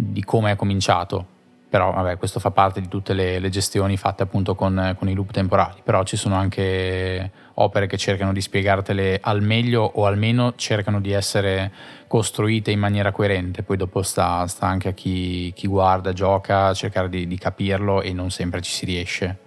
di 0.00 0.24
come 0.24 0.52
è 0.52 0.56
cominciato. 0.56 1.38
Però 1.68 1.92
vabbè, 1.92 2.16
questo 2.16 2.40
fa 2.40 2.50
parte 2.50 2.80
di 2.80 2.88
tutte 2.88 3.12
le, 3.12 3.38
le 3.38 3.48
gestioni 3.48 3.96
fatte 3.96 4.24
appunto 4.24 4.56
con, 4.56 4.96
con, 4.98 5.08
i 5.08 5.14
loop 5.14 5.30
temporali. 5.30 5.82
Però 5.84 6.02
ci 6.02 6.16
sono 6.16 6.34
anche 6.34 7.30
opere 7.54 7.86
che 7.86 7.96
cercano 7.96 8.32
di 8.32 8.40
spiegartele 8.40 9.20
al 9.22 9.40
meglio 9.40 9.82
o 9.82 10.04
almeno 10.06 10.54
cercano 10.56 11.00
di 11.00 11.12
essere 11.12 11.70
costruite 12.08 12.72
in 12.72 12.80
maniera 12.80 13.12
coerente. 13.12 13.62
Poi 13.62 13.76
dopo 13.76 14.02
sta, 14.02 14.48
sta 14.48 14.66
anche 14.66 14.88
a 14.88 14.92
chi, 14.92 15.52
chi, 15.54 15.68
guarda, 15.68 16.12
gioca, 16.12 16.74
cercare 16.74 17.08
di, 17.08 17.28
di 17.28 17.38
capirlo 17.38 18.02
e 18.02 18.12
non 18.12 18.30
sempre 18.30 18.60
ci 18.62 18.72
si 18.72 18.84
riesce. 18.84 19.38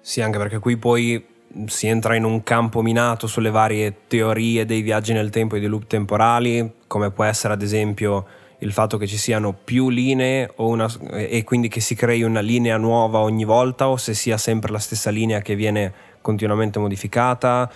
Sì, 0.00 0.20
anche 0.20 0.38
perché 0.38 0.60
qui 0.60 0.76
poi 0.76 1.26
si 1.66 1.88
entra 1.88 2.14
in 2.14 2.22
un 2.22 2.44
campo 2.44 2.82
minato 2.82 3.26
sulle 3.26 3.50
varie 3.50 4.02
teorie 4.06 4.64
dei 4.64 4.82
viaggi 4.82 5.12
nel 5.12 5.30
tempo 5.30 5.56
e 5.56 5.60
dei 5.60 5.68
loop 5.68 5.86
temporali, 5.86 6.74
come 6.86 7.10
può 7.10 7.24
essere 7.24 7.54
ad 7.54 7.62
esempio 7.62 8.26
il 8.58 8.72
fatto 8.72 8.96
che 8.96 9.06
ci 9.06 9.16
siano 9.18 9.52
più 9.52 9.90
linee 9.90 10.50
una, 10.56 10.90
e 11.10 11.44
quindi 11.44 11.68
che 11.68 11.80
si 11.80 11.94
crei 11.94 12.22
una 12.22 12.40
linea 12.40 12.76
nuova 12.76 13.18
ogni 13.18 13.44
volta 13.44 13.88
o 13.88 13.96
se 13.96 14.14
sia 14.14 14.38
sempre 14.38 14.72
la 14.72 14.78
stessa 14.78 15.10
linea 15.10 15.40
che 15.40 15.54
viene 15.54 15.92
continuamente 16.20 16.78
modificata. 16.78 17.70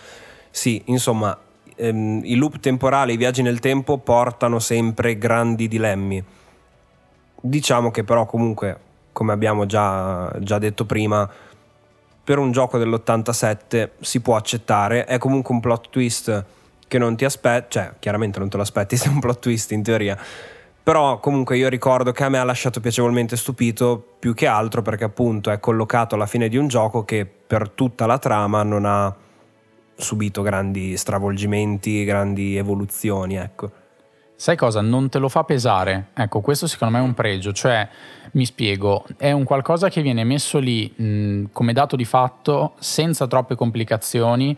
Sì, 0.50 0.82
insomma, 0.86 1.36
ehm, 1.76 2.22
i 2.24 2.34
loop 2.34 2.60
temporali, 2.60 3.14
i 3.14 3.16
viaggi 3.16 3.42
nel 3.42 3.60
tempo 3.60 3.98
portano 3.98 4.58
sempre 4.58 5.18
grandi 5.18 5.68
dilemmi. 5.68 6.22
Diciamo 7.42 7.90
che 7.90 8.04
però 8.04 8.26
comunque, 8.26 8.78
come 9.12 9.32
abbiamo 9.32 9.66
già, 9.66 10.32
già 10.40 10.58
detto 10.58 10.84
prima, 10.84 11.28
per 12.22 12.38
un 12.38 12.52
gioco 12.52 12.78
dell'87 12.78 13.90
si 14.00 14.20
può 14.20 14.36
accettare, 14.36 15.04
è 15.04 15.18
comunque 15.18 15.54
un 15.54 15.60
plot 15.60 15.90
twist 15.90 16.44
che 16.86 16.98
non 16.98 17.16
ti 17.16 17.24
aspetti, 17.24 17.78
cioè 17.78 17.92
chiaramente 17.98 18.38
non 18.38 18.48
te 18.48 18.56
lo 18.56 18.62
aspetti, 18.62 18.96
è 19.02 19.08
un 19.08 19.20
plot 19.20 19.38
twist 19.38 19.70
in 19.72 19.82
teoria, 19.82 20.18
però 20.82 21.18
comunque 21.20 21.56
io 21.56 21.68
ricordo 21.68 22.12
che 22.12 22.24
a 22.24 22.28
me 22.28 22.38
ha 22.38 22.44
lasciato 22.44 22.80
piacevolmente 22.80 23.36
stupito 23.36 24.14
più 24.18 24.34
che 24.34 24.46
altro 24.46 24.82
perché 24.82 25.04
appunto 25.04 25.50
è 25.50 25.60
collocato 25.60 26.14
alla 26.14 26.26
fine 26.26 26.48
di 26.48 26.56
un 26.56 26.68
gioco 26.68 27.04
che 27.04 27.26
per 27.26 27.70
tutta 27.70 28.06
la 28.06 28.18
trama 28.18 28.62
non 28.62 28.84
ha 28.84 29.14
subito 29.96 30.42
grandi 30.42 30.96
stravolgimenti, 30.96 32.04
grandi 32.04 32.56
evoluzioni, 32.56 33.36
ecco. 33.36 33.70
Sai 34.34 34.56
cosa? 34.56 34.80
Non 34.80 35.10
te 35.10 35.18
lo 35.18 35.28
fa 35.28 35.44
pesare. 35.44 36.12
Ecco, 36.14 36.40
questo 36.40 36.66
secondo 36.66 36.96
me 36.96 37.04
è 37.04 37.06
un 37.06 37.12
pregio. 37.12 37.52
Cioè, 37.52 37.86
mi 38.32 38.46
spiego, 38.46 39.04
è 39.18 39.32
un 39.32 39.44
qualcosa 39.44 39.90
che 39.90 40.00
viene 40.00 40.24
messo 40.24 40.58
lì 40.58 40.90
mh, 40.96 41.50
come 41.52 41.74
dato 41.74 41.94
di 41.94 42.06
fatto, 42.06 42.72
senza 42.78 43.26
troppe 43.26 43.54
complicazioni 43.54 44.56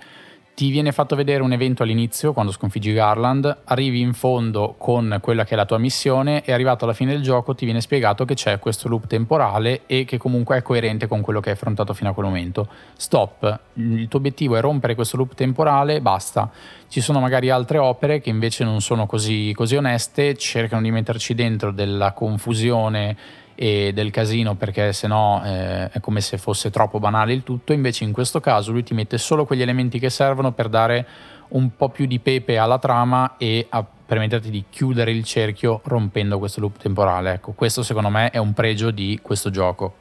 ti 0.55 0.71
viene 0.71 0.93
fatto 0.93 1.17
vedere 1.17 1.43
un 1.43 1.53
evento 1.53 1.83
all'inizio 1.83 2.35
quando 2.35 2.53
sconfiggi 2.53 2.93
Garland, 2.93 3.63
arrivi 3.65 4.01
in 4.01 4.13
fondo 4.13 4.75
con 4.77 5.19
quella 5.23 5.45
che 5.45 5.55
è 5.55 5.57
la 5.57 5.65
tua 5.65 5.79
missione 5.79 6.45
e 6.45 6.53
arrivato 6.53 6.85
alla 6.85 6.93
fine 6.93 7.13
del 7.13 7.23
gioco 7.23 7.55
ti 7.55 7.65
viene 7.65 7.81
spiegato 7.81 8.27
che 8.27 8.35
c'è 8.35 8.59
questo 8.59 8.89
loop 8.89 9.07
temporale 9.07 9.83
e 9.87 10.05
che 10.05 10.19
comunque 10.19 10.59
è 10.59 10.63
coerente 10.63 11.07
con 11.07 11.23
quello 11.23 11.41
che 11.41 11.49
hai 11.49 11.55
affrontato 11.55 11.95
fino 11.95 12.11
a 12.11 12.13
quel 12.13 12.27
momento. 12.27 12.69
Stop, 12.97 13.61
il 13.75 14.09
tuo 14.09 14.19
obiettivo 14.19 14.57
è 14.57 14.61
rompere 14.61 14.95
questo 14.95 15.17
loop 15.17 15.35
temporale, 15.35 16.03
basta. 16.03 16.51
Ci 16.87 17.01
sono 17.01 17.21
magari 17.21 17.49
altre 17.49 17.79
opere 17.79 18.21
che 18.21 18.29
invece 18.29 18.65
non 18.65 18.83
sono 18.83 19.07
così, 19.07 19.53
così 19.55 19.77
oneste, 19.77 20.37
cercano 20.37 20.83
di 20.83 20.91
metterci 20.91 21.35
dentro 21.35 21.71
della 21.71 22.13
confusione 22.13 23.17
e 23.55 23.93
del 23.93 24.11
casino 24.11 24.55
perché 24.55 24.93
sennò 24.93 25.43
eh, 25.45 25.91
è 25.91 26.01
come 26.01 26.21
se 26.21 26.39
fosse 26.39 26.71
troppo 26.71 26.99
banale 26.99 27.33
il 27.33 27.43
tutto, 27.43 27.73
invece 27.73 28.05
in 28.05 28.13
questo 28.13 28.41
caso 28.41 28.73
lui 28.73 28.83
ti 28.83 28.95
mette 28.95 29.19
solo 29.19 29.45
quegli 29.45 29.63
elementi 29.63 29.99
che 29.99 30.11
servono 30.11 30.53
per 30.53 30.69
dare 30.69 31.07
un 31.49 31.77
po' 31.77 31.89
più 31.89 32.07
di 32.07 32.19
pepe 32.19 32.59
alla 32.59 32.79
trama 32.79 33.37
e 33.37 33.67
a 33.69 33.85
permetterti 33.85 34.51
di 34.51 34.65
chiudere 34.69 35.11
il 35.11 35.25
cerchio 35.25 35.81
rompendo 35.85 36.39
questo 36.39 36.61
loop 36.61 36.79
temporale. 36.79 37.33
Ecco, 37.33 37.53
questo 37.53 37.83
secondo 37.83 38.09
me 38.09 38.31
è 38.31 38.39
un 38.39 38.53
pregio 38.53 38.91
di 38.91 39.19
questo 39.23 39.51
gioco. 39.51 39.95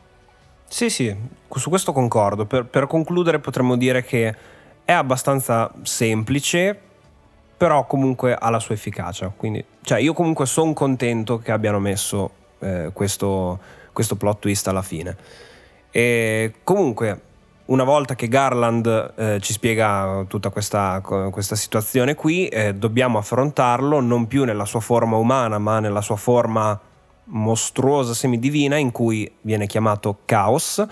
Sì, 0.67 0.89
sì, 0.89 1.15
su 1.49 1.69
questo 1.69 1.91
concordo. 1.91 2.45
Per, 2.45 2.65
per 2.65 2.87
concludere 2.87 3.39
potremmo 3.39 3.75
dire 3.75 4.03
che 4.03 4.35
è 4.83 4.91
abbastanza 4.91 5.71
semplice, 5.83 6.77
però 7.55 7.85
comunque 7.85 8.33
ha 8.33 8.49
la 8.49 8.59
sua 8.59 8.75
efficacia. 8.75 9.31
Quindi, 9.35 9.63
cioè, 9.83 9.99
io 9.99 10.13
comunque 10.13 10.45
sono 10.45 10.73
contento 10.73 11.37
che 11.39 11.51
abbiano 11.51 11.79
messo 11.79 12.31
eh, 12.61 12.91
questo, 12.93 13.59
questo 13.91 14.15
plot 14.15 14.39
twist 14.39 14.67
alla 14.67 14.81
fine. 14.81 15.15
E 15.91 16.53
comunque, 16.63 17.21
una 17.65 17.83
volta 17.83 18.15
che 18.15 18.27
Garland 18.27 19.13
eh, 19.15 19.39
ci 19.41 19.53
spiega 19.53 20.25
tutta 20.27 20.49
questa, 20.49 21.01
questa 21.01 21.55
situazione 21.55 22.15
qui, 22.15 22.47
eh, 22.47 22.73
dobbiamo 22.73 23.17
affrontarlo 23.17 23.99
non 23.99 24.27
più 24.27 24.43
nella 24.45 24.65
sua 24.65 24.79
forma 24.79 25.17
umana, 25.17 25.57
ma 25.57 25.79
nella 25.79 26.01
sua 26.01 26.15
forma 26.15 26.79
mostruosa 27.25 28.13
semidivina 28.13 28.77
in 28.77 28.91
cui 28.91 29.31
viene 29.41 29.67
chiamato 29.67 30.19
Chaos. 30.25 30.85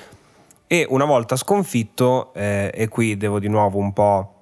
E 0.68 0.86
una 0.90 1.06
volta 1.06 1.36
sconfitto, 1.36 2.32
eh, 2.34 2.72
e 2.74 2.88
qui 2.88 3.18
devo 3.18 3.40
di 3.40 3.48
nuovo 3.48 3.80
un 3.80 3.92
po' 3.92 4.34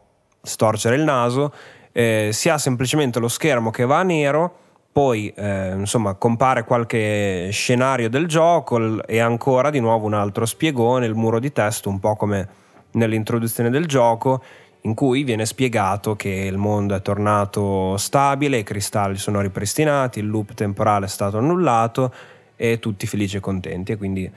storcere 0.42 0.96
il 0.96 1.04
naso, 1.04 1.54
eh, 1.92 2.30
si 2.34 2.50
ha 2.50 2.58
semplicemente 2.58 3.20
lo 3.20 3.28
schermo 3.28 3.72
che 3.72 3.86
va 3.86 4.00
a 4.00 4.04
nero 4.04 4.66
poi 4.98 5.32
eh, 5.36 5.74
insomma 5.76 6.16
compare 6.16 6.64
qualche 6.64 7.50
scenario 7.52 8.10
del 8.10 8.26
gioco 8.26 9.06
e 9.06 9.20
ancora 9.20 9.70
di 9.70 9.80
nuovo 9.80 10.08
un 10.08 10.16
altro 10.16 10.48
spiegone, 10.48 11.06
il 11.06 11.14
muro 11.14 11.38
di 11.38 11.52
testo, 11.52 11.88
un 11.88 12.00
po' 12.00 12.16
come 12.16 12.48
nell'introduzione 12.94 13.70
del 13.70 13.86
gioco, 13.86 14.42
in 14.82 14.96
cui 14.96 15.24
viene 15.24 15.46
spiegato 15.46 16.16
che 16.16 16.30
il 16.30 16.58
mondo 16.58 16.96
è 16.96 17.02
tornato 17.04 17.96
stabile, 17.98 18.58
i 18.58 18.64
cristalli 18.64 19.18
sono 19.18 19.40
ripristinati, 19.40 20.18
il 20.18 20.30
loop 20.30 20.56
temporale 20.56 21.06
è 21.06 21.10
stato 21.10 21.38
annullato 21.38 22.12
e 22.56 22.80
tutti 22.80 23.06
felici 23.06 23.38
e 23.38 23.40
contenti. 23.40 23.92
E 23.92 23.98
quindi 23.98 24.28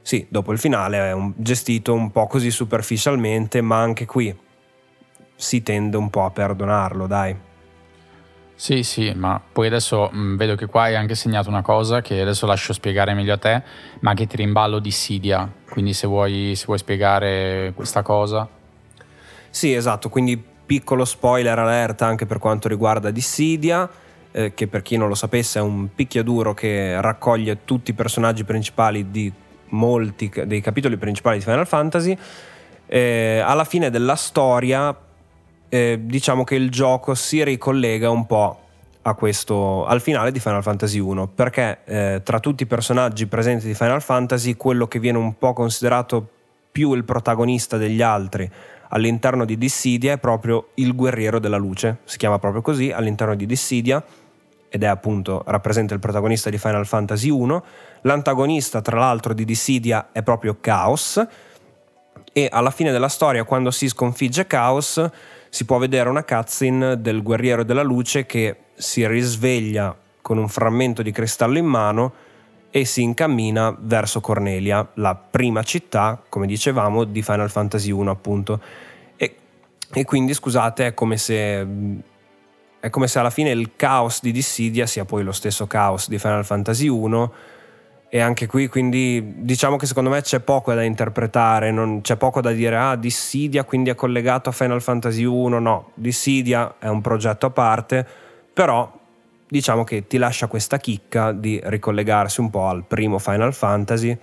sì, 0.00 0.24
dopo 0.30 0.52
il 0.52 0.58
finale 0.58 0.96
è 1.10 1.12
un, 1.12 1.34
gestito 1.36 1.92
un 1.92 2.10
po' 2.10 2.26
così 2.26 2.50
superficialmente, 2.50 3.60
ma 3.60 3.78
anche 3.82 4.06
qui 4.06 4.34
si 5.34 5.62
tende 5.62 5.98
un 5.98 6.08
po' 6.08 6.24
a 6.24 6.30
perdonarlo, 6.30 7.06
dai. 7.06 7.47
Sì, 8.60 8.82
sì, 8.82 9.12
ma 9.14 9.40
poi 9.40 9.68
adesso 9.68 10.10
mh, 10.10 10.34
vedo 10.34 10.56
che 10.56 10.66
qua 10.66 10.82
hai 10.82 10.96
anche 10.96 11.14
segnato 11.14 11.48
una 11.48 11.62
cosa 11.62 12.00
che 12.00 12.20
adesso 12.20 12.44
lascio 12.44 12.72
spiegare 12.72 13.14
meglio 13.14 13.34
a 13.34 13.36
te, 13.36 13.62
ma 14.00 14.14
che 14.14 14.26
ti 14.26 14.34
rimballo 14.34 14.80
di 14.80 14.90
Sidia, 14.90 15.48
quindi 15.70 15.92
se 15.92 16.08
vuoi, 16.08 16.54
se 16.56 16.64
vuoi 16.66 16.78
spiegare 16.78 17.70
questa 17.76 18.02
cosa. 18.02 18.48
Sì, 19.48 19.72
esatto, 19.72 20.08
quindi 20.08 20.42
piccolo 20.66 21.04
spoiler 21.04 21.56
alert 21.56 22.02
anche 22.02 22.26
per 22.26 22.38
quanto 22.38 22.66
riguarda 22.66 23.12
Dissidia, 23.12 23.88
eh, 24.32 24.52
che 24.54 24.66
per 24.66 24.82
chi 24.82 24.96
non 24.96 25.06
lo 25.06 25.14
sapesse 25.14 25.60
è 25.60 25.62
un 25.62 25.94
picchiaduro 25.94 26.52
che 26.52 27.00
raccoglie 27.00 27.58
tutti 27.64 27.92
i 27.92 27.94
personaggi 27.94 28.42
principali 28.42 29.08
di 29.12 29.32
molti 29.66 30.32
dei 30.46 30.60
capitoli 30.60 30.96
principali 30.96 31.38
di 31.38 31.44
Final 31.44 31.64
Fantasy. 31.64 32.18
Eh, 32.86 33.38
alla 33.38 33.64
fine 33.64 33.88
della 33.88 34.16
storia 34.16 35.06
eh, 35.68 36.00
diciamo 36.02 36.44
che 36.44 36.54
il 36.54 36.70
gioco 36.70 37.14
si 37.14 37.42
ricollega 37.44 38.10
un 38.10 38.26
po' 38.26 38.60
a 39.02 39.14
questo, 39.14 39.86
al 39.86 40.00
finale 40.00 40.32
di 40.32 40.40
Final 40.40 40.62
Fantasy 40.62 40.98
1 40.98 41.28
perché 41.28 41.78
eh, 41.84 42.20
tra 42.22 42.40
tutti 42.40 42.64
i 42.64 42.66
personaggi 42.66 43.26
presenti 43.26 43.66
di 43.66 43.74
Final 43.74 44.02
Fantasy 44.02 44.54
quello 44.54 44.86
che 44.86 44.98
viene 44.98 45.18
un 45.18 45.36
po' 45.38 45.52
considerato 45.52 46.26
più 46.70 46.92
il 46.92 47.04
protagonista 47.04 47.76
degli 47.76 48.02
altri 48.02 48.50
all'interno 48.90 49.44
di 49.44 49.56
Dissidia 49.56 50.12
è 50.12 50.18
proprio 50.18 50.68
il 50.74 50.94
guerriero 50.94 51.38
della 51.38 51.56
luce 51.56 51.98
si 52.04 52.18
chiama 52.18 52.38
proprio 52.38 52.60
così 52.60 52.90
all'interno 52.90 53.34
di 53.34 53.46
Dissidia 53.46 54.02
ed 54.68 54.82
è 54.82 54.86
appunto 54.86 55.42
rappresenta 55.46 55.94
il 55.94 56.00
protagonista 56.00 56.50
di 56.50 56.58
Final 56.58 56.86
Fantasy 56.86 57.30
1 57.30 57.64
l'antagonista 58.02 58.82
tra 58.82 58.98
l'altro 58.98 59.32
di 59.32 59.44
Dissidia 59.44 60.08
è 60.12 60.22
proprio 60.22 60.58
Chaos 60.60 61.26
e 62.32 62.48
alla 62.50 62.70
fine 62.70 62.92
della 62.92 63.08
storia 63.08 63.44
quando 63.44 63.70
si 63.70 63.88
sconfigge 63.88 64.46
Chaos 64.46 65.10
si 65.48 65.64
può 65.64 65.78
vedere 65.78 66.08
una 66.08 66.24
cutscene 66.24 67.00
del 67.00 67.22
guerriero 67.22 67.64
della 67.64 67.82
luce 67.82 68.26
che 68.26 68.56
si 68.74 69.06
risveglia 69.06 69.96
con 70.20 70.38
un 70.38 70.48
frammento 70.48 71.02
di 71.02 71.10
cristallo 71.10 71.58
in 71.58 71.66
mano 71.66 72.12
e 72.70 72.84
si 72.84 73.02
incammina 73.02 73.74
verso 73.80 74.20
Cornelia, 74.20 74.86
la 74.94 75.14
prima 75.14 75.62
città, 75.62 76.22
come 76.28 76.46
dicevamo, 76.46 77.04
di 77.04 77.22
Final 77.22 77.50
Fantasy 77.50 77.90
1 77.90 78.10
appunto. 78.10 78.60
E, 79.16 79.36
e, 79.90 80.04
quindi 80.04 80.34
scusate, 80.34 80.88
è 80.88 80.94
come 80.94 81.16
se 81.16 81.66
è 82.80 82.90
come 82.90 83.08
se 83.08 83.18
alla 83.18 83.30
fine 83.30 83.50
il 83.50 83.72
caos 83.74 84.20
di 84.22 84.30
Dissidia 84.30 84.86
sia 84.86 85.04
poi 85.04 85.24
lo 85.24 85.32
stesso 85.32 85.66
caos 85.66 86.08
di 86.08 86.18
Final 86.18 86.44
Fantasy 86.44 86.86
1 86.86 87.32
e 88.10 88.20
anche 88.20 88.46
qui 88.46 88.68
quindi 88.68 89.34
diciamo 89.36 89.76
che 89.76 89.84
secondo 89.84 90.08
me 90.08 90.22
c'è 90.22 90.40
poco 90.40 90.72
da 90.72 90.82
interpretare, 90.82 91.70
non, 91.70 92.00
c'è 92.00 92.16
poco 92.16 92.40
da 92.40 92.52
dire 92.52 92.76
ah 92.76 92.96
Dissidia 92.96 93.64
quindi 93.64 93.90
è 93.90 93.94
collegato 93.94 94.48
a 94.48 94.52
Final 94.52 94.80
Fantasy 94.80 95.24
1, 95.24 95.58
no, 95.58 95.90
Dissidia 95.94 96.76
è 96.78 96.88
un 96.88 97.02
progetto 97.02 97.46
a 97.46 97.50
parte, 97.50 98.06
però 98.52 98.90
diciamo 99.46 99.84
che 99.84 100.06
ti 100.06 100.16
lascia 100.16 100.46
questa 100.46 100.78
chicca 100.78 101.32
di 101.32 101.60
ricollegarsi 101.62 102.40
un 102.40 102.48
po' 102.48 102.66
al 102.66 102.84
primo 102.84 103.18
Final 103.18 103.52
Fantasy 103.52 104.16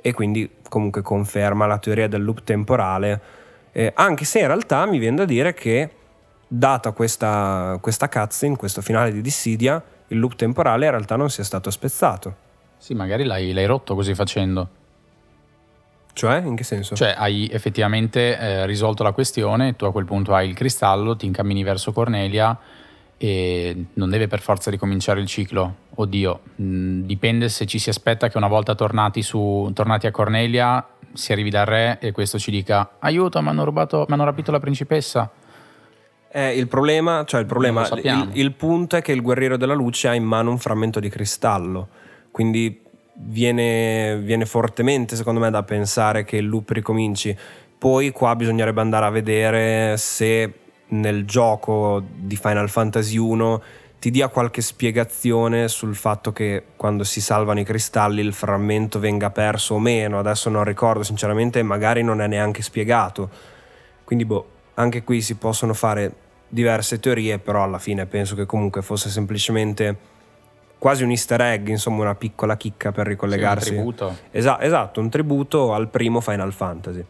e 0.00 0.12
quindi 0.12 0.48
comunque 0.68 1.02
conferma 1.02 1.66
la 1.66 1.78
teoria 1.78 2.06
del 2.06 2.22
loop 2.22 2.44
temporale, 2.44 3.20
eh, 3.72 3.90
anche 3.96 4.24
se 4.24 4.38
in 4.38 4.46
realtà 4.46 4.86
mi 4.86 4.98
viene 4.98 5.16
da 5.16 5.24
dire 5.24 5.52
che 5.52 5.90
data 6.46 6.92
questa, 6.92 7.76
questa 7.80 8.08
cutscene, 8.08 8.56
questo 8.56 8.82
finale 8.82 9.10
di 9.10 9.20
Dissidia, 9.20 9.82
il 10.08 10.18
loop 10.20 10.36
temporale 10.36 10.84
in 10.84 10.92
realtà 10.92 11.16
non 11.16 11.28
sia 11.28 11.42
stato 11.42 11.70
spezzato 11.70 12.44
sì, 12.78 12.94
magari 12.94 13.24
l'hai, 13.24 13.52
l'hai 13.52 13.66
rotto 13.66 13.94
così 13.94 14.14
facendo. 14.14 14.68
Cioè, 16.16 16.38
in 16.38 16.56
che 16.56 16.64
senso? 16.64 16.94
Cioè, 16.94 17.14
hai 17.14 17.46
effettivamente 17.52 18.38
eh, 18.38 18.64
risolto 18.64 19.02
la 19.02 19.12
questione, 19.12 19.76
tu 19.76 19.84
a 19.84 19.92
quel 19.92 20.06
punto 20.06 20.34
hai 20.34 20.48
il 20.48 20.54
cristallo, 20.54 21.14
ti 21.14 21.26
incammini 21.26 21.62
verso 21.62 21.92
Cornelia 21.92 22.58
e 23.18 23.84
non 23.92 24.08
deve 24.08 24.26
per 24.26 24.40
forza 24.40 24.70
ricominciare 24.70 25.20
il 25.20 25.26
ciclo. 25.26 25.74
Oddio, 25.94 26.40
mh, 26.54 26.64
mm, 26.64 27.00
dipende 27.02 27.50
se 27.50 27.66
ci 27.66 27.78
si 27.78 27.90
aspetta 27.90 28.28
che 28.28 28.38
una 28.38 28.48
volta 28.48 28.74
tornati, 28.74 29.20
su, 29.20 29.70
tornati 29.74 30.06
a 30.06 30.10
Cornelia 30.10 30.86
si 31.12 31.32
arrivi 31.32 31.50
dal 31.50 31.66
re 31.66 31.98
e 32.00 32.12
questo 32.12 32.38
ci 32.38 32.50
dica 32.50 32.92
aiuto, 32.98 33.42
mi 33.42 33.48
hanno, 33.48 33.64
rubato, 33.64 34.06
mi 34.08 34.14
hanno 34.14 34.24
rapito 34.24 34.50
la 34.50 34.58
principessa. 34.60 35.30
Eh, 36.30 36.56
il 36.56 36.66
problema, 36.66 37.24
cioè 37.26 37.40
il 37.40 37.46
problema, 37.46 37.86
il, 37.88 38.30
il 38.32 38.52
punto 38.52 38.96
è 38.96 39.02
che 39.02 39.12
il 39.12 39.20
guerriero 39.20 39.58
della 39.58 39.74
luce 39.74 40.08
ha 40.08 40.14
in 40.14 40.24
mano 40.24 40.50
un 40.50 40.58
frammento 40.58 40.98
di 40.98 41.10
cristallo 41.10 41.88
quindi 42.36 42.82
viene, 43.14 44.18
viene 44.18 44.44
fortemente 44.44 45.16
secondo 45.16 45.40
me 45.40 45.48
da 45.50 45.62
pensare 45.62 46.22
che 46.24 46.36
il 46.36 46.46
loop 46.46 46.68
ricominci. 46.68 47.34
Poi 47.78 48.10
qua 48.10 48.36
bisognerebbe 48.36 48.82
andare 48.82 49.06
a 49.06 49.08
vedere 49.08 49.96
se 49.96 50.52
nel 50.88 51.24
gioco 51.24 52.02
di 52.06 52.36
Final 52.36 52.68
Fantasy 52.68 53.16
1 53.16 53.62
ti 53.98 54.10
dia 54.10 54.28
qualche 54.28 54.60
spiegazione 54.60 55.68
sul 55.68 55.94
fatto 55.94 56.34
che 56.34 56.64
quando 56.76 57.04
si 57.04 57.22
salvano 57.22 57.60
i 57.60 57.64
cristalli 57.64 58.20
il 58.20 58.34
frammento 58.34 58.98
venga 58.98 59.30
perso 59.30 59.76
o 59.76 59.78
meno. 59.78 60.18
Adesso 60.18 60.50
non 60.50 60.64
ricordo 60.64 61.02
sinceramente, 61.04 61.62
magari 61.62 62.02
non 62.02 62.20
è 62.20 62.26
neanche 62.26 62.60
spiegato. 62.60 63.30
Quindi 64.04 64.26
boh, 64.26 64.46
anche 64.74 65.04
qui 65.04 65.22
si 65.22 65.36
possono 65.36 65.72
fare 65.72 66.12
diverse 66.48 67.00
teorie, 67.00 67.38
però 67.38 67.62
alla 67.62 67.78
fine 67.78 68.04
penso 68.04 68.34
che 68.34 68.44
comunque 68.44 68.82
fosse 68.82 69.08
semplicemente 69.08 70.15
quasi 70.86 71.02
un 71.02 71.10
easter 71.10 71.40
egg, 71.40 71.66
insomma 71.66 72.02
una 72.02 72.14
piccola 72.14 72.56
chicca 72.56 72.92
per 72.92 73.08
ricollegarsi. 73.08 73.70
Sì, 73.70 73.70
un 73.70 73.76
tributo. 73.76 74.16
Esa- 74.30 74.60
esatto, 74.60 75.00
un 75.00 75.10
tributo 75.10 75.74
al 75.74 75.88
primo 75.88 76.20
Final 76.20 76.52
Fantasy. 76.52 77.04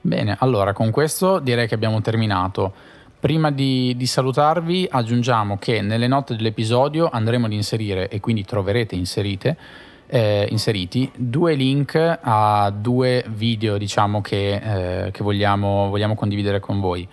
Bene, 0.00 0.34
allora 0.40 0.72
con 0.72 0.90
questo 0.90 1.38
direi 1.38 1.68
che 1.68 1.76
abbiamo 1.76 2.00
terminato. 2.00 2.72
Prima 3.20 3.52
di, 3.52 3.94
di, 3.96 4.04
salutarvi 4.04 4.88
aggiungiamo 4.90 5.58
che 5.58 5.80
nelle 5.80 6.08
note 6.08 6.34
dell'episodio 6.34 7.08
andremo 7.08 7.46
ad 7.46 7.52
inserire, 7.52 8.08
e 8.08 8.18
quindi 8.18 8.44
troverete 8.44 8.96
inserite, 8.96 9.56
eh, 10.08 10.48
inseriti 10.50 11.08
due 11.14 11.54
link 11.54 12.18
a 12.20 12.72
due 12.76 13.24
video 13.28 13.78
diciamo, 13.78 14.20
che, 14.20 15.04
eh, 15.06 15.10
che 15.12 15.22
vogliamo, 15.22 15.88
vogliamo 15.88 16.16
condividere 16.16 16.58
con 16.58 16.80
voi. 16.80 17.08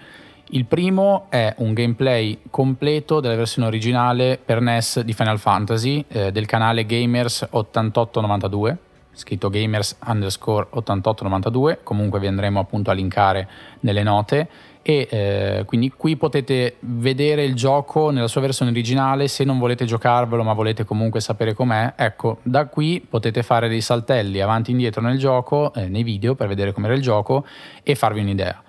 Il 0.56 0.64
primo 0.64 1.26
è 1.28 1.54
un 1.58 1.74
gameplay 1.74 2.40
completo 2.50 3.20
della 3.20 3.36
versione 3.36 3.68
originale 3.68 4.40
per 4.44 4.62
NES 4.62 5.02
di 5.02 5.12
Final 5.12 5.38
Fantasy 5.38 6.06
eh, 6.08 6.32
del 6.32 6.46
canale 6.46 6.86
Gamers 6.86 7.46
8892 7.50 8.78
scritto 9.12 9.50
gamers 9.50 9.98
underscore 10.06 10.68
8892 10.70 11.80
comunque 11.84 12.20
vi 12.20 12.28
andremo 12.28 12.60
appunto 12.60 12.90
a 12.90 12.94
linkare 12.94 13.48
nelle 13.82 14.04
note. 14.04 14.48
E 14.82 15.08
eh, 15.10 15.64
quindi 15.66 15.90
qui 15.90 16.16
potete 16.16 16.76
vedere 16.82 17.44
il 17.44 17.56
gioco 17.56 18.12
nella 18.12 18.28
sua 18.28 18.40
versione 18.40 18.72
originale. 18.72 19.28
Se 19.28 19.44
non 19.44 19.58
volete 19.58 19.84
giocarvelo 19.84 20.44
ma 20.44 20.54
volete 20.54 20.86
comunque 20.86 21.20
sapere 21.20 21.54
com'è 21.54 21.96
ecco 21.98 22.38
da 22.44 22.68
qui 22.68 23.06
potete 23.08 23.44
fare 23.44 23.68
dei 23.68 23.82
saltelli 23.82 24.40
avanti 24.40 24.70
e 24.70 24.74
indietro 24.74 25.02
nel 25.02 25.18
gioco 25.18 25.74
eh, 25.74 25.90
nei 25.90 26.04
video 26.04 26.36
per 26.36 26.48
vedere 26.48 26.72
com'era 26.72 26.94
il 26.94 27.02
gioco 27.02 27.46
e 27.84 27.96
farvi 27.96 28.22
un'idea 28.22 28.64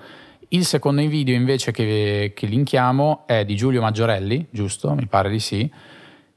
il 0.48 0.64
secondo 0.64 1.06
video 1.06 1.34
invece 1.34 1.72
che, 1.72 2.32
che 2.34 2.46
linkiamo 2.46 3.24
è 3.26 3.44
di 3.44 3.56
Giulio 3.56 3.80
Maggiorelli 3.80 4.46
giusto? 4.50 4.92
mi 4.94 5.06
pare 5.06 5.30
di 5.30 5.40
sì 5.40 5.70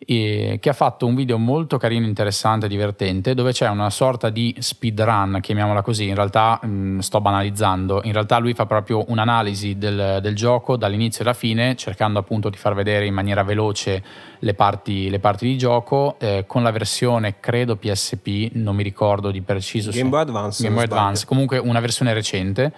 che 0.05 0.69
ha 0.69 0.73
fatto 0.73 1.05
un 1.05 1.13
video 1.13 1.37
molto 1.37 1.77
carino, 1.77 2.05
interessante, 2.05 2.67
divertente, 2.67 3.33
dove 3.33 3.51
c'è 3.51 3.67
una 3.67 3.89
sorta 3.89 4.29
di 4.29 4.55
speedrun, 4.57 5.39
chiamiamola 5.41 5.81
così, 5.81 6.07
in 6.07 6.15
realtà 6.15 6.59
mh, 6.63 6.99
sto 6.99 7.19
banalizzando, 7.19 8.01
in 8.05 8.13
realtà 8.13 8.39
lui 8.39 8.53
fa 8.53 8.65
proprio 8.65 9.03
un'analisi 9.07 9.77
del, 9.77 10.19
del, 10.21 10.35
gioco 10.35 10.77
dall'inizio 10.77 11.23
alla 11.23 11.33
fine, 11.33 11.75
cercando 11.75 12.17
appunto 12.17 12.49
di 12.49 12.57
far 12.57 12.73
vedere 12.75 13.05
in 13.05 13.13
maniera 13.13 13.43
veloce 13.43 14.01
le 14.39 14.53
parti, 14.53 15.09
le 15.09 15.19
parti 15.19 15.45
di 15.45 15.57
gioco, 15.57 16.15
eh, 16.17 16.45
con 16.47 16.63
la 16.63 16.71
versione 16.71 17.39
credo 17.39 17.75
PSP, 17.75 18.51
non 18.53 18.75
mi 18.75 18.83
ricordo 18.83 19.31
di 19.31 19.41
preciso. 19.41 19.91
Game 19.91 20.09
Boy 20.09 20.21
Advance. 20.21 20.63
Game 20.63 20.75
Boy 20.75 20.85
Advance, 20.85 21.25
comunque 21.25 21.57
una 21.57 21.81
versione 21.81 22.13
recente, 22.13 22.73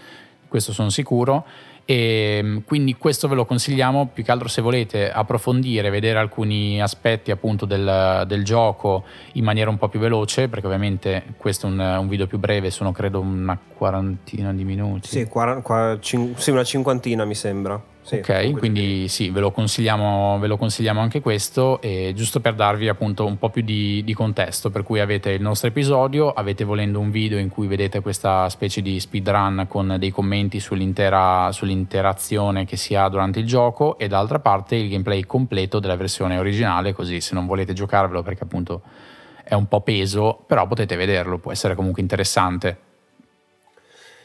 questo 0.52 0.74
sono 0.74 0.90
sicuro 0.90 1.46
e 1.86 2.40
ehm, 2.40 2.64
quindi 2.66 2.98
questo 2.98 3.30
ve 3.30 3.36
lo 3.36 3.46
consigliamo 3.46 4.10
più 4.14 4.22
che 4.22 4.32
altro 4.32 4.50
se 4.50 4.62
volete 4.62 5.10
approfondire, 5.10 5.90
vedere 5.90 6.20
alcuni 6.20 6.82
aspetti 6.82 7.32
appunto 7.32 7.66
del, 7.66 8.26
del 8.28 8.44
gioco 8.44 9.06
in 9.34 9.46
maniera 9.46 9.70
un 9.70 9.78
po' 9.78 9.88
più 9.88 10.02
veloce, 10.02 10.50
perché 10.50 10.66
ovviamente 10.66 11.24
questo 11.38 11.68
è 11.68 11.70
un, 11.70 11.80
un 11.80 12.08
video 12.10 12.28
più 12.28 12.38
breve, 12.38 12.70
sono 12.70 12.92
credo 12.92 13.22
una 13.22 13.58
quarantina 13.58 14.52
di 14.54 14.66
minuti. 14.66 15.08
Sì, 15.08 15.26
quar- 15.26 15.62
quar- 15.62 16.00
cin- 16.00 16.34
sì 16.36 16.52
una 16.52 16.66
cinquantina 16.66 17.24
mi 17.24 17.36
sembra. 17.36 17.82
Sì, 18.12 18.18
ok, 18.18 18.52
quindi 18.58 19.08
sì, 19.08 19.30
ve 19.30 19.40
lo, 19.40 19.52
consigliamo, 19.52 20.38
ve 20.40 20.48
lo 20.48 20.58
consigliamo 20.58 21.00
anche 21.00 21.22
questo, 21.22 21.80
e 21.82 22.12
giusto 22.14 22.42
per 22.42 22.56
darvi 22.56 22.90
appunto 22.90 23.26
un 23.26 23.38
po' 23.38 23.50
più 23.50 23.62
di, 23.62 24.04
di, 24.04 24.14
contesto, 24.14 24.70
per 24.70 24.84
cui 24.84 25.00
avete 25.00 25.30
il 25.30 25.42
nostro 25.42 25.70
episodio, 25.70 26.30
avete 26.34 26.66
volendo 26.66 27.00
un 27.00 27.10
video 27.10 27.38
in 27.38 27.48
cui 27.48 27.68
vedete 27.68 28.02
questa 28.02 28.50
specie 28.50 28.82
di 28.82 29.00
speedrun 29.00 29.66
con 29.70 29.96
dei 29.98 30.10
commenti 30.10 30.60
sull'intera, 30.60 31.54
sull'interazione 31.54 32.66
che 32.66 32.76
si 32.76 32.96
ha 32.96 33.08
durante 33.08 33.40
il 33.40 33.46
gioco 33.46 33.98
e 33.98 34.10
d'altra 34.10 34.40
parte 34.40 34.76
il 34.76 34.90
gameplay 34.90 35.24
completo 35.26 35.80
della 35.80 35.96
versione 35.96 36.38
originale, 36.38 36.92
così 36.92 37.22
se 37.22 37.34
non 37.34 37.46
volete 37.46 37.72
giocarvelo 37.72 38.24
perché 38.24 38.44
appunto 38.44 38.82
è 39.42 39.54
un 39.54 39.68
po' 39.68 39.80
peso, 39.80 40.44
però 40.46 40.68
potete 40.68 40.98
vederlo, 40.98 41.38
può 41.38 41.54
essere 41.54 41.76
comunque 41.76 42.02
interessante. 42.02 42.91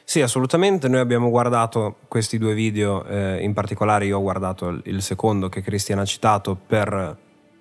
Sì, 0.08 0.22
assolutamente. 0.22 0.86
Noi 0.86 1.00
abbiamo 1.00 1.30
guardato 1.30 1.96
questi 2.06 2.38
due 2.38 2.54
video, 2.54 3.04
eh, 3.06 3.42
in 3.42 3.52
particolare 3.52 4.06
io 4.06 4.18
ho 4.18 4.22
guardato 4.22 4.78
il 4.84 5.02
secondo 5.02 5.48
che 5.48 5.62
Cristian 5.62 5.98
ha 5.98 6.04
citato 6.04 6.54
per 6.54 7.16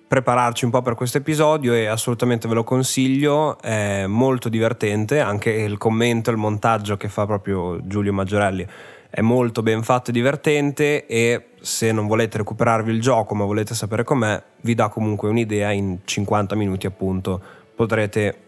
prepararci 0.06 0.64
un 0.64 0.70
po' 0.70 0.80
per 0.80 0.94
questo 0.94 1.18
episodio 1.18 1.74
e 1.74 1.86
assolutamente 1.86 2.46
ve 2.46 2.54
lo 2.54 2.62
consiglio, 2.62 3.58
è 3.60 4.06
molto 4.06 4.48
divertente, 4.48 5.18
anche 5.18 5.50
il 5.50 5.76
commento, 5.76 6.30
il 6.30 6.36
montaggio 6.36 6.96
che 6.96 7.08
fa 7.08 7.26
proprio 7.26 7.84
Giulio 7.84 8.12
Maggiorelli 8.12 8.64
è 9.10 9.22
molto 9.22 9.62
ben 9.62 9.82
fatto 9.82 10.10
e 10.10 10.12
divertente 10.12 11.04
e 11.06 11.48
se 11.60 11.90
non 11.90 12.06
volete 12.06 12.38
recuperarvi 12.38 12.92
il 12.92 13.00
gioco 13.00 13.34
ma 13.34 13.44
volete 13.44 13.74
sapere 13.74 14.04
com'è, 14.04 14.40
vi 14.60 14.74
dà 14.74 14.88
comunque 14.88 15.28
un'idea 15.28 15.72
in 15.72 15.98
50 16.04 16.54
minuti 16.54 16.86
appunto, 16.86 17.42
potrete 17.74 18.38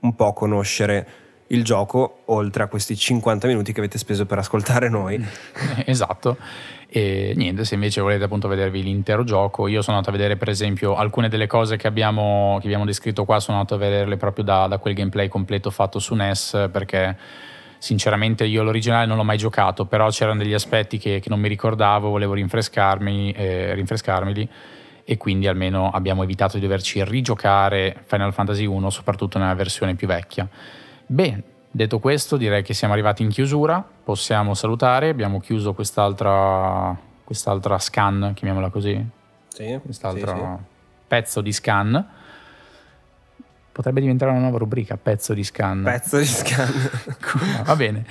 un 0.00 0.14
po' 0.14 0.32
conoscere 0.32 1.29
il 1.52 1.64
gioco 1.64 2.22
oltre 2.26 2.62
a 2.64 2.66
questi 2.66 2.96
50 2.96 3.46
minuti 3.46 3.72
che 3.72 3.80
avete 3.80 3.98
speso 3.98 4.26
per 4.26 4.38
ascoltare 4.38 4.88
noi. 4.88 5.24
esatto. 5.84 6.36
E 6.88 7.32
niente, 7.36 7.64
se 7.64 7.74
invece 7.74 8.00
volete 8.00 8.24
appunto 8.24 8.48
vedervi 8.48 8.82
l'intero 8.82 9.22
gioco, 9.22 9.68
io 9.68 9.80
sono 9.80 9.96
andato 9.96 10.14
a 10.14 10.16
vedere 10.18 10.36
per 10.36 10.48
esempio 10.48 10.96
alcune 10.96 11.28
delle 11.28 11.46
cose 11.46 11.76
che 11.76 11.86
abbiamo, 11.86 12.58
che 12.60 12.66
abbiamo 12.66 12.84
descritto 12.84 13.24
qua, 13.24 13.38
sono 13.38 13.58
andato 13.58 13.76
a 13.76 13.78
vederle 13.78 14.16
proprio 14.16 14.44
da, 14.44 14.66
da 14.66 14.78
quel 14.78 14.94
gameplay 14.94 15.28
completo 15.28 15.70
fatto 15.70 15.98
su 15.98 16.14
NES 16.14 16.68
perché 16.72 17.16
sinceramente 17.78 18.44
io 18.44 18.62
l'originale 18.62 19.06
non 19.06 19.16
l'ho 19.16 19.24
mai 19.24 19.38
giocato, 19.38 19.86
però 19.86 20.08
c'erano 20.10 20.42
degli 20.42 20.52
aspetti 20.52 20.98
che, 20.98 21.20
che 21.20 21.28
non 21.28 21.40
mi 21.40 21.48
ricordavo, 21.48 22.10
volevo 22.10 22.34
rinfrescarmi, 22.34 23.32
eh, 23.32 23.74
rinfrescarmeli 23.74 24.48
e 25.04 25.16
quindi 25.16 25.48
almeno 25.48 25.90
abbiamo 25.90 26.22
evitato 26.22 26.56
di 26.56 26.62
doverci 26.62 27.02
rigiocare 27.04 28.02
Final 28.06 28.32
Fantasy 28.32 28.66
1, 28.66 28.90
soprattutto 28.90 29.38
nella 29.38 29.54
versione 29.54 29.94
più 29.94 30.06
vecchia. 30.06 30.48
Bene, 31.12 31.42
detto 31.68 31.98
questo 31.98 32.36
direi 32.36 32.62
che 32.62 32.72
siamo 32.72 32.92
arrivati 32.92 33.24
in 33.24 33.30
chiusura, 33.30 33.84
possiamo 34.04 34.54
salutare, 34.54 35.08
abbiamo 35.08 35.40
chiuso 35.40 35.74
quest'altra, 35.74 36.96
quest'altra 37.24 37.80
scan, 37.80 38.30
chiamiamola 38.32 38.68
così, 38.68 39.04
sì, 39.48 39.76
quest'altro 39.82 40.32
sì, 40.32 40.38
sì. 40.38 41.02
pezzo 41.08 41.40
di 41.40 41.52
scan. 41.52 42.08
Potrebbe 43.72 44.00
diventare 44.00 44.30
una 44.30 44.38
nuova 44.38 44.58
rubrica, 44.58 44.96
pezzo 44.96 45.34
di 45.34 45.42
scan. 45.42 45.82
Pezzo 45.82 46.16
di 46.16 46.26
scan. 46.26 46.72
Va 47.66 47.74
bene. 47.74 48.06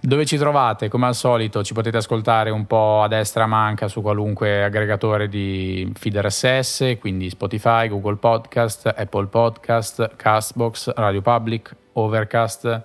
Dove 0.00 0.24
ci 0.24 0.36
trovate? 0.36 0.88
Come 0.88 1.06
al 1.06 1.16
solito 1.16 1.64
ci 1.64 1.74
potete 1.74 1.96
ascoltare 1.96 2.50
un 2.50 2.64
po' 2.64 3.02
a 3.02 3.08
destra 3.08 3.42
a 3.42 3.46
manca 3.48 3.88
su 3.88 4.02
qualunque 4.02 4.62
aggregatore 4.62 5.28
di 5.28 5.92
feed 5.98 6.16
RSS, 6.16 6.96
quindi 7.00 7.28
Spotify, 7.28 7.88
Google 7.88 8.16
Podcast, 8.16 8.86
Apple 8.96 9.26
Podcast, 9.26 10.14
Castbox, 10.14 10.92
Radio 10.94 11.22
Public, 11.22 11.74
Overcast, 11.98 12.82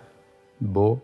boh, 0.57 1.01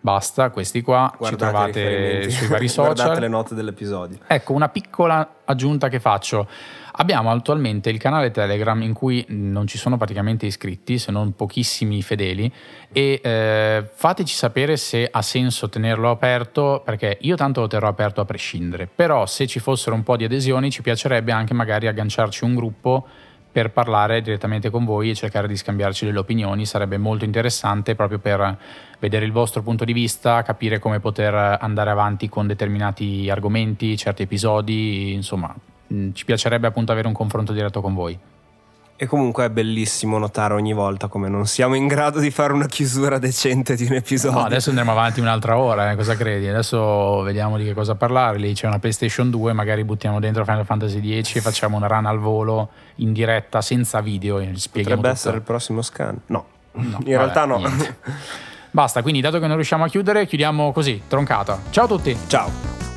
basta, 0.00 0.50
questi 0.50 0.82
qua 0.82 1.12
Guardate 1.16 1.30
ci 1.30 1.36
trovate 1.36 2.30
sui 2.30 2.46
vari 2.46 2.68
social. 2.68 2.94
Guardate 2.94 3.20
le 3.20 3.28
note 3.28 3.54
dell'episodio. 3.54 4.18
Ecco, 4.26 4.52
una 4.52 4.68
piccola 4.68 5.36
aggiunta 5.44 5.88
che 5.88 6.00
faccio. 6.00 6.48
Abbiamo 6.96 7.30
attualmente 7.30 7.90
il 7.90 7.98
canale 7.98 8.30
Telegram 8.30 8.80
in 8.80 8.92
cui 8.92 9.24
non 9.28 9.66
ci 9.66 9.78
sono 9.78 9.96
praticamente 9.96 10.46
iscritti, 10.46 10.98
se 10.98 11.10
non 11.10 11.34
pochissimi 11.34 12.00
fedeli, 12.02 12.50
e 12.92 13.20
eh, 13.22 13.90
fateci 13.92 14.34
sapere 14.34 14.76
se 14.76 15.08
ha 15.10 15.20
senso 15.22 15.68
tenerlo 15.68 16.10
aperto, 16.10 16.82
perché 16.84 17.18
io 17.22 17.34
tanto 17.34 17.62
lo 17.62 17.66
terrò 17.66 17.88
aperto 17.88 18.20
a 18.20 18.24
prescindere, 18.24 18.86
però 18.86 19.26
se 19.26 19.46
ci 19.46 19.58
fossero 19.58 19.96
un 19.96 20.02
po' 20.04 20.16
di 20.16 20.24
adesioni 20.24 20.70
ci 20.70 20.82
piacerebbe 20.82 21.32
anche 21.32 21.52
magari 21.52 21.88
agganciarci 21.88 22.44
un 22.44 22.54
gruppo 22.54 23.06
per 23.54 23.70
parlare 23.70 24.20
direttamente 24.20 24.68
con 24.68 24.84
voi 24.84 25.10
e 25.10 25.14
cercare 25.14 25.46
di 25.46 25.56
scambiarci 25.56 26.04
delle 26.04 26.18
opinioni. 26.18 26.66
Sarebbe 26.66 26.98
molto 26.98 27.24
interessante 27.24 27.94
proprio 27.94 28.18
per 28.18 28.58
vedere 28.98 29.24
il 29.24 29.30
vostro 29.30 29.62
punto 29.62 29.84
di 29.84 29.92
vista, 29.92 30.42
capire 30.42 30.80
come 30.80 30.98
poter 30.98 31.32
andare 31.60 31.90
avanti 31.90 32.28
con 32.28 32.48
determinati 32.48 33.30
argomenti, 33.30 33.96
certi 33.96 34.22
episodi, 34.22 35.12
insomma, 35.12 35.54
mm, 35.92 36.10
ci 36.14 36.24
piacerebbe 36.24 36.66
appunto 36.66 36.90
avere 36.90 37.06
un 37.06 37.14
confronto 37.14 37.52
diretto 37.52 37.80
con 37.80 37.94
voi. 37.94 38.18
E 38.96 39.06
comunque 39.06 39.46
è 39.46 39.50
bellissimo 39.50 40.18
notare 40.18 40.54
ogni 40.54 40.72
volta 40.72 41.08
come 41.08 41.28
non 41.28 41.46
siamo 41.46 41.74
in 41.74 41.88
grado 41.88 42.20
di 42.20 42.30
fare 42.30 42.52
una 42.52 42.66
chiusura 42.66 43.18
decente 43.18 43.74
di 43.74 43.86
un 43.86 43.94
episodio. 43.94 44.38
No, 44.38 44.44
adesso 44.44 44.68
andremo 44.70 44.92
avanti 44.92 45.18
un'altra 45.18 45.58
ora, 45.58 45.90
eh, 45.90 45.96
cosa 45.96 46.14
credi? 46.16 46.46
Adesso 46.46 47.22
vediamo 47.22 47.56
di 47.56 47.64
che 47.64 47.74
cosa 47.74 47.96
parlare. 47.96 48.38
Lì 48.38 48.54
c'è 48.54 48.68
una 48.68 48.78
PlayStation 48.78 49.30
2, 49.30 49.52
magari 49.52 49.82
buttiamo 49.82 50.20
dentro 50.20 50.44
Final 50.44 50.64
Fantasy 50.64 51.22
X 51.22 51.34
e 51.34 51.40
facciamo 51.40 51.76
una 51.76 51.88
run 51.88 52.06
al 52.06 52.20
volo 52.20 52.68
in 52.96 53.12
diretta 53.12 53.60
senza 53.62 54.00
video. 54.00 54.38
E 54.38 54.52
Potrebbe 54.70 54.94
tutto. 54.94 55.08
essere 55.08 55.36
il 55.38 55.42
prossimo 55.42 55.82
scan. 55.82 56.16
No, 56.26 56.44
no 56.72 56.82
in 56.82 56.90
vabbè, 56.92 57.08
realtà 57.08 57.44
no. 57.46 57.60
Basta, 58.70 59.02
quindi 59.02 59.20
dato 59.20 59.40
che 59.40 59.46
non 59.48 59.56
riusciamo 59.56 59.82
a 59.84 59.88
chiudere, 59.88 60.24
chiudiamo 60.26 60.70
così, 60.72 61.02
troncata. 61.08 61.60
Ciao 61.70 61.84
a 61.84 61.88
tutti. 61.88 62.16
Ciao. 62.28 62.93